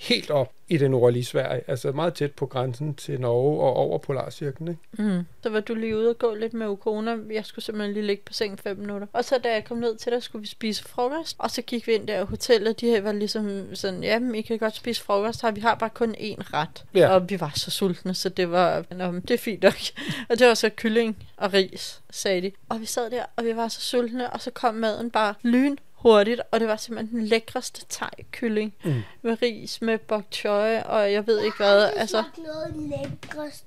helt 0.00 0.30
op 0.30 0.52
i 0.68 0.76
det 0.76 0.90
nordlige 0.90 1.24
Sverige, 1.24 1.62
altså 1.66 1.92
meget 1.92 2.14
tæt 2.14 2.32
på 2.32 2.46
grænsen 2.46 2.94
til 2.94 3.20
Norge 3.20 3.60
og 3.60 3.74
over 3.74 3.98
Polarcirklen. 3.98 4.68
Ikke? 4.68 5.02
Mm. 5.12 5.26
Så 5.42 5.50
var 5.50 5.60
du 5.60 5.74
lige 5.74 5.96
ude 5.96 6.10
og 6.10 6.18
gå 6.18 6.34
lidt 6.34 6.54
med 6.54 6.66
Ukona. 6.66 7.16
Jeg 7.30 7.44
skulle 7.44 7.64
simpelthen 7.64 7.94
lige 7.94 8.06
ligge 8.06 8.22
på 8.26 8.32
seng 8.32 8.58
fem 8.58 8.78
minutter. 8.78 9.06
Og 9.12 9.24
så 9.24 9.38
da 9.44 9.52
jeg 9.52 9.64
kom 9.64 9.76
ned 9.76 9.96
til 9.96 10.12
dig, 10.12 10.22
skulle 10.22 10.40
vi 10.40 10.46
spise 10.46 10.84
frokost. 10.84 11.36
Og 11.38 11.50
så 11.50 11.62
gik 11.62 11.86
vi 11.86 11.92
ind 11.92 12.06
der 12.06 12.20
i 12.20 12.24
hotellet. 12.24 12.80
De 12.80 12.86
her 12.86 13.00
var 13.00 13.12
ligesom 13.12 13.74
sådan, 13.74 14.04
jamen 14.04 14.34
I 14.34 14.40
kan 14.40 14.58
godt 14.58 14.76
spise 14.76 15.02
frokost 15.02 15.42
her. 15.42 15.50
Vi 15.50 15.60
har 15.60 15.74
bare 15.74 15.90
kun 15.90 16.14
én 16.14 16.54
ret. 16.54 16.84
Ja. 16.94 17.08
Og 17.08 17.30
vi 17.30 17.40
var 17.40 17.52
så 17.54 17.70
sultne, 17.70 18.14
så 18.14 18.28
det 18.28 18.50
var, 18.50 18.84
Nå, 18.90 19.12
det 19.12 19.30
er 19.30 19.38
fint 19.38 19.62
nok. 19.62 19.74
og 20.28 20.38
det 20.38 20.46
var 20.46 20.54
så 20.54 20.70
kylling 20.76 21.16
og 21.36 21.52
ris, 21.52 22.00
sagde 22.10 22.42
de. 22.42 22.52
Og 22.68 22.80
vi 22.80 22.86
sad 22.86 23.10
der, 23.10 23.24
og 23.36 23.44
vi 23.44 23.56
var 23.56 23.68
så 23.68 23.80
sultne. 23.80 24.32
Og 24.32 24.40
så 24.40 24.50
kom 24.50 24.74
maden 24.74 25.10
bare 25.10 25.34
lyn 25.42 25.76
hurtigt, 26.04 26.40
og 26.50 26.60
det 26.60 26.68
var 26.68 26.76
simpelthen 26.76 27.18
den 27.20 27.26
lækreste 27.26 27.86
thai 27.90 28.24
kylling 28.32 28.74
Mm. 28.84 29.02
med 29.22 29.42
ris, 29.42 29.82
med 29.82 29.98
bok 29.98 30.24
choy, 30.32 30.76
og 30.84 31.12
jeg 31.12 31.26
ved 31.26 31.40
ikke 31.40 31.56
hvad, 31.56 31.80
Jeg 31.82 31.92
altså, 31.96 32.22
smagt 32.34 32.38
noget 32.46 32.88
lækrest. 32.90 33.64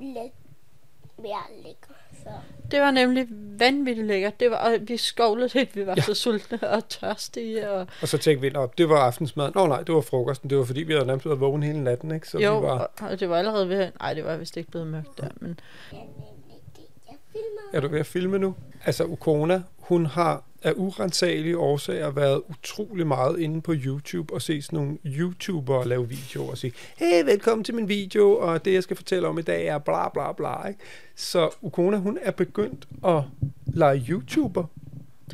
Læk 0.00 0.30
mere 1.18 1.38
lækker 1.64 1.94
før. 2.24 2.30
Det 2.70 2.80
var 2.80 2.90
nemlig 2.90 3.26
vanvittigt 3.58 4.06
lækkert. 4.06 4.40
Det 4.40 4.50
var, 4.50 4.56
og 4.56 4.76
vi 4.80 4.96
skovlede 4.96 5.50
lidt, 5.54 5.76
vi 5.76 5.86
var 5.86 5.94
Ja. 5.96 6.02
så 6.02 6.14
sultne 6.14 6.68
og 6.70 6.88
tørstige. 6.88 7.70
Og, 7.70 7.86
Og 8.02 8.08
så 8.08 8.18
tænkte 8.18 8.40
vi, 8.40 8.46
at 8.64 8.78
det 8.78 8.88
var 8.88 8.98
aftensmad. 8.98 9.50
Nå 9.54 9.66
nej, 9.66 9.82
det 9.82 9.94
var 9.94 10.00
frokosten. 10.00 10.50
Det 10.50 10.58
var 10.58 10.64
fordi, 10.64 10.82
vi 10.82 10.92
havde 10.92 11.06
nærmest 11.06 11.26
været 11.26 11.40
vågen 11.40 11.62
hele 11.62 11.84
natten. 11.84 12.14
Ikke? 12.14 12.28
Så 12.28 12.38
jo, 12.38 12.58
vi 12.58 12.66
var... 12.66 12.78
og, 12.78 12.90
og 13.10 13.20
det 13.20 13.28
var 13.28 13.38
allerede 13.38 13.68
ved... 13.68 13.88
Nej, 14.00 14.14
det 14.14 14.24
var 14.24 14.36
vist 14.36 14.56
ikke 14.56 14.70
blevet 14.70 14.86
mørkt 14.86 15.18
der, 15.18 15.28
men... 15.40 15.60
Er. 15.92 15.96
Er 17.72 17.80
du 17.80 17.88
ved 17.88 18.00
at 18.00 18.06
filme 18.06 18.38
nu? 18.38 18.54
Altså, 18.86 19.04
Ukona, 19.04 19.62
hun 19.88 20.06
har 20.06 20.44
af 20.62 20.72
urensagelige 20.76 21.58
årsager 21.58 22.10
været 22.10 22.42
utrolig 22.48 23.06
meget 23.06 23.38
inde 23.38 23.62
på 23.62 23.74
YouTube 23.76 24.34
og 24.34 24.42
se 24.42 24.62
sådan 24.62 24.76
nogle 24.78 24.98
YouTubere 25.04 25.88
lave 25.88 26.08
videoer 26.08 26.50
og 26.50 26.58
sige, 26.58 26.72
hey, 26.96 27.24
velkommen 27.24 27.64
til 27.64 27.74
min 27.74 27.88
video, 27.88 28.38
og 28.38 28.64
det, 28.64 28.72
jeg 28.72 28.82
skal 28.82 28.96
fortælle 28.96 29.28
om 29.28 29.38
i 29.38 29.42
dag, 29.42 29.66
er 29.66 29.78
bla 29.78 30.08
bla 30.08 30.32
bla. 30.32 30.68
Ikke? 30.68 30.80
Så 31.16 31.50
Ukona, 31.62 31.96
hun 31.96 32.18
er 32.22 32.30
begyndt 32.30 32.88
at 33.06 33.22
lege 33.66 34.04
YouTuber. 34.08 34.64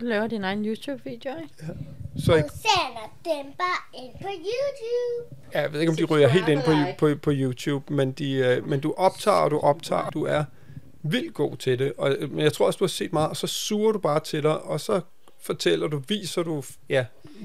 Du 0.00 0.04
laver 0.04 0.26
din 0.26 0.44
egen 0.44 0.64
YouTube-video, 0.64 1.32
ikke? 1.42 1.72
Så 2.16 2.34
jeg, 2.34 2.44
Og 2.44 2.50
sender 2.50 3.16
dem 3.24 3.52
bare 3.58 4.04
ind 4.04 4.12
på 4.22 4.28
YouTube. 4.28 5.36
ja, 5.54 5.60
jeg 5.60 5.72
ved 5.72 5.80
ikke, 5.80 5.90
om 5.90 5.96
de 5.96 6.04
ryger 6.04 6.28
helt 6.28 6.48
ind 6.48 6.62
på, 6.62 6.72
på, 6.98 7.14
på 7.22 7.30
YouTube, 7.34 7.94
men, 7.94 8.12
de, 8.12 8.32
øh, 8.32 8.68
men 8.68 8.80
du 8.80 8.94
optager, 8.96 9.36
og 9.36 9.50
du 9.50 9.58
optager, 9.58 10.10
du 10.10 10.24
er 10.24 10.44
vildt 11.02 11.34
god 11.34 11.56
til 11.56 11.78
det. 11.78 11.92
Og, 11.98 12.10
øh, 12.18 12.30
men 12.32 12.40
jeg 12.44 12.52
tror 12.52 12.66
også, 12.66 12.76
du 12.78 12.84
har 12.84 12.88
set 12.88 13.12
meget, 13.12 13.30
og 13.30 13.36
så 13.36 13.46
suger 13.46 13.92
du 13.92 13.98
bare 13.98 14.20
til 14.20 14.42
dig, 14.42 14.60
og 14.62 14.80
så 14.80 15.00
fortæller 15.42 15.88
du, 15.88 16.02
viser 16.08 16.42
du 16.42 16.62
ja, 16.88 17.04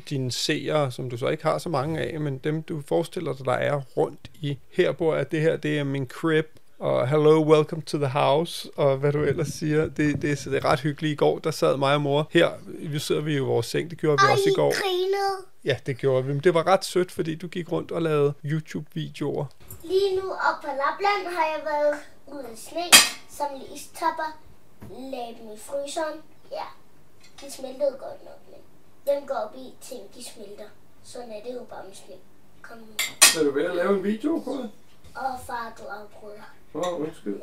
dine 0.10 0.32
seere, 0.32 0.92
som 0.92 1.10
du 1.10 1.18
så 1.18 1.28
ikke 1.28 1.44
har 1.44 1.58
så 1.58 1.70
mange 1.70 2.00
af, 2.00 2.20
men 2.20 2.38
dem 2.38 2.62
du 2.64 2.82
forestiller 2.88 3.34
dig, 3.34 3.46
der 3.46 3.52
er 3.54 3.82
rundt 3.98 4.20
i. 4.42 4.58
Her 4.72 4.92
bor 4.92 5.16
jeg, 5.16 5.32
det 5.32 5.42
her, 5.42 5.58
det 5.58 5.80
er 5.80 5.84
min 5.84 6.08
crib, 6.08 6.46
og 6.80 7.08
hello, 7.10 7.44
welcome 7.54 7.82
to 7.82 7.98
the 7.98 8.08
house, 8.08 8.70
og 8.76 8.98
hvad 8.98 9.12
du 9.12 9.24
ellers 9.24 9.48
siger. 9.48 9.88
Det, 9.90 10.22
det, 10.22 10.40
så 10.40 10.50
det 10.50 10.58
er 10.58 10.66
ret 10.66 10.80
hyggeligt. 10.80 11.12
I 11.12 11.16
går, 11.16 11.40
der 11.40 11.52
sad 11.52 11.78
mig 11.78 11.94
og 11.94 12.02
mor 12.02 12.28
her. 12.32 12.50
Vi 12.68 13.00
sidder 13.00 13.22
vi 13.22 13.36
i 13.36 13.40
vores 13.40 13.66
seng, 13.66 13.90
det 13.90 13.98
gjorde 13.98 14.18
vi 14.22 14.26
Og 14.28 14.32
også 14.32 14.50
I 14.50 14.54
går. 14.56 14.74
grinede. 14.82 15.46
Ja, 15.66 15.78
det 15.86 15.98
gjorde 15.98 16.26
vi. 16.26 16.34
Men 16.34 16.42
det 16.44 16.54
var 16.54 16.68
ret 16.68 16.86
sødt, 16.86 17.12
fordi 17.12 17.36
du 17.36 17.48
gik 17.48 17.72
rundt 17.72 17.92
og 17.92 18.02
lavede 18.02 18.34
YouTube-videoer. 18.46 19.46
Lige 19.84 20.16
nu 20.16 20.32
op 20.32 20.62
på 20.62 20.68
Lapland 20.68 21.36
har 21.36 21.46
jeg 21.46 21.62
været 21.66 21.96
ude 22.28 22.46
i 22.54 22.58
sne, 22.58 22.82
som 23.38 23.62
istopper, 23.76 24.40
lagde 24.90 25.36
dem 25.40 25.52
i 25.52 25.58
fryseren. 25.58 26.22
Ja, 26.52 26.68
de 27.42 27.52
smeltede 27.52 27.98
godt 28.00 28.24
nok, 28.24 28.40
men 28.52 28.62
dem 29.08 29.28
går 29.28 29.36
op 29.36 29.56
i 29.56 29.74
ting, 29.82 30.16
de 30.16 30.24
smelter. 30.24 30.70
Sådan 31.04 31.32
er 31.32 31.44
det 31.44 31.54
jo 31.54 31.64
bare 31.64 31.84
med 31.86 31.94
sne. 31.96 32.16
Kom 32.62 32.78
nu. 32.78 32.94
Er 33.40 33.44
du 33.44 33.52
ved 33.52 33.66
at 33.66 33.76
lave 33.76 33.98
en 33.98 34.04
video 34.04 34.42
på 34.46 34.52
det? 34.52 34.72
Og 35.16 35.40
far, 35.46 35.74
du 35.78 35.84
afbryder. 35.84 36.50
Åh, 36.74 36.94
oh, 36.94 37.02
undskyld. 37.02 37.42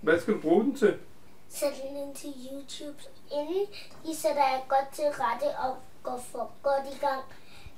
Hvad 0.00 0.20
skal 0.20 0.34
du 0.34 0.40
bruge 0.40 0.64
den 0.64 0.76
til? 0.76 0.98
Sæt 1.48 1.72
den 1.82 1.96
ind 1.96 2.14
til 2.14 2.34
YouTube. 2.52 3.02
Inden 3.32 3.66
I 4.04 4.14
sætter 4.14 4.42
jer 4.42 4.60
godt 4.68 4.88
til 4.92 5.04
rette 5.04 5.58
og 5.58 5.76
går 6.02 6.18
for 6.18 6.50
godt 6.62 6.94
i 6.94 6.98
gang, 6.98 7.22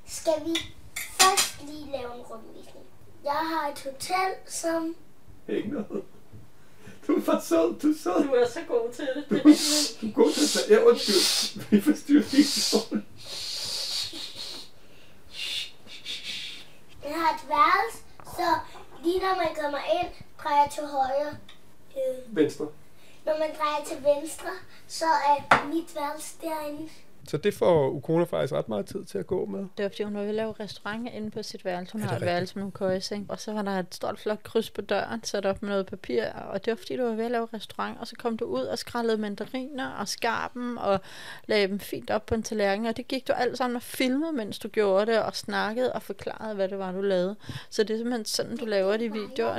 skal 0.06 0.44
vi 0.44 0.54
først 0.94 1.62
lige 1.62 1.90
lave 1.92 2.14
en 2.14 2.22
rundvisning. 2.22 2.86
Jeg 3.24 3.32
har 3.32 3.68
et 3.70 3.82
hotel, 3.82 4.30
som 4.46 4.96
Ikke 5.48 5.68
noget. 5.68 6.04
Du 7.06 7.16
er 7.16 7.22
for 7.22 7.40
sød, 7.40 7.80
du 7.80 7.88
er 7.90 7.94
sød. 8.02 8.24
Du 8.28 8.32
er 8.34 8.48
så 8.48 8.60
god 8.68 8.92
til 8.92 9.08
det. 9.14 9.24
Du, 9.30 9.34
du 10.00 10.06
er 10.06 10.12
god 10.14 10.32
til 10.32 10.48
tage... 10.48 10.74
Ja, 10.74 10.84
undskyld. 10.84 11.70
Vi 11.70 11.80
forstyrrer 11.80 12.22
videoen. 12.22 13.06
jeg 17.04 17.14
har 17.22 17.34
et 17.34 17.44
værelse, 17.48 17.98
så 18.24 18.48
lige 19.04 19.18
når 19.20 19.36
man 19.36 19.54
kommer 19.62 19.78
ind, 20.00 20.10
drejer 20.42 20.68
til 20.68 20.82
højre. 20.82 21.36
Øh, 21.96 22.36
Venstre. 22.36 22.66
når 23.26 23.38
man 23.38 23.50
drejer 23.58 23.84
til 23.84 23.96
venstre, 23.96 24.50
så 24.88 25.04
er 25.04 25.66
mit 25.66 25.94
værelse 25.94 26.34
derinde. 26.42 26.88
Så 27.28 27.37
det 27.37 27.54
får 27.54 27.90
Ukona 27.90 28.24
faktisk 28.24 28.52
ret 28.52 28.68
meget 28.68 28.87
tid 28.87 29.04
til 29.04 29.18
at 29.18 29.26
gå 29.26 29.46
med. 29.46 29.58
Det 29.58 29.82
var 29.82 29.88
fordi, 29.88 30.02
hun 30.02 30.14
var 30.14 30.20
ved 30.20 30.28
at 30.28 30.34
lave 30.34 30.54
restaurant 30.60 31.08
inde 31.12 31.30
på 31.30 31.42
sit 31.42 31.64
værelse. 31.64 31.92
Hun 31.92 32.00
har 32.00 32.08
et 32.08 32.12
rigtigt? 32.12 32.26
værelse 32.26 32.54
med 32.54 32.60
nogle 32.60 32.72
køjeseng. 32.72 33.30
Og 33.30 33.40
så 33.40 33.52
var 33.52 33.62
der 33.62 33.70
et 33.70 33.94
stort 33.94 34.18
flot 34.18 34.42
kryds 34.42 34.70
på 34.70 34.80
døren, 34.80 35.24
sat 35.24 35.46
op 35.46 35.62
med 35.62 35.70
noget 35.70 35.87
papir. 35.87 36.24
Og 36.32 36.64
det 36.64 36.70
var 36.70 36.76
fordi, 36.76 36.96
du 36.96 37.02
var 37.02 37.14
ved 37.14 37.24
at 37.24 37.30
lave 37.30 37.48
restaurant. 37.54 38.00
Og 38.00 38.06
så 38.06 38.16
kom 38.18 38.37
du 38.37 38.44
ud 38.44 38.62
og 38.62 38.78
skrællede 38.78 39.18
mandariner 39.18 39.90
og 39.90 40.08
skar 40.08 40.50
dem 40.54 40.76
og 40.76 41.00
lagde 41.46 41.68
dem 41.68 41.80
fint 41.80 42.10
op 42.10 42.26
på 42.26 42.34
en 42.34 42.42
tallerken. 42.42 42.87
Og 42.87 42.96
det 42.96 43.08
gik 43.08 43.28
du 43.28 43.32
alt 43.32 43.58
sammen 43.58 43.76
og 43.76 43.82
filmede, 43.82 44.32
mens 44.32 44.58
du 44.58 44.68
gjorde 44.68 45.12
det. 45.12 45.22
Og 45.22 45.37
snakkede 45.37 45.92
og 45.92 46.02
forklarede, 46.02 46.54
hvad 46.54 46.68
det 46.68 46.78
var, 46.78 46.92
du 46.92 47.00
lavede. 47.00 47.37
Så 47.70 47.82
det 47.82 47.94
er 47.94 47.98
simpelthen 47.98 48.24
sådan, 48.24 48.56
du 48.56 48.64
laver 48.64 48.96
de 48.96 49.12
videoer. 49.12 49.58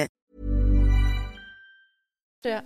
Der. 2.43 2.61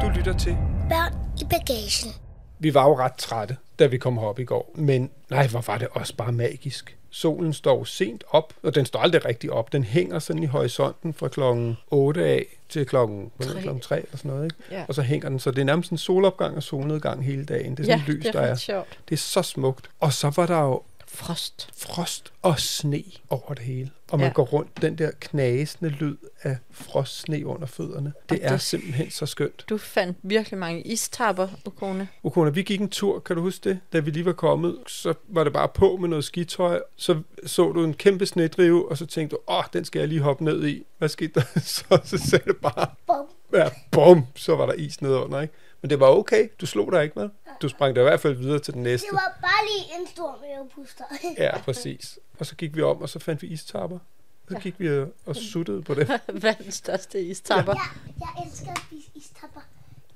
Du 0.00 0.08
lytter 0.08 0.34
til. 0.38 0.56
Børn 0.88 1.12
i 1.40 1.44
bagagen. 1.44 2.12
Vi 2.58 2.74
var 2.74 2.84
jo 2.84 2.98
ret 2.98 3.12
trætte, 3.12 3.56
da 3.80 3.86
vi 3.86 3.98
kom 3.98 4.18
herop 4.18 4.38
i 4.38 4.44
går. 4.44 4.72
Men 4.74 5.10
nej, 5.30 5.46
hvor 5.46 5.60
var 5.60 5.78
det 5.78 5.88
også 5.90 6.14
bare 6.16 6.32
magisk. 6.32 6.96
Solen 7.12 7.52
står 7.52 7.84
sent 7.84 8.24
op, 8.30 8.52
og 8.62 8.74
den 8.74 8.86
står 8.86 9.00
aldrig 9.00 9.24
rigtig 9.24 9.52
op. 9.52 9.72
Den 9.72 9.84
hænger 9.84 10.18
sådan 10.18 10.42
i 10.42 10.46
horisonten 10.46 11.14
fra 11.14 11.28
klokken 11.28 11.76
8 11.86 12.24
af 12.24 12.46
til 12.68 12.86
klokken, 12.86 13.30
hvad 13.36 13.46
ved 13.46 13.54
jeg, 13.54 13.62
klokken 13.62 13.80
3 13.82 13.96
eller 13.96 14.16
sådan 14.16 14.30
noget. 14.30 14.44
Ikke? 14.44 14.56
Ja. 14.70 14.84
Og 14.88 14.94
så 14.94 15.02
hænger 15.02 15.28
den, 15.28 15.38
så 15.38 15.50
det 15.50 15.58
er 15.58 15.64
nærmest 15.64 15.90
en 15.90 15.98
solopgang 15.98 16.56
og 16.56 16.62
solnedgang 16.62 17.24
hele 17.24 17.44
dagen. 17.44 17.70
Det 17.76 17.80
er 17.80 17.84
sådan 17.84 17.98
Ja, 18.06 18.12
lys, 18.12 18.24
det 18.24 18.34
er 18.34 18.40
der 18.40 18.46
er. 18.48 18.54
sjovt. 18.56 18.98
Det 19.08 19.14
er 19.14 19.18
så 19.18 19.42
smukt. 19.42 19.90
Og 20.00 20.12
så 20.12 20.30
var 20.36 20.46
der 20.46 20.60
jo 20.60 20.82
Frost. 21.06 21.68
frost 21.78 22.32
og 22.42 22.60
sne 22.60 23.02
over 23.30 23.54
det 23.54 23.58
hele. 23.64 23.90
Og 24.10 24.18
man 24.18 24.26
Ja. 24.28 24.32
går 24.32 24.44
rundt 24.44 24.82
den 24.82 24.98
der 24.98 25.10
knasende 25.20 25.90
lyd 25.90 26.16
af 26.42 26.56
frostsne 26.70 27.46
under 27.46 27.66
fødderne. 27.66 28.12
Det 28.30 28.38
Og 28.38 28.44
er 28.46 28.50
det- 28.50 28.60
simpelthen 28.60 29.10
så 29.10 29.26
skønt. 29.26 29.64
Du 29.68 29.78
fandt 29.78 30.18
virkelig 30.22 30.58
mange 30.58 30.82
istapper, 30.82 31.48
Ukone. 31.66 32.08
Ukona, 32.22 32.50
vi 32.50 32.62
gik 32.62 32.80
en 32.80 32.88
tur, 32.88 33.18
kan 33.20 33.36
du 33.36 33.42
huske 33.42 33.68
det? 33.68 33.80
Da 33.92 33.98
vi 33.98 34.10
lige 34.10 34.24
var 34.24 34.32
kommet, 34.32 34.78
så 34.86 35.14
var 35.28 35.44
det 35.44 35.52
bare 35.52 35.68
på 35.68 35.96
med 35.96 36.08
noget 36.08 36.24
skitøj. 36.24 36.80
Så 36.96 37.20
så 37.46 37.72
du 37.72 37.84
en 37.84 37.94
kæmpe 37.94 38.26
snedrive, 38.26 38.90
og 38.90 38.96
så 38.98 39.06
tænkte 39.06 39.36
du, 39.36 39.40
åh, 39.48 39.64
den 39.72 39.84
skal 39.84 39.98
jeg 39.98 40.08
lige 40.08 40.20
hoppe 40.20 40.44
ned 40.44 40.66
i. 40.66 40.86
Hvad 40.98 41.08
skete 41.08 41.32
der? 41.34 41.60
Så, 41.60 41.84
så 42.04 42.18
sagde 42.18 42.44
det 42.44 42.56
bare, 42.56 42.86
Bum. 43.06 43.26
ja, 43.54 43.68
bum, 43.90 44.26
så 44.34 44.56
var 44.56 44.66
der 44.66 44.72
is 44.72 45.02
nedenunder, 45.02 45.40
ikke? 45.40 45.54
Men 45.82 45.90
det 45.90 46.00
var 46.00 46.06
okay. 46.06 46.48
Du 46.60 46.66
slog 46.66 46.92
dig 46.92 47.02
ikke 47.04 47.18
med. 47.18 47.28
Du 47.62 47.68
sprang 47.68 47.96
da 47.96 48.00
i 48.00 48.02
hvert 48.04 48.20
fald 48.20 48.34
videre 48.34 48.58
til 48.58 48.74
den 48.74 48.82
næste. 48.82 49.06
Det 49.06 49.12
var 49.14 49.38
bare 49.40 49.66
lige 49.66 50.00
en 50.00 50.06
stor 50.06 50.38
mavepuster. 50.42 51.04
Ja, 51.38 51.58
præcis. 51.60 52.18
Og 52.38 52.46
så 52.46 52.56
gik 52.56 52.76
vi 52.76 52.82
om, 52.82 53.02
og 53.02 53.08
så 53.08 53.18
fandt 53.18 53.42
vi 53.42 53.46
istapper. 53.46 53.98
Så 54.50 54.58
gik 54.58 54.74
vi 54.78 54.88
og- 54.98 55.08
og 55.26 55.36
suttede 55.36 55.82
på 55.82 55.94
det. 55.94 56.08
Verdens 56.42 56.74
største 56.74 57.22
istapper. 57.22 57.72
Ja, 57.74 57.80
jeg 58.20 58.46
elsker 58.46 58.70
at 58.70 58.78
spise 58.78 59.10
istapper. 59.14 59.60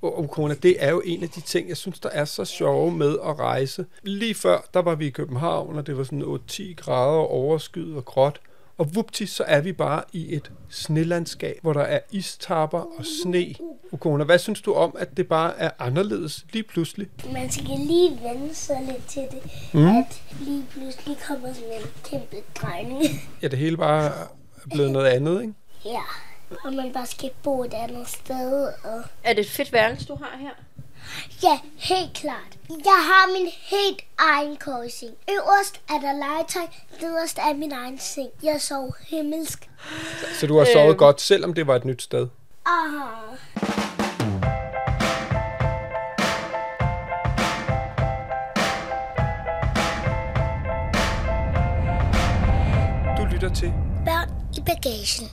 Og 0.03 0.19
og 0.19 0.31
Kona, 0.31 0.55
det 0.55 0.77
er 0.85 0.91
jo 0.91 1.03
en 1.05 1.23
af 1.23 1.29
de 1.29 1.41
ting, 1.41 1.69
jeg 1.69 1.77
synes, 1.77 2.01
der 2.01 2.09
er 2.09 2.25
så 2.25 2.45
sjove 2.45 2.93
med 2.93 3.13
at 3.25 3.39
rejse. 3.39 3.87
Lige 4.03 4.35
før, 4.35 4.61
der 4.75 4.83
var 4.83 4.95
vi 4.95 5.07
i 5.07 5.11
København, 5.11 5.77
og 5.79 5.87
det 5.87 5.97
var 5.97 6.05
sådan 6.05 6.23
8-10 6.51 6.75
grader 6.75 7.19
overskyet 7.21 7.97
og 7.97 8.05
gråt. 8.05 8.41
Og 8.79 8.95
vupti, 8.95 9.27
så 9.27 9.45
er 9.47 9.61
vi 9.61 9.73
bare 9.73 10.03
i 10.13 10.35
et 10.35 10.51
snelandskab, 10.71 11.59
hvor 11.63 11.73
der 11.73 11.81
er 11.83 11.99
istapper 12.11 12.79
og 12.79 13.05
sne. 13.23 13.55
Ukona, 13.93 14.25
hvad 14.25 14.39
synes 14.39 14.61
du 14.61 14.73
om, 14.73 14.97
at 14.99 15.17
det 15.17 15.29
bare 15.29 15.59
er 15.59 15.71
anderledes 15.79 16.45
lige 16.53 16.63
pludselig? 16.63 17.09
Man 17.33 17.51
skal 17.51 17.79
lige 17.79 18.11
vende 18.23 18.55
sig 18.55 18.77
lidt 18.93 19.07
til 19.07 19.23
det, 19.31 19.43
Mm. 19.75 19.87
at 19.87 20.23
lige 20.41 20.65
pludselig 20.71 21.17
kommer 21.29 21.53
sådan 21.55 21.69
en 21.73 21.87
kæmpe 22.05 22.37
drejning. 22.55 23.03
Ja, 23.43 23.49
det 23.49 23.59
hele 23.59 23.77
bare 23.77 24.05
er 24.07 24.29
blevet 24.73 24.91
noget 24.93 25.07
andet, 25.07 25.41
ikke? 25.43 25.55
ja, 25.85 26.03
og 26.65 26.73
man 26.73 26.93
bare 26.93 27.07
skal 27.07 27.31
bo 27.43 27.65
et 27.65 27.75
andet 27.75 28.09
sted. 28.09 28.65
Og... 28.85 29.03
Er 29.25 29.33
det 29.35 29.41
et 29.41 29.51
fedt 29.51 29.73
værelse, 29.73 30.07
du 30.07 30.15
har 30.15 30.39
her? 30.41 30.51
Ja, 31.43 31.59
helt 31.77 32.13
klart. 32.15 32.53
Jeg 32.69 33.01
har 33.11 33.33
min 33.33 33.49
helt 33.63 34.01
egen 34.19 34.57
kogeseng. 34.57 35.13
Øverst 35.31 35.81
er 35.89 35.99
der 36.01 36.13
legetøj, 36.13 36.67
nederst 37.03 37.39
er 37.39 37.55
min 37.55 37.73
egen 37.73 37.99
seng. 37.99 38.29
Jeg 38.43 38.61
sov 38.61 38.95
himmelsk. 39.09 39.69
Så 40.41 40.47
du 40.47 40.59
har 40.59 40.65
sovet 40.73 40.89
Øhm. 40.89 40.99
godt, 40.99 41.21
selvom 41.21 41.55
det 41.55 41.67
var 41.67 41.77
et 41.77 41.85
nyt 41.85 42.03
sted. 42.03 42.29
Aha. 42.67 43.37
Du 53.19 53.25
lytter 53.33 53.49
til 53.55 53.73
Børn 54.05 54.29
i 54.57 54.61
bagagen. 54.61 55.29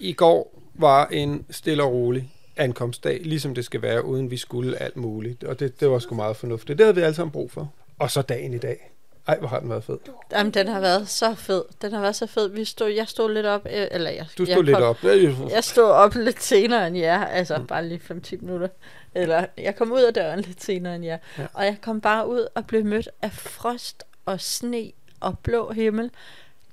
I 0.00 0.12
går 0.12 0.62
var 0.74 1.06
en 1.06 1.44
stille 1.50 1.82
og 1.82 1.92
rolig 1.92 2.30
ankomstdag, 2.56 3.20
ligesom 3.24 3.54
det 3.54 3.64
skal 3.64 3.82
være, 3.82 4.04
uden 4.04 4.30
vi 4.30 4.36
skulle 4.36 4.82
alt 4.82 4.96
muligt. 4.96 5.44
Og 5.44 5.60
det, 5.60 5.80
det 5.80 5.90
var 5.90 5.98
sgu 5.98 6.14
meget 6.14 6.36
fornuftigt. 6.36 6.78
Det 6.78 6.86
havde 6.86 6.94
vi 6.94 7.00
alle 7.00 7.14
sammen 7.14 7.32
brug 7.32 7.50
for. 7.50 7.72
Og 7.98 8.10
så 8.10 8.22
dagen 8.22 8.54
i 8.54 8.58
dag. 8.58 8.92
Ej, 9.28 9.38
hvor 9.38 9.48
har 9.48 9.60
den 9.60 9.70
været 9.70 9.84
fed. 9.84 9.98
Jamen, 10.32 10.52
den 10.54 10.68
har 10.68 10.80
været 10.80 11.08
så 11.08 11.34
fed. 11.34 11.62
Den 11.82 11.92
har 11.92 12.00
været 12.00 12.16
så 12.16 12.26
fed. 12.26 12.48
Vi 12.48 12.64
stod, 12.64 12.88
jeg 12.90 13.08
stod 13.08 13.32
lidt 13.34 13.46
op, 13.46 13.66
øh, 13.66 13.86
eller 13.90 14.10
jeg, 14.10 14.26
Du 14.38 14.44
jeg 14.48 14.54
stod 14.54 14.64
lidt 14.64 14.76
kom- 14.76 14.84
op. 14.84 15.04
Øh, 15.04 15.34
Jeg 15.50 15.64
stod 15.64 15.84
op 15.90 16.14
lidt 16.14 16.42
senere 16.42 16.86
end 16.86 16.96
jer, 16.96 17.24
altså 17.24 17.56
mm. 17.58 17.66
bare 17.66 17.88
lige 17.88 18.00
5-10 18.10 18.36
minutter. 18.40 18.68
Eller 19.14 19.46
jeg 19.58 19.76
kom 19.76 19.92
ud 19.92 20.00
af 20.00 20.14
døren 20.14 20.40
lidt 20.40 20.62
senere 20.62 20.94
end 20.96 21.04
jer. 21.04 21.18
Ja. 21.38 21.46
Og 21.52 21.64
jeg 21.64 21.76
kom 21.82 22.00
bare 22.00 22.28
ud 22.28 22.46
og 22.54 22.66
blev 22.66 22.84
mødt 22.84 23.08
af 23.22 23.32
frost 23.32 24.04
og 24.26 24.40
sne 24.40 24.92
og 25.20 25.38
blå 25.38 25.72
himmel. 25.72 26.10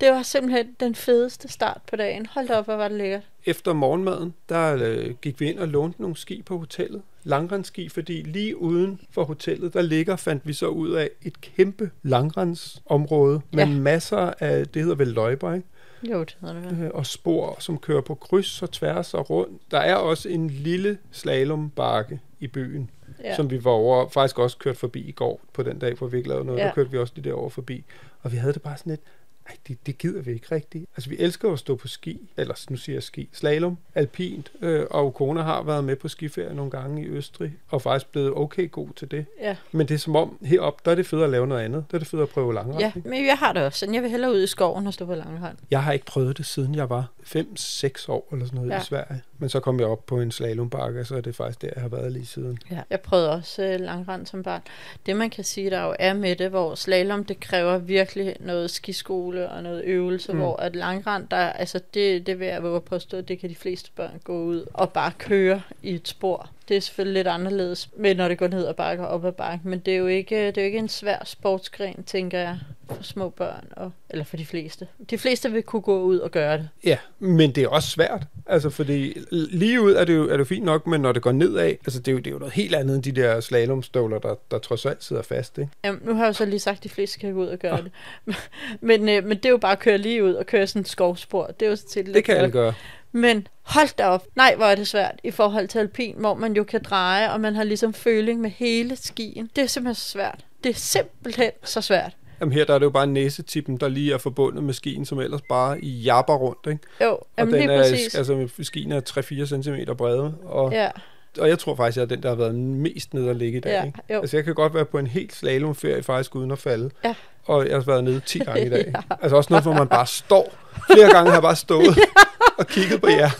Det 0.04 0.12
var 0.12 0.22
simpelthen 0.22 0.66
den 0.80 0.94
fedeste 0.94 1.48
start 1.48 1.80
på 1.90 1.96
dagen. 1.96 2.26
Hold 2.26 2.50
op, 2.50 2.64
hvor 2.64 2.74
var 2.74 2.88
det 2.88 2.96
lækkert. 2.98 3.22
Efter 3.44 3.72
morgenmaden, 3.72 4.34
der 4.48 4.76
øh, 4.82 5.14
gik 5.22 5.40
vi 5.40 5.50
ind 5.50 5.58
og 5.58 5.68
lånte 5.68 6.00
nogle 6.00 6.16
ski 6.16 6.42
på 6.42 6.58
hotellet. 6.58 7.02
Langrensski, 7.22 7.88
fordi 7.88 8.22
lige 8.22 8.56
uden 8.56 9.00
for 9.10 9.24
hotellet, 9.24 9.74
der 9.74 9.82
ligger, 9.82 10.16
fandt 10.16 10.48
vi 10.48 10.52
så 10.52 10.66
ud 10.66 10.90
af 10.90 11.10
et 11.22 11.40
kæmpe 11.40 11.90
langrensområde 12.02 13.40
med 13.52 13.64
Ja. 13.66 13.70
masser 13.70 14.32
af, 14.40 14.66
det 14.66 14.82
hedder 14.82 14.96
vel 14.96 15.08
løjper, 15.08 15.52
ikke? 15.54 15.68
Jo, 16.02 16.20
det 16.20 16.36
hedder 16.40 16.54
det. 16.54 16.78
Øh, 16.84 16.90
og 16.94 17.06
spor, 17.06 17.56
som 17.60 17.78
kører 17.78 18.00
på 18.00 18.14
kryds 18.14 18.62
og 18.62 18.70
tværs 18.70 19.14
og 19.14 19.30
rundt. 19.30 19.62
Der 19.70 19.78
er 19.78 19.94
også 19.94 20.28
en 20.28 20.50
lille 20.50 20.98
slalombakke 21.12 22.20
i 22.40 22.46
byen, 22.46 22.90
ja. 23.24 23.36
Som 23.36 23.50
vi 23.50 23.64
var 23.64 23.70
over, 23.70 24.08
faktisk 24.08 24.38
også 24.38 24.58
kørt 24.58 24.76
forbi 24.76 25.00
i 25.00 25.12
går 25.12 25.40
på 25.52 25.62
den 25.62 25.78
dag, 25.78 25.94
hvor 25.94 26.06
vi 26.06 26.16
ikke 26.16 26.28
lavede 26.28 26.44
noget. 26.44 26.60
Ja. 26.60 26.64
Der 26.66 26.72
kørte 26.72 26.90
vi 26.90 26.98
også 26.98 27.12
lige 27.16 27.28
derover 27.28 27.48
forbi. 27.50 27.84
Og 28.22 28.32
vi 28.32 28.36
havde 28.36 28.52
det 28.52 28.62
bare 28.62 28.76
sådan 28.76 28.90
lidt, 28.90 29.00
ej, 29.48 29.56
det, 29.68 29.86
det 29.86 29.98
gider 29.98 30.22
vi 30.22 30.32
ikke 30.32 30.54
rigtigt. 30.54 30.84
Altså, 30.96 31.10
vi 31.10 31.16
elsker 31.18 31.52
at 31.52 31.58
stå 31.58 31.76
på 31.76 31.88
ski, 31.88 32.30
eller 32.36 32.64
nu 32.70 32.76
siger 32.76 32.96
jeg 32.96 33.02
ski, 33.02 33.28
slalom, 33.32 33.76
alpint, 33.94 34.52
øh, 34.60 34.86
og 34.90 35.14
kone 35.14 35.42
har 35.42 35.62
været 35.62 35.84
med 35.84 35.96
på 35.96 36.08
skiferie 36.08 36.54
nogle 36.54 36.70
gange 36.70 37.02
i 37.02 37.06
Østrig, 37.06 37.52
og 37.68 37.82
faktisk 37.82 38.12
blevet 38.12 38.34
okay 38.36 38.70
god 38.70 38.88
til 38.96 39.10
det. 39.10 39.26
Ja. 39.40 39.56
Men 39.72 39.88
det 39.88 39.94
er 39.94 39.98
som 39.98 40.16
om, 40.16 40.38
heroppe, 40.42 40.82
der 40.84 40.90
er 40.90 40.94
det 40.94 41.06
fedt 41.06 41.22
at 41.22 41.30
lave 41.30 41.46
noget 41.46 41.62
andet. 41.62 41.84
Der 41.90 41.96
er 41.96 41.98
det 41.98 42.08
fedt 42.08 42.22
at 42.22 42.28
prøve 42.28 42.54
langrend. 42.54 42.80
Ja, 42.80 42.92
ikke? 42.96 43.08
men 43.08 43.26
jeg 43.26 43.38
har 43.38 43.52
det 43.52 43.62
også 43.62 43.78
sådan. 43.78 43.94
Jeg 43.94 44.02
vil 44.02 44.10
hellere 44.10 44.32
ud 44.32 44.42
i 44.42 44.46
skoven 44.46 44.86
og 44.86 44.94
stå 44.94 45.06
på 45.06 45.14
langhånd. 45.14 45.56
Jeg 45.70 45.82
har 45.82 45.92
ikke 45.92 46.06
prøvet 46.06 46.38
det, 46.38 46.46
siden 46.46 46.74
jeg 46.74 46.90
var 46.90 47.10
5-6 47.26 48.04
år 48.08 48.28
eller 48.32 48.46
sådan 48.46 48.56
noget 48.60 48.70
ja. 48.70 48.80
I 48.80 48.84
Sverige. 48.84 49.22
Men 49.38 49.48
så 49.48 49.60
kom 49.60 49.80
jeg 49.80 49.88
op 49.88 50.06
på 50.06 50.20
en 50.20 50.30
slalombakke, 50.30 51.00
og 51.00 51.06
så 51.06 51.16
er 51.16 51.20
det 51.20 51.36
faktisk 51.36 51.62
der, 51.62 51.68
jeg 51.74 51.82
har 51.82 51.88
været 51.88 52.12
lige 52.12 52.26
siden. 52.26 52.58
Ja. 52.70 52.80
Jeg 52.90 53.00
prøvede 53.00 53.32
også 53.32 53.62
øh, 53.62 53.80
langrand 53.80 54.26
som 54.26 54.42
barn. 54.42 54.60
Det 55.06 55.16
man 55.16 55.30
kan 55.30 55.44
sige, 55.44 55.70
der 55.70 55.82
jo 55.82 55.94
er 55.98 56.14
med 56.14 56.36
det, 56.36 56.50
hvor 56.50 56.74
slalom, 56.74 57.24
det 57.24 57.40
kræver 57.40 57.78
virkelig 57.78 58.36
noget 58.40 58.70
skiskole 58.70 59.48
og 59.50 59.62
noget 59.62 59.84
øvelse, 59.84 60.32
Mm. 60.32 60.38
hvor 60.38 60.56
at 60.56 60.76
langrand, 60.76 61.28
der, 61.28 61.36
altså 61.36 61.80
det, 61.94 62.26
det 62.26 62.38
vil 62.40 62.46
jeg 62.46 62.62
våge 62.62 62.80
påstå, 62.80 63.20
det 63.20 63.38
kan 63.38 63.50
de 63.50 63.54
fleste 63.54 63.90
børn 63.96 64.20
gå 64.24 64.42
ud 64.42 64.64
og 64.74 64.92
bare 64.92 65.12
køre 65.18 65.62
i 65.82 65.94
et 65.94 66.08
spor. 66.08 66.50
Det 66.68 66.76
er 66.76 66.80
selvfølgelig 66.80 67.14
lidt 67.14 67.26
anderledes, 67.26 67.88
men 67.96 68.16
når 68.16 68.28
det 68.28 68.38
går 68.38 68.48
ned 68.48 68.66
ad 68.66 68.74
bakke 68.74 69.06
og 69.06 69.08
op 69.08 69.24
ad 69.24 69.32
bakke, 69.32 69.68
men 69.68 69.78
det 69.78 69.94
er 69.94 69.98
jo 69.98 70.06
ikke, 70.06 70.46
det 70.46 70.58
er 70.58 70.62
jo 70.62 70.66
ikke 70.66 70.78
en 70.78 70.88
svær 70.88 71.22
sportsgren, 71.24 72.02
tænker 72.04 72.38
jeg, 72.38 72.58
for 72.90 73.02
små 73.02 73.28
børn, 73.28 73.64
og, 73.76 73.92
eller 74.10 74.24
for 74.24 74.36
de 74.36 74.46
fleste. 74.46 74.86
De 75.10 75.18
fleste 75.18 75.52
vil 75.52 75.62
kunne 75.62 75.82
gå 75.82 76.02
ud 76.02 76.18
og 76.18 76.30
gøre 76.30 76.58
det. 76.58 76.68
Ja, 76.84 76.98
men 77.18 77.50
det 77.52 77.64
er 77.64 77.68
også 77.68 77.90
svært. 77.90 78.22
Altså, 78.46 78.70
fordi 78.70 79.18
lige 79.30 79.80
ud 79.80 79.92
er 79.92 80.04
det 80.04 80.14
jo, 80.14 80.28
er 80.28 80.36
det 80.36 80.48
fint 80.48 80.64
nok, 80.64 80.86
men 80.86 81.00
når 81.00 81.12
det 81.12 81.22
går 81.22 81.32
nedad, 81.32 81.68
altså 81.68 81.98
det 81.98 82.08
er 82.08 82.12
jo, 82.12 82.18
det 82.18 82.26
er 82.26 82.30
jo 82.30 82.38
noget 82.38 82.54
helt 82.54 82.74
andet 82.74 82.94
end 82.94 83.02
de 83.02 83.12
der 83.12 83.40
slalomstøvler, 83.40 84.18
der, 84.18 84.34
der 84.50 84.58
trods 84.58 84.86
alt 84.86 85.04
sidder 85.04 85.22
fast, 85.22 85.58
ikke? 85.58 85.70
Jamen, 85.84 86.00
nu 86.04 86.14
har 86.14 86.22
jeg 86.22 86.28
jo 86.28 86.32
så 86.32 86.44
lige 86.44 86.60
sagt, 86.60 86.76
at 86.76 86.84
de 86.84 86.88
fleste 86.88 87.18
kan 87.18 87.32
gå 87.32 87.40
ud 87.40 87.46
og 87.46 87.58
gøre 87.58 87.82
det. 87.82 87.92
Men, 88.80 89.08
øh, 89.08 89.24
men 89.24 89.36
det 89.36 89.44
er 89.44 89.50
jo 89.50 89.56
bare 89.56 89.72
at 89.72 89.78
køre 89.78 89.98
lige 89.98 90.24
ud 90.24 90.34
og 90.34 90.46
køre 90.46 90.66
sådan 90.66 90.80
et 90.80 90.88
skovspor. 90.88 91.46
Det 91.46 91.66
er 91.66 91.70
jo 91.70 91.76
til 91.76 92.04
lidt 92.04 92.14
Det 92.14 92.24
kan 92.24 92.36
alle 92.36 92.50
gøre. 92.50 92.74
Men 93.12 93.46
hold 93.64 93.96
da 93.96 94.06
op. 94.06 94.26
Nej, 94.36 94.54
hvor 94.56 94.64
er 94.66 94.74
det 94.74 94.88
svært 94.88 95.20
i 95.24 95.30
forhold 95.30 95.68
til 95.68 95.78
alpin, 95.78 96.14
hvor 96.18 96.34
man 96.34 96.52
jo 96.56 96.64
kan 96.64 96.82
dreje, 96.82 97.32
og 97.32 97.40
man 97.40 97.54
har 97.54 97.64
ligesom 97.64 97.94
føling 97.94 98.40
med 98.40 98.50
hele 98.50 98.96
skien. 98.96 99.50
Det 99.56 99.62
er 99.64 99.68
simpelthen 99.68 99.94
så 99.94 100.08
svært. 100.10 100.44
Det 100.64 100.70
er 100.70 100.74
simpelthen 100.74 101.50
så 101.64 101.80
svært. 101.80 102.12
Jamen 102.40 102.52
her 102.52 102.64
der 102.64 102.74
er 102.74 102.78
det 102.78 102.84
jo 102.86 102.90
bare 102.90 103.06
næsetippen, 103.06 103.76
der 103.76 103.88
lige 103.88 104.12
er 104.14 104.18
forbundet 104.18 104.64
med 104.64 104.74
skien, 104.74 105.04
som 105.04 105.20
ellers 105.20 105.40
bare 105.48 105.78
japper 105.82 106.34
rundt, 106.34 106.66
ikke? 106.66 106.78
Jo, 107.00 107.10
Og 107.10 107.26
jamen 107.38 107.54
den 107.54 107.62
lige 107.62 107.72
er, 107.72 107.82
præcis. 107.82 108.14
altså 108.14 108.48
skien 108.62 108.92
er 108.92 109.00
3-4 109.00 109.62
cm 109.62 109.92
brede, 109.96 110.34
og 110.44 110.72
Ja. 110.72 110.90
og 111.38 111.48
jeg 111.48 111.58
tror 111.58 111.74
faktisk, 111.76 111.96
at 111.96 112.00
jeg 112.00 112.02
er 112.02 112.16
den, 112.16 112.22
der 112.22 112.28
har 112.28 112.36
været 112.36 112.54
mest 112.54 113.14
nede 113.14 113.30
at 113.30 113.36
ligge 113.36 113.58
i 113.58 113.60
dag. 113.60 113.70
Ja, 113.72 113.84
ikke? 113.84 113.98
jo. 114.10 114.20
Altså, 114.20 114.36
jeg 114.36 114.44
kan 114.44 114.54
godt 114.54 114.74
være 114.74 114.84
på 114.84 114.98
en 114.98 115.06
helt 115.06 115.34
slalomferie 115.34 116.02
faktisk 116.02 116.34
uden 116.36 116.50
at 116.50 116.58
falde. 116.58 116.90
Ja. 117.04 117.14
Og 117.46 117.66
jeg 117.68 117.76
har 117.76 117.82
været 117.82 118.04
nede 118.04 118.20
10 118.26 118.38
gange 118.38 118.66
i 118.66 118.68
dag. 118.70 118.84
Ja. 118.94 119.00
Altså 119.22 119.36
også 119.36 119.48
noget, 119.50 119.64
hvor 119.64 119.72
man 119.74 119.88
bare 119.88 120.06
står. 120.06 120.52
Flere 120.92 121.08
gange 121.10 121.30
har 121.30 121.36
jeg 121.36 121.42
bare 121.42 121.56
stået 121.56 121.98
og 122.58 122.66
kigget 122.66 123.00
på 123.00 123.08
jer. 123.08 123.30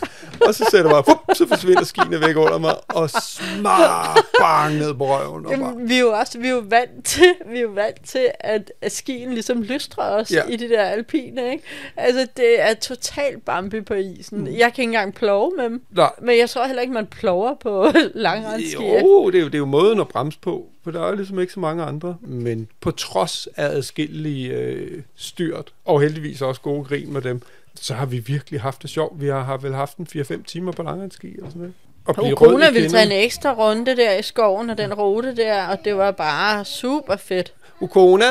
Og 0.47 0.55
så 0.55 0.67
sætter 0.71 0.90
jeg 0.97 1.05
bare, 1.05 1.17
fup, 1.17 1.37
så 1.37 1.49
forsvinder 1.49 1.85
skiene 1.85 2.21
væk 2.21 2.37
under 2.37 2.59
mig, 2.59 2.75
og 2.88 3.11
smar, 3.11 4.19
bang, 4.40 4.75
ned 4.75 4.95
på 4.95 5.07
røven. 5.17 5.47
Og 5.47 5.53
bare, 5.61 5.75
vi 5.79 5.95
er 5.97 6.01
jo 6.01 6.12
også 6.12 6.38
vi 6.38 6.47
er 6.47 6.51
jo 6.51 6.62
vant 6.69 7.05
til, 7.05 7.35
vi 7.51 7.59
er 7.59 7.62
jo 7.62 7.69
vant 7.69 8.05
til 8.07 8.29
at, 8.40 8.73
at 8.83 8.93
skien 8.93 9.33
ligesom 9.35 9.62
lystrer 9.62 10.05
os 10.05 10.31
Ja. 10.33 10.43
i 10.49 10.57
de 10.57 10.69
der 10.69 10.83
alpine, 10.83 11.51
ikke? 11.53 11.64
Altså, 11.97 12.27
det 12.37 12.61
er 12.62 12.75
totalt 12.75 13.45
Bambi 13.45 13.81
på 13.81 13.95
isen. 13.95 14.38
Mm. 14.38 14.47
Jeg 14.47 14.53
kan 14.59 14.67
ikke 14.69 14.83
engang 14.83 15.14
plove 15.14 15.53
med 15.57 15.64
dem. 15.64 15.83
Nej. 15.90 16.11
Men 16.23 16.38
jeg 16.38 16.51
tror 16.51 16.67
heller 16.67 16.83
ikke, 16.83 16.95
man 16.95 17.07
plover 17.07 17.55
på 17.62 17.87
langrensski. 18.14 18.85
Jo, 18.85 19.31
det 19.31 19.38
er 19.38 19.43
jo, 19.43 19.47
det 19.49 19.55
er 19.55 19.59
jo 19.59 19.64
måden 19.67 20.01
at 20.01 20.09
bremse 20.09 20.38
på, 20.43 20.67
for 20.85 20.90
der 20.90 21.03
er 21.03 21.09
jo 21.09 21.14
ligesom 21.14 21.40
ikke 21.40 21.53
så 21.53 21.61
mange 21.61 21.83
andre. 21.83 22.16
Men 22.20 22.68
på 22.81 22.90
trods 22.90 23.49
af 23.57 23.66
adskillige 23.66 24.53
øh, 24.53 25.03
styrt, 25.16 25.73
og 25.85 26.01
heldigvis 26.01 26.42
også 26.42 26.61
gode 26.61 26.85
grin 26.85 27.12
med 27.12 27.23
dem, 27.23 27.40
så 27.75 27.94
har 27.94 28.07
vi 28.07 28.18
virkelig 28.18 28.61
haft 28.61 28.83
det 28.83 28.90
sjovt. 28.90 29.20
Vi 29.20 29.29
har, 29.29 29.42
har 29.42 29.57
vel 29.57 29.75
haft 29.75 29.97
en 29.97 30.07
4-5 30.16 30.42
timer 30.44 30.73
på 30.73 30.83
langrendsski 30.83 31.35
eller 31.35 31.49
sådan 31.49 31.61
noget. 31.61 31.75
Og 32.05 32.14
blive 32.14 32.38
Og 32.38 32.70
i 32.70 32.73
ville 32.73 32.90
tage 32.90 33.07
en 33.07 33.12
ekstra 33.12 33.53
runde 33.53 33.97
der 33.97 34.14
i 34.14 34.23
skoven, 34.23 34.70
og 34.70 34.79
den 34.79 34.94
rute 34.94 35.37
der, 35.37 35.66
og 35.66 35.79
det 35.85 35.97
var 35.97 36.11
bare 36.11 36.64
super 36.64 37.16
fedt. 37.16 37.55
Ukona, 37.81 38.25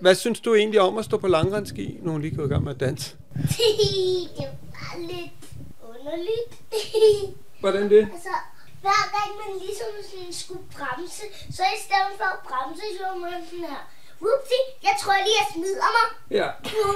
hvad 0.00 0.14
synes 0.14 0.40
du 0.40 0.54
egentlig 0.54 0.80
om 0.80 0.98
at 0.98 1.04
stå 1.04 1.16
på 1.18 1.28
langrendsski? 1.28 1.98
Nu 2.02 2.08
er 2.08 2.12
hun 2.12 2.22
lige 2.22 2.36
gået 2.36 2.46
i 2.46 2.48
gang 2.48 2.64
med 2.64 2.74
at 2.74 2.80
danse. 2.80 3.16
det 3.36 4.46
var 4.72 4.98
lidt 4.98 5.32
underligt. 5.82 7.36
Hvordan 7.60 7.90
det? 7.90 7.98
altså, 7.98 8.28
hver 8.86 9.04
gang 9.16 9.30
man 9.42 9.52
ligesom 9.66 9.90
sådan 10.10 10.32
skulle 10.42 10.64
bremse, 10.76 11.24
så 11.56 11.62
i 11.76 11.78
stedet 11.86 12.12
for 12.20 12.28
at 12.36 12.40
bremse, 12.48 12.84
så 12.98 13.02
var 13.08 13.16
man 13.24 13.32
sådan 13.50 13.64
her. 13.74 13.82
Whoopsie, 14.22 14.62
jeg 14.82 14.94
tror 15.02 15.12
lige, 15.26 15.36
jeg 15.40 15.46
smider 15.54 15.88
mig. 15.96 16.06
Ja, 16.38 16.48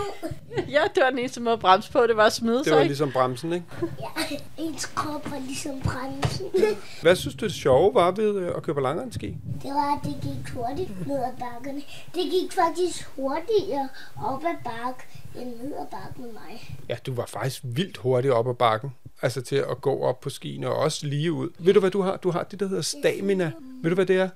Ja, 0.77 0.83
det 0.95 1.03
var 1.03 1.11
den 1.11 1.19
eneste 1.19 1.41
måde 1.41 1.53
at 1.53 1.61
bremse 1.61 1.93
på, 1.93 2.07
det 2.07 2.17
var 2.17 2.25
at 2.27 2.33
smide 2.33 2.59
det 2.59 2.65
sig. 2.65 2.73
var 2.75 2.81
ikke? 2.81 2.89
ligesom 2.89 3.13
bremsen, 3.13 3.53
ikke? 3.53 3.67
Ja, 4.01 4.37
ens 4.65 4.87
krop 4.87 5.31
var 5.31 5.39
ligesom 5.39 5.81
bremsen. 5.81 6.47
Hvad 7.03 7.17
synes 7.17 7.35
du 7.37 7.45
det 7.45 7.55
sjove 7.55 7.95
var 7.95 8.11
ved 8.11 8.37
øh, 8.37 8.53
at 8.57 8.63
køre 8.63 8.75
på 8.75 8.81
langrendsski? 8.81 9.27
Det 9.63 9.71
var, 9.71 9.97
at 9.97 10.05
det 10.05 10.17
gik 10.23 10.55
hurtigt 10.55 11.07
ned 11.07 11.17
ad 11.25 11.33
bakkerne. 11.39 11.83
Det 12.15 12.23
gik 12.31 12.53
faktisk 12.53 13.09
hurtigere 13.17 13.89
op 14.27 14.45
ad 14.45 14.57
bakke, 14.65 15.03
end 15.37 15.57
ned 15.63 15.73
ad 15.81 15.87
bakke 15.91 16.21
med 16.21 16.33
mig. 16.33 16.77
Ja, 16.89 16.97
du 17.07 17.15
var 17.15 17.27
faktisk 17.27 17.61
vildt 17.65 17.97
hurtigt 17.97 18.35
op 18.35 18.49
ad 18.49 18.55
bakken. 18.55 18.95
Altså 19.23 19.41
til 19.43 19.57
at 19.57 19.81
gå 19.81 20.03
op 20.03 20.21
på 20.21 20.31
skiene 20.31 20.69
og 20.69 20.77
også 20.77 21.07
lige 21.07 21.33
ud. 21.33 21.49
Ved 21.59 21.75
du, 21.75 21.81
hvad 21.81 21.91
du 21.91 22.03
har? 22.03 22.17
Du 22.17 22.31
har 22.31 22.43
det, 22.43 22.61
der 22.61 22.69
hedder 22.69 22.83
stamina. 22.83 23.53
Ved 23.83 23.91
du, 23.91 23.95
hvad 23.95 24.07
det 24.07 24.17
er? 24.17 24.29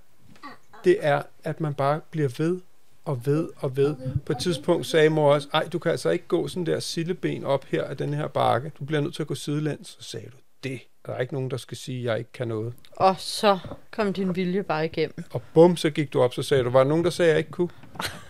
Det 0.84 0.96
er, 1.00 1.22
at 1.44 1.60
man 1.60 1.74
bare 1.74 2.00
bliver 2.10 2.28
ved 2.38 2.60
og 3.04 3.26
ved 3.26 3.48
og 3.56 3.76
ved. 3.76 3.96
På 4.26 4.32
et 4.32 4.38
tidspunkt 4.38 4.86
sagde 4.86 5.10
mor 5.10 5.34
også, 5.34 5.48
ej, 5.52 5.68
du 5.68 5.78
kan 5.78 5.90
altså 5.90 6.10
ikke 6.10 6.24
gå 6.28 6.48
sådan 6.48 6.66
der 6.66 6.80
silleben 6.80 7.44
op 7.44 7.64
her 7.64 7.84
af 7.84 7.96
den 7.96 8.14
her 8.14 8.26
bakke. 8.26 8.72
Du 8.78 8.84
bliver 8.84 9.00
nødt 9.00 9.14
til 9.14 9.22
at 9.22 9.26
gå 9.26 9.34
sidelæns. 9.34 9.96
Så 10.00 10.10
sagde 10.10 10.26
du, 10.26 10.36
det 10.64 10.80
er 11.04 11.12
der 11.12 11.18
ikke 11.18 11.34
nogen, 11.34 11.50
der 11.50 11.56
skal 11.56 11.76
sige, 11.76 11.98
at 11.98 12.04
jeg 12.04 12.18
ikke 12.18 12.32
kan 12.32 12.48
noget. 12.48 12.72
Og 12.90 13.14
så 13.18 13.58
kom 13.90 14.12
din 14.12 14.36
vilje 14.36 14.62
bare 14.62 14.84
igennem. 14.84 15.24
Og 15.30 15.42
bum, 15.54 15.76
så 15.76 15.90
gik 15.90 16.12
du 16.12 16.22
op, 16.22 16.34
så 16.34 16.42
sagde 16.42 16.64
du, 16.64 16.70
var 16.70 16.78
der 16.78 16.88
nogen, 16.88 17.04
der 17.04 17.10
sagde, 17.10 17.30
at 17.30 17.34
jeg 17.34 17.38
ikke 17.38 17.50
kunne? 17.50 17.68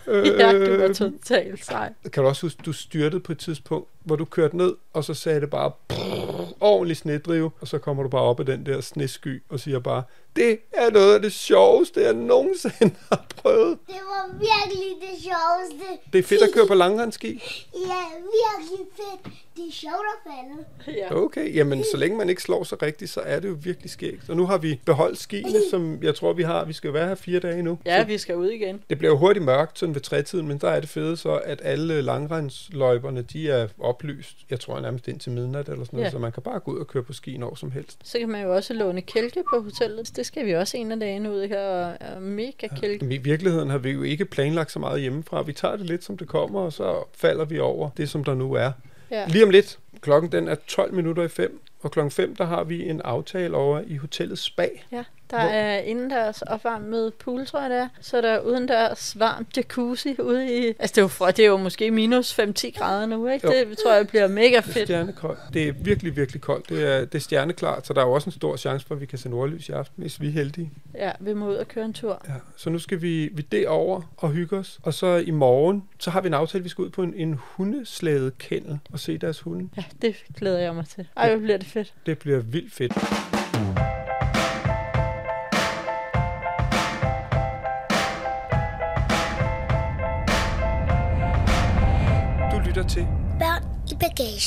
Ja, 0.07 0.53
du 0.67 0.77
var 0.81 0.93
totalt 0.93 1.65
sej. 1.65 1.93
Kan 2.13 2.23
du 2.23 2.29
også 2.29 2.43
huske, 2.47 2.61
du 2.67 2.73
styrtede 2.73 3.21
på 3.21 3.33
et 3.33 3.39
tidspunkt, 3.39 3.89
hvor 4.05 4.17
du 4.17 4.25
kørte 4.25 4.57
ned, 4.57 4.75
og 4.93 5.05
så 5.05 5.15
sagde 5.15 5.41
det 5.41 5.51
bare 5.51 5.73
brrr, 5.89 6.53
ordentlig 6.61 6.97
snedrive, 6.97 7.51
og 7.61 7.69
så 7.69 7.79
kommer 7.79 8.03
du 8.03 8.09
bare 8.09 8.23
op 8.23 8.41
af 8.41 8.47
den 8.47 8.67
der 8.67 8.81
snesky 8.81 9.43
og 9.49 9.61
siger 9.61 9.79
bare, 9.79 10.03
det 10.37 10.59
er 10.73 10.91
noget 10.91 11.15
af 11.15 11.23
det 11.23 11.33
sjoveste, 11.33 12.01
jeg 12.03 12.13
nogensinde 12.13 12.95
har 13.13 13.27
prøvet. 13.37 13.79
Det 13.87 13.95
var 13.95 14.31
virkelig 14.39 14.89
det 15.01 15.23
sjoveste. 15.23 15.87
Det 16.13 16.19
er 16.19 16.23
fedt 16.23 16.43
at 16.43 16.49
køre 16.55 16.67
på 16.67 16.75
langrendsski. 16.75 17.29
Ja, 17.75 18.03
virkelig 18.15 18.87
fedt. 18.97 19.35
Det 19.57 19.63
er 19.69 19.73
sjovt 19.73 19.95
at 19.95 20.33
falde. 20.33 20.99
Ja. 21.01 21.15
Okay, 21.17 21.55
jamen 21.55 21.85
så 21.93 21.97
længe 21.97 22.17
man 22.19 22.29
ikke 22.29 22.43
slår 22.43 22.65
sig 22.65 22.83
rigtigt, 22.83 23.11
så 23.11 23.21
er 23.21 23.41
det 23.41 23.49
jo 23.49 23.57
virkelig 23.63 23.91
skægt. 23.91 24.31
Og 24.31 24.37
nu 24.37 24.47
har 24.47 24.59
vi 24.59 24.81
beholdt 24.85 25.19
skiene, 25.19 25.59
som 25.71 25.99
jeg 26.03 26.15
tror, 26.15 26.33
vi 26.33 26.43
har. 26.43 26.65
Vi 26.65 26.73
skal 26.73 26.93
være 26.93 27.09
her 27.09 27.15
fire 27.15 27.41
dage 27.41 27.63
nu. 27.63 27.79
ja, 27.87 28.01
Så 28.01 28.07
vi 28.07 28.19
skal 28.19 28.37
ud 28.37 28.49
igen. 28.49 28.83
det 28.91 28.99
bliver 28.99 29.13
jo 29.13 29.19
hurtigt 29.19 29.45
mørkt 29.45 29.54
sådan 29.75 29.95
ved 29.95 30.01
trætiden, 30.03 30.49
men 30.49 30.59
der 30.59 30.69
er 30.71 30.81
det 30.81 30.89
fede 30.89 31.17
så, 31.17 31.35
at 31.35 31.61
alle 31.65 32.03
langrendsløjperne, 32.03 33.23
de 33.23 33.51
er 33.51 33.69
oplyst. 33.81 34.37
Jeg 34.51 34.61
tror 34.61 34.81
nærmest 34.81 35.09
indtil 35.09 35.33
midnat 35.33 35.69
eller 35.69 35.85
sådan 35.85 35.97
noget, 35.97 36.07
Ja. 36.07 36.11
så 36.11 36.19
man 36.19 36.33
kan 36.33 36.43
bare 36.43 36.61
gå 36.61 36.73
ud 36.73 36.79
og 36.79 36.87
køre 36.87 37.03
på 37.03 37.13
ski 37.13 37.37
når 37.37 37.55
som 37.55 37.71
helst. 37.71 37.99
Så 38.05 38.19
kan 38.19 38.29
man 38.29 38.43
jo 38.43 38.55
også 38.55 38.75
låne 38.75 39.03
kælke 39.03 39.43
på 39.55 39.61
hotellet. 39.63 40.17
Det 40.17 40.27
skal 40.27 40.47
vi 40.47 40.53
også 40.53 40.77
en 40.77 40.93
af 40.93 41.01
dagene 41.01 41.33
ud 41.33 41.49
her, 41.49 41.61
og 41.69 41.97
er 42.01 42.19
mega 42.21 42.69
kælke. 42.81 43.15
I 43.15 43.19
virkeligheden 43.19 43.71
har 43.71 43.79
vi 43.79 43.91
jo 43.91 44.03
ikke 44.03 44.25
planlagt 44.25 44.73
så 44.73 44.79
meget 44.79 45.01
hjemmefra. 45.01 45.43
Vi 45.43 45.53
tager 45.53 45.77
det 45.77 45.87
lidt, 45.87 46.05
som 46.05 46.17
det 46.17 46.29
kommer, 46.29 46.61
og 46.61 46.73
så 46.73 47.05
falder 47.15 47.45
vi 47.45 47.59
over 47.59 47.91
det, 47.97 48.09
som 48.09 48.25
der 48.25 48.35
nu 48.35 48.53
er. 48.53 48.73
Ja. 49.11 49.27
Lige 49.29 49.45
om 49.45 49.51
lidt, 49.51 49.79
klokken 50.01 50.33
den 50.33 50.49
er 50.49 50.55
12 50.67 50.95
minutter 50.95 51.23
i 51.23 51.29
5, 51.29 51.61
og 51.83 51.91
klokken 51.91 52.11
5, 52.11 52.37
der 52.37 52.45
har 52.45 52.65
vi 52.65 52.89
en 52.89 53.01
aftale 53.01 53.57
over 53.57 53.81
i 53.87 53.97
hotellets 53.97 54.43
spa. 54.43 54.69
Ja, 54.93 55.05
der 55.31 55.41
Hvor- 55.41 55.49
er 55.49 55.79
indendørs 55.79 56.43
opvarmet 56.43 57.15
pool, 57.15 57.47
tror 57.47 57.61
jeg 57.61 57.71
det 57.71 57.79
er. 57.79 57.89
Så 58.01 58.17
er 58.17 58.21
der 58.21 58.39
udendørs 58.41 59.19
varmt 59.19 59.57
jacuzzi 59.57 60.17
ude 60.21 60.59
i... 60.59 60.67
Altså, 60.67 60.93
det 60.95 60.99
er 60.99 61.03
jo, 61.03 61.09
for, 61.09 61.27
det 61.27 61.39
er 61.39 61.47
jo 61.47 61.57
måske 61.57 61.91
minus 61.91 62.39
5-10 62.41 62.71
grader 62.79 63.07
nu, 63.07 63.29
ikke? 63.29 63.47
Jo. 63.47 63.53
Det 63.69 63.79
tror 63.79 63.93
jeg 63.95 64.09
bliver 64.09 64.29
mega 64.29 64.49
Det 64.49 64.57
er 64.57 64.61
fedt. 64.61 64.87
stjernekoldt. 64.87 65.39
Det 65.55 65.69
er 65.69 65.73
virkelig, 65.73 66.17
virkelig 66.17 66.41
koldt. 66.43 66.69
Det 66.69 66.89
er, 66.89 67.01
det 67.01 67.15
er 67.15 67.19
stjerneklart, 67.19 67.87
så 67.87 67.93
der 67.93 68.01
er 68.01 68.07
jo 68.07 68.13
også 68.13 68.27
en 68.29 68.33
stor 68.33 68.57
chance 68.57 68.87
for, 68.87 68.95
at 68.95 69.01
vi 69.01 69.07
kan 69.07 69.19
se 69.19 69.29
nordlys 69.29 69.69
i 69.69 69.73
aften, 69.73 70.03
hvis 70.03 70.21
vi 70.21 70.27
er 70.29 70.33
heldige. 70.33 70.71
Ja, 70.95 71.11
vi 71.21 71.35
må 71.35 71.49
ud 71.51 71.55
og 71.55 71.69
køre 71.69 71.85
en 71.85 71.93
tur. 71.93 72.23
Ja. 72.29 72.33
Så 72.57 72.71
nu 72.71 72.79
skal 72.79 73.03
vi, 73.03 73.29
vi 73.33 73.43
derover 73.43 74.03
og 74.17 74.31
hygge 74.31 74.57
os. 74.57 74.79
Og 74.83 74.95
så 74.95 75.07
i 75.17 75.31
morgen, 75.31 75.85
så 75.99 76.11
har 76.11 76.21
vi 76.21 76.27
en 76.29 76.35
aftale, 76.35 76.63
vi 76.65 76.69
skal 76.69 76.83
ud 76.85 76.91
på 76.91 77.03
en, 77.03 77.15
en 77.15 77.39
hundeslædekendel 77.39 78.79
og 78.93 78.99
se 78.99 79.19
deres 79.19 79.41
hunde. 79.41 79.69
Ja, 79.77 79.85
det 80.03 80.17
glæder 80.37 80.59
jeg 80.59 80.75
mig 80.75 80.87
til. 80.89 81.09
Ej, 81.17 81.31
hvor 81.31 81.39
bliver 81.39 81.57
det 81.59 81.67
fedt. 81.67 81.95
Det 82.07 82.19
bliver 82.19 82.39
vildt 82.41 82.73
fedt. 82.73 82.93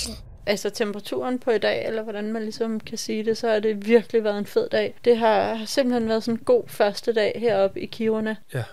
I 0.05 0.07
bagagen. 0.07 0.23
Altså 0.45 0.69
temperaturen 0.69 1.39
på 1.39 1.51
i 1.51 1.57
dag, 1.57 1.87
eller 1.87 2.03
hvordan 2.03 2.33
man 2.33 2.41
ligesom 2.41 2.79
kan 2.79 2.97
sige 2.97 3.25
det, 3.25 3.37
så 3.37 3.49
har 3.49 3.59
det 3.59 3.87
virkelig 3.87 4.23
været 4.23 4.37
en 4.37 4.45
fed 4.45 4.69
dag. 4.69 4.95
Det 5.05 5.17
har, 5.17 5.65
simpelthen 5.65 6.09
været 6.09 6.23
sådan 6.23 6.39
en 6.39 6.43
god 6.45 6.63
første 6.67 7.13
dag 7.13 7.33
heroppe 7.35 7.81
i 7.81 7.85
Kiruna. 7.85 8.35
Ja. 8.53 8.63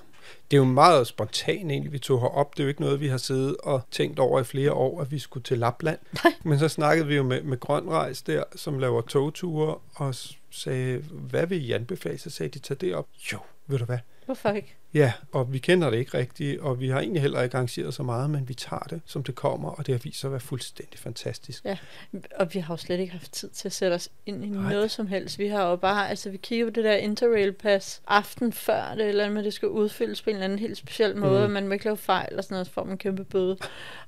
Det 0.51 0.57
er 0.57 0.59
jo 0.59 0.65
meget 0.65 1.07
spontant 1.07 1.71
egentlig, 1.71 1.93
vi 1.93 1.99
tog 1.99 2.21
herop. 2.21 2.55
Det 2.55 2.61
er 2.61 2.65
jo 2.65 2.69
ikke 2.69 2.81
noget, 2.81 3.01
vi 3.01 3.09
har 3.09 3.17
siddet 3.17 3.57
og 3.57 3.81
tænkt 3.91 4.19
over 4.19 4.41
i 4.41 4.45
flere 4.45 4.73
år, 4.73 5.01
at 5.01 5.11
vi 5.11 5.19
skulle 5.19 5.45
til 5.45 5.59
Lapland. 5.59 5.99
Nej. 6.25 6.33
Men 6.43 6.59
så 6.59 6.69
snakkede 6.69 7.07
vi 7.09 7.17
jo 7.17 7.23
med, 7.23 7.43
med 7.43 7.61
Grønrejs 7.61 8.23
der, 8.23 8.45
som 8.57 8.79
laver 8.79 9.01
togture, 9.01 9.79
og 9.95 10.15
sagde, 10.51 10.99
hvad 11.11 11.47
vil 11.47 11.65
I 11.69 11.73
anbefale? 11.73 12.19
Så 12.19 12.31
sagde 12.31 12.51
de, 12.51 12.59
tag 12.59 12.77
det 12.81 12.95
op. 12.95 13.07
Jo, 13.33 13.39
ved 13.67 13.79
du 13.79 13.85
hvad? 13.85 13.99
Hvorfor 14.27 14.51
ikke? 14.51 14.77
Ja, 14.95 15.13
og 15.33 15.53
vi 15.53 15.59
kender 15.59 15.91
det 15.91 15.99
ikke 15.99 16.19
rigtigt, 16.19 16.61
og 16.61 16.81
vi 16.81 16.89
har 16.89 17.01
egentlig 17.01 17.23
heller 17.23 17.43
ikke 17.43 17.57
arrangeret 17.57 17.95
så 17.95 18.03
meget, 18.03 18.31
men 18.31 18.49
vi 18.49 18.55
tager 18.55 18.83
det, 18.91 19.01
som 19.07 19.23
det 19.23 19.35
kommer, 19.35 19.69
og 19.71 19.87
det 19.87 19.95
har 19.95 20.01
vist 20.05 20.21
sig 20.21 20.29
at 20.29 20.33
være 20.33 20.41
fuldstændig 20.41 20.99
fantastisk. 20.99 21.65
Ja, 21.65 21.77
og 22.37 22.55
vi 22.55 22.59
har 22.59 22.75
jo 22.75 22.79
slet 22.79 23.01
ikke 23.01 23.13
haft 23.13 23.33
tid 23.33 23.49
til 23.49 23.69
at 23.69 23.73
sætte 23.73 23.95
os 23.95 24.09
ind 24.27 24.45
i 24.45 24.49
Nej. 24.49 24.73
noget 24.73 24.91
som 24.91 25.07
helst. 25.07 25.39
Vi 25.39 25.47
har 25.49 25.69
jo 25.71 25.77
bare, 25.77 26.11
altså 26.11 26.31
vi 26.31 26.37
kigger 26.37 26.67
på 26.67 26.71
det 26.71 26.85
der 26.85 26.95
Interrail-pas 26.95 28.03
aften 28.07 28.53
før 28.53 28.95
det, 28.97 29.07
eller 29.09 29.25
andet 29.25 29.39
at 29.39 29.45
det 29.45 29.55
skal 29.55 29.69
udfyldes 29.69 30.23
på 30.23 30.31
en 30.31 30.37
eller 30.37 30.45
anden 30.45 30.59
helt 30.59 30.77
speciel 30.77 31.17
måde, 31.17 31.41
Mm. 31.41 31.47
mm. 31.47 31.53
man 31.53 31.67
må 31.69 31.73
ikke 31.73 31.85
lave 31.85 31.97
fejl 31.97 32.37
og 32.39 32.45
sådan 32.45 32.55
noget, 32.55 32.67
så 32.67 32.73
får 32.73 32.85
man 32.85 32.93
en 32.93 32.99
kæmpe 32.99 33.25
bøde. 33.25 33.57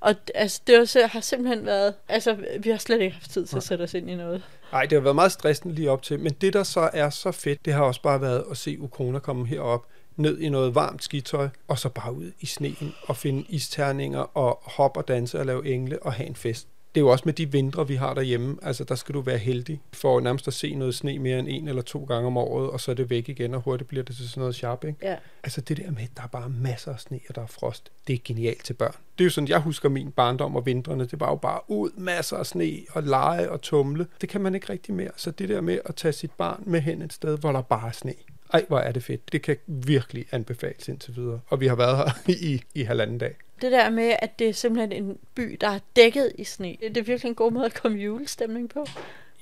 Og 0.01 0.15
altså, 0.35 0.61
det 0.67 0.89
har 1.11 1.21
simpelthen 1.21 1.67
været, 1.67 1.95
altså 2.09 2.37
vi 2.61 2.71
har 2.71 2.79
slet 2.79 3.01
ikke 3.01 3.15
haft 3.15 3.31
tid 3.31 3.47
til 3.47 3.57
at 3.57 3.63
sætte 3.63 3.83
os 3.83 3.95
ind 3.95 4.11
i 4.11 4.15
noget. 4.15 4.43
Nej, 4.73 4.83
det 4.83 4.93
har 4.93 5.01
været 5.01 5.15
meget 5.15 5.33
stressende 5.33 5.75
lige 5.75 5.91
op 5.91 6.03
til, 6.03 6.21
men 6.21 6.33
det 6.41 6.53
der 6.53 6.63
så 6.63 6.91
er 6.93 7.11
så 7.11 7.33
fedt, 7.33 7.65
det 7.65 7.73
har 7.73 7.83
også 7.83 8.03
bare 8.03 8.21
været 8.21 8.45
at 8.51 8.57
se 8.57 8.81
Ukona 8.81 9.19
komme 9.19 9.47
herop, 9.47 9.87
ned 10.17 10.39
i 10.39 10.49
noget 10.49 10.75
varmt 10.75 11.05
skitøj, 11.05 11.49
og 11.69 11.79
så 11.79 11.89
bare 11.89 12.13
ud 12.13 12.33
i 12.41 12.47
sneen 12.47 12.95
og 13.03 13.17
finde 13.17 13.45
isterninger 13.49 14.37
og 14.37 14.61
hoppe 14.63 15.01
og 15.01 15.09
danse 15.09 15.39
og 15.39 15.47
lave 15.47 15.67
engle 15.67 16.03
og 16.03 16.13
have 16.13 16.29
en 16.29 16.37
fest. 16.37 16.69
Det 16.95 17.01
er 17.01 17.05
jo 17.05 17.11
også 17.11 17.23
med 17.27 17.33
de 17.33 17.53
vintre, 17.53 17.89
vi 17.89 17.95
har 17.95 18.15
derhjemme. 18.15 18.57
Altså, 18.63 18.85
der 18.85 18.95
skal 18.95 19.15
du 19.15 19.21
være 19.21 19.39
heldig 19.39 19.81
for 19.93 20.21
nærmest 20.21 20.49
at 20.49 20.55
se 20.55 20.75
noget 20.75 20.95
sne 20.95 21.19
mere 21.19 21.39
end 21.39 21.49
en 21.51 21.69
eller 21.69 21.83
to 21.83 22.05
gange 22.05 22.27
om 22.27 22.37
året, 22.37 22.71
og 22.71 22.81
så 22.81 22.91
er 22.91 22.95
det 22.95 23.11
væk 23.11 23.29
igen, 23.29 23.55
og 23.55 23.61
hurtigt 23.61 23.89
bliver 23.89 24.05
det 24.05 24.17
til 24.17 24.29
sådan 24.29 24.41
noget 24.41 24.55
sharp, 24.55 24.85
ikke? 24.85 24.99
Ja. 25.03 25.17
Altså 25.43 25.61
det 25.61 25.77
der 25.77 25.91
med, 25.91 26.03
at 26.03 26.11
der 26.17 26.23
er 26.23 26.27
bare 26.27 26.49
masser 26.49 26.93
af 26.93 27.01
sne, 27.01 27.21
og 27.29 27.35
der 27.35 27.43
er 27.43 27.47
frost, 27.47 27.93
det 28.07 28.15
er 28.15 28.19
genialt 28.25 28.65
til 28.65 28.75
børn. 28.75 28.95
Det 29.19 29.25
er 29.25 29.27
jo 29.27 29.31
sådan, 29.31 29.49
jeg 29.49 29.61
husker 29.61 29.89
min 29.89 30.11
barndom 30.11 30.57
og 30.57 30.67
vintrene. 30.67 31.07
Det 31.07 31.21
var 31.21 31.29
jo 31.29 31.37
bare 31.37 31.61
ud, 31.69 31.91
masser 31.97 32.37
af 32.37 32.47
sne 32.47 32.73
og 32.91 33.03
lege 33.03 33.51
og 33.51 33.61
tumle. 33.61 34.07
Det 34.21 34.29
kan 34.29 34.41
man 34.41 34.55
ikke 34.55 34.73
rigtig 34.73 34.95
mere. 34.95 35.11
Så 35.17 35.31
det 35.31 35.49
der 35.49 35.61
med 35.61 35.79
at 35.85 35.95
tage 35.95 36.13
sit 36.13 36.33
barn 36.33 36.63
med 36.67 36.81
hen 36.81 37.03
et 37.03 37.13
sted, 37.13 37.39
hvor 37.39 37.53
der 37.53 37.63
bare 37.63 37.89
er 37.89 37.93
sne. 37.93 38.15
Ej, 38.53 38.65
hvor 38.69 38.79
er 38.79 38.93
det 38.93 39.05
fedt. 39.05 39.33
Det 39.33 39.43
kan 39.43 39.57
virkelig 39.67 40.27
anbefales 40.33 40.89
indtil 40.89 41.17
videre. 41.17 41.41
Og 41.47 41.61
vi 41.61 41.67
har 41.67 41.75
været 41.77 41.97
her 41.97 42.35
i, 42.51 42.63
i 42.75 42.83
halvanden 42.83 43.19
dag. 43.19 43.35
Det 43.63 43.73
der 43.73 43.91
med, 43.91 44.17
at 44.19 44.39
det 44.39 44.49
er 44.49 44.53
simpelthen 44.53 45.05
en 45.05 45.19
by, 45.35 45.57
der 45.61 45.69
er 45.69 45.79
dækket 45.97 46.33
i 46.35 46.45
sne, 46.45 46.77
det 46.81 46.97
er 46.97 47.03
virkelig 47.03 47.29
en 47.29 47.35
god 47.35 47.53
måde 47.53 47.67
at 47.67 47.75
komme 47.75 47.99
julestemning 47.99 48.71
på. 48.71 48.87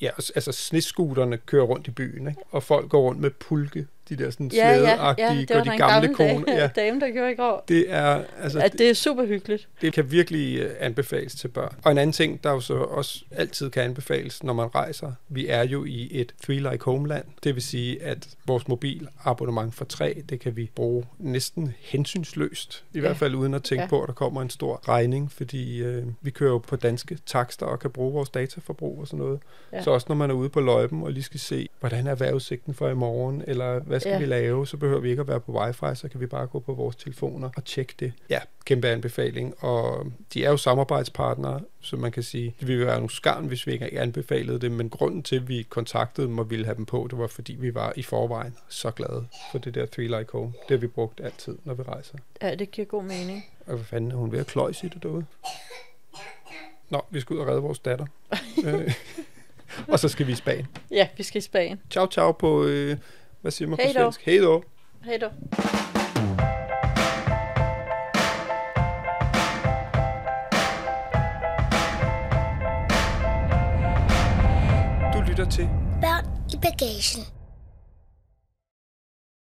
ja, 0.01 0.11
altså 0.19 0.53
snescooterne 0.53 1.37
kører 1.37 1.65
rundt 1.65 1.87
i 1.87 1.91
byen, 1.91 2.29
ikke? 2.29 2.41
og 2.51 2.63
folk 2.63 2.89
går 2.89 3.01
rundt 3.03 3.21
med 3.21 3.31
pulke, 3.31 3.87
de 4.09 4.17
der 4.17 4.31
sådan 4.31 4.51
Ja, 4.55 4.69
ja, 4.71 5.15
ja, 5.19 5.35
det 5.49 5.57
var 5.57 5.63
de 5.63 5.69
gamle 5.69 5.77
gammel 5.77 6.15
kone. 6.15 6.29
dame, 6.29 6.45
Ja, 6.49 6.67
dame, 6.83 7.01
der 7.01 7.11
gjorde 7.11 7.33
i 7.33 7.35
går. 7.35 7.65
det 7.69 7.85
er, 7.89 8.23
altså, 8.43 8.61
At 8.61 8.73
det 8.73 8.91
er 8.91 8.95
super 8.95 9.27
hyggeligt. 9.27 9.69
det 9.81 9.93
kan 9.93 10.11
virkelig 10.11 10.59
øh, 10.59 10.71
anbefales 10.81 11.35
til 11.35 11.49
børn. 11.49 11.75
Og 11.85 11.93
en 11.93 11.99
anden 11.99 12.13
ting, 12.13 12.45
der 12.45 12.51
jo 12.51 12.61
så 12.61 12.75
også 12.75 13.25
altid 13.31 13.71
kan 13.71 13.83
anbefales, 13.83 14.43
når 14.43 14.53
man 14.53 14.75
rejser, 14.75 15.13
vi 15.29 15.47
er 15.49 15.63
jo 15.63 15.85
i 15.85 16.09
et 16.13 16.35
Three 16.45 16.59
Like 16.71 16.85
Homeland. 16.85 17.25
Det 17.45 17.55
vil 17.55 17.63
sige, 17.63 18.03
at 18.03 18.29
vores 18.47 18.69
mobilabonnement 18.69 19.75
for 19.75 19.85
tre, 19.85 20.23
det 20.29 20.41
kan 20.41 20.57
vi 20.57 20.71
bruge 20.75 21.05
næsten 21.19 21.75
hensynsløst. 21.81 22.85
I 22.93 22.97
Ja. 22.97 23.01
hvert 23.01 23.17
fald 23.17 23.35
uden 23.35 23.55
at 23.55 23.63
tænke 23.63 23.83
Ja. 23.83 23.89
på, 23.89 24.03
at 24.03 24.07
der 24.09 24.15
kommer 24.15 24.43
en 24.43 24.51
stor 24.51 24.89
regning, 24.89 25.33
fordi 25.33 25.83
øh, 25.83 26.03
vi 26.21 26.31
kører 26.31 26.51
jo 26.51 26.59
på 26.59 26.77
danske 26.77 27.19
takster 27.27 27.67
og 27.67 27.79
kan 27.81 27.91
bruge 27.91 28.13
vores 28.13 28.31
dataforbrug 28.31 29.01
og 29.01 29.07
sådan 29.07 29.19
noget. 29.19 29.41
Ja. 29.73 29.83
Så 29.83 29.91
også 29.91 30.07
når 30.09 30.17
man 30.17 30.31
er 30.31 30.35
ude 30.35 30.49
på 30.49 30.61
løjpen 30.61 31.03
og 31.03 31.13
lige 31.13 31.23
skal 31.23 31.41
se, 31.41 31.69
hvordan 31.81 32.07
er 32.07 32.15
vejrudsigten 32.15 32.75
for 32.75 32.89
i 32.89 32.95
morgen, 32.95 33.43
eller 33.47 33.81
hvad 33.95 34.01
skal 34.01 34.13
Ja. 34.13 34.19
vi 34.19 34.25
lave, 34.27 34.67
så 34.67 34.77
behøver 34.77 35.01
vi 35.01 35.11
ikke 35.11 35.21
at 35.21 35.29
være 35.29 35.41
på 35.41 35.53
wifi, 35.61 35.95
så 35.95 36.09
kan 36.09 36.21
vi 36.21 36.27
bare 36.27 36.47
gå 36.47 36.59
på 36.59 36.73
vores 36.75 36.97
telefoner 36.97 37.51
og 37.57 37.65
tjekke 37.65 37.95
det. 38.01 38.13
Ja, 38.31 38.39
kæmpe 38.65 38.89
anbefaling. 38.89 39.65
Og 39.65 40.07
de 40.35 40.45
er 40.45 40.51
jo 40.51 40.57
samarbejdspartnere, 40.57 41.61
så 41.81 41.97
man 41.97 42.13
kan 42.13 42.23
sige, 42.23 42.55
det 42.61 42.69
ville 42.69 42.87
være 42.87 42.95
nogle 42.97 43.11
skarn, 43.11 43.47
hvis 43.47 43.67
vi 43.67 43.73
ikke 43.73 44.01
anbefalede 44.01 44.61
det, 44.61 44.73
men 44.73 44.91
grunden 44.91 45.23
til, 45.23 45.37
at 45.37 45.49
vi 45.49 45.63
kontaktede 45.69 46.27
dem 46.27 46.39
og 46.39 46.51
ville 46.51 46.65
have 46.65 46.77
dem 46.77 46.87
på, 46.87 47.07
det 47.11 47.19
var 47.19 47.27
fordi, 47.27 47.53
vi 47.55 47.75
var 47.75 47.93
i 47.97 48.03
forvejen 48.03 48.55
så 48.69 48.91
glade 48.91 49.27
for 49.53 49.59
det 49.59 49.75
der 49.75 49.87
Three 49.87 50.19
Like 50.19 50.33
Home. 50.33 50.53
Det 50.69 50.71
har 50.71 50.77
vi 50.77 50.87
brugt 50.87 51.21
altid, 51.25 51.59
når 51.65 51.75
vi 51.75 51.83
rejser. 51.83 52.19
Ja, 52.43 52.55
det 52.55 52.71
giver 52.71 52.87
god 52.87 53.03
mening. 53.03 53.45
Og 53.67 53.75
hvad 53.75 53.85
fanden 53.85 54.11
er 54.11 54.17
hun 54.17 54.33
ved 54.33 54.39
at 54.39 54.47
kløjse 54.47 54.87
i 54.87 54.89
det 54.95 55.03
derude? 55.03 55.25
Nå, 56.91 57.01
vi 57.11 57.21
skal 57.21 57.35
ud 57.35 57.41
og 57.41 57.47
redde 57.47 57.61
vores 57.63 57.79
datter. 57.79 58.07
øh, 58.67 58.95
og 59.93 59.99
så 59.99 60.09
skal 60.09 60.27
vi 60.27 60.33
i 60.33 60.35
Spanien. 60.35 60.67
Ja, 60.91 61.09
vi 61.17 61.23
skal 61.23 61.39
i 61.39 61.43
Spanien. 61.43 61.81
Ciao, 61.91 62.07
ciao 62.07 62.33
på, 62.33 62.65
øh, 62.65 62.97
hvad 63.45 63.53
siger 63.53 63.69
man 63.69 63.79
Hej 63.79 63.87
på 63.87 63.93
svensk? 63.93 64.27
Hej 64.27 64.39
då. 64.39 64.63
Hej 65.03 65.19
då. 65.19 65.29
Du 75.13 75.23
lytter 75.29 75.51
til 75.51 75.69
Børn 76.01 76.25
i 76.53 76.57
bagagen. 76.57 77.44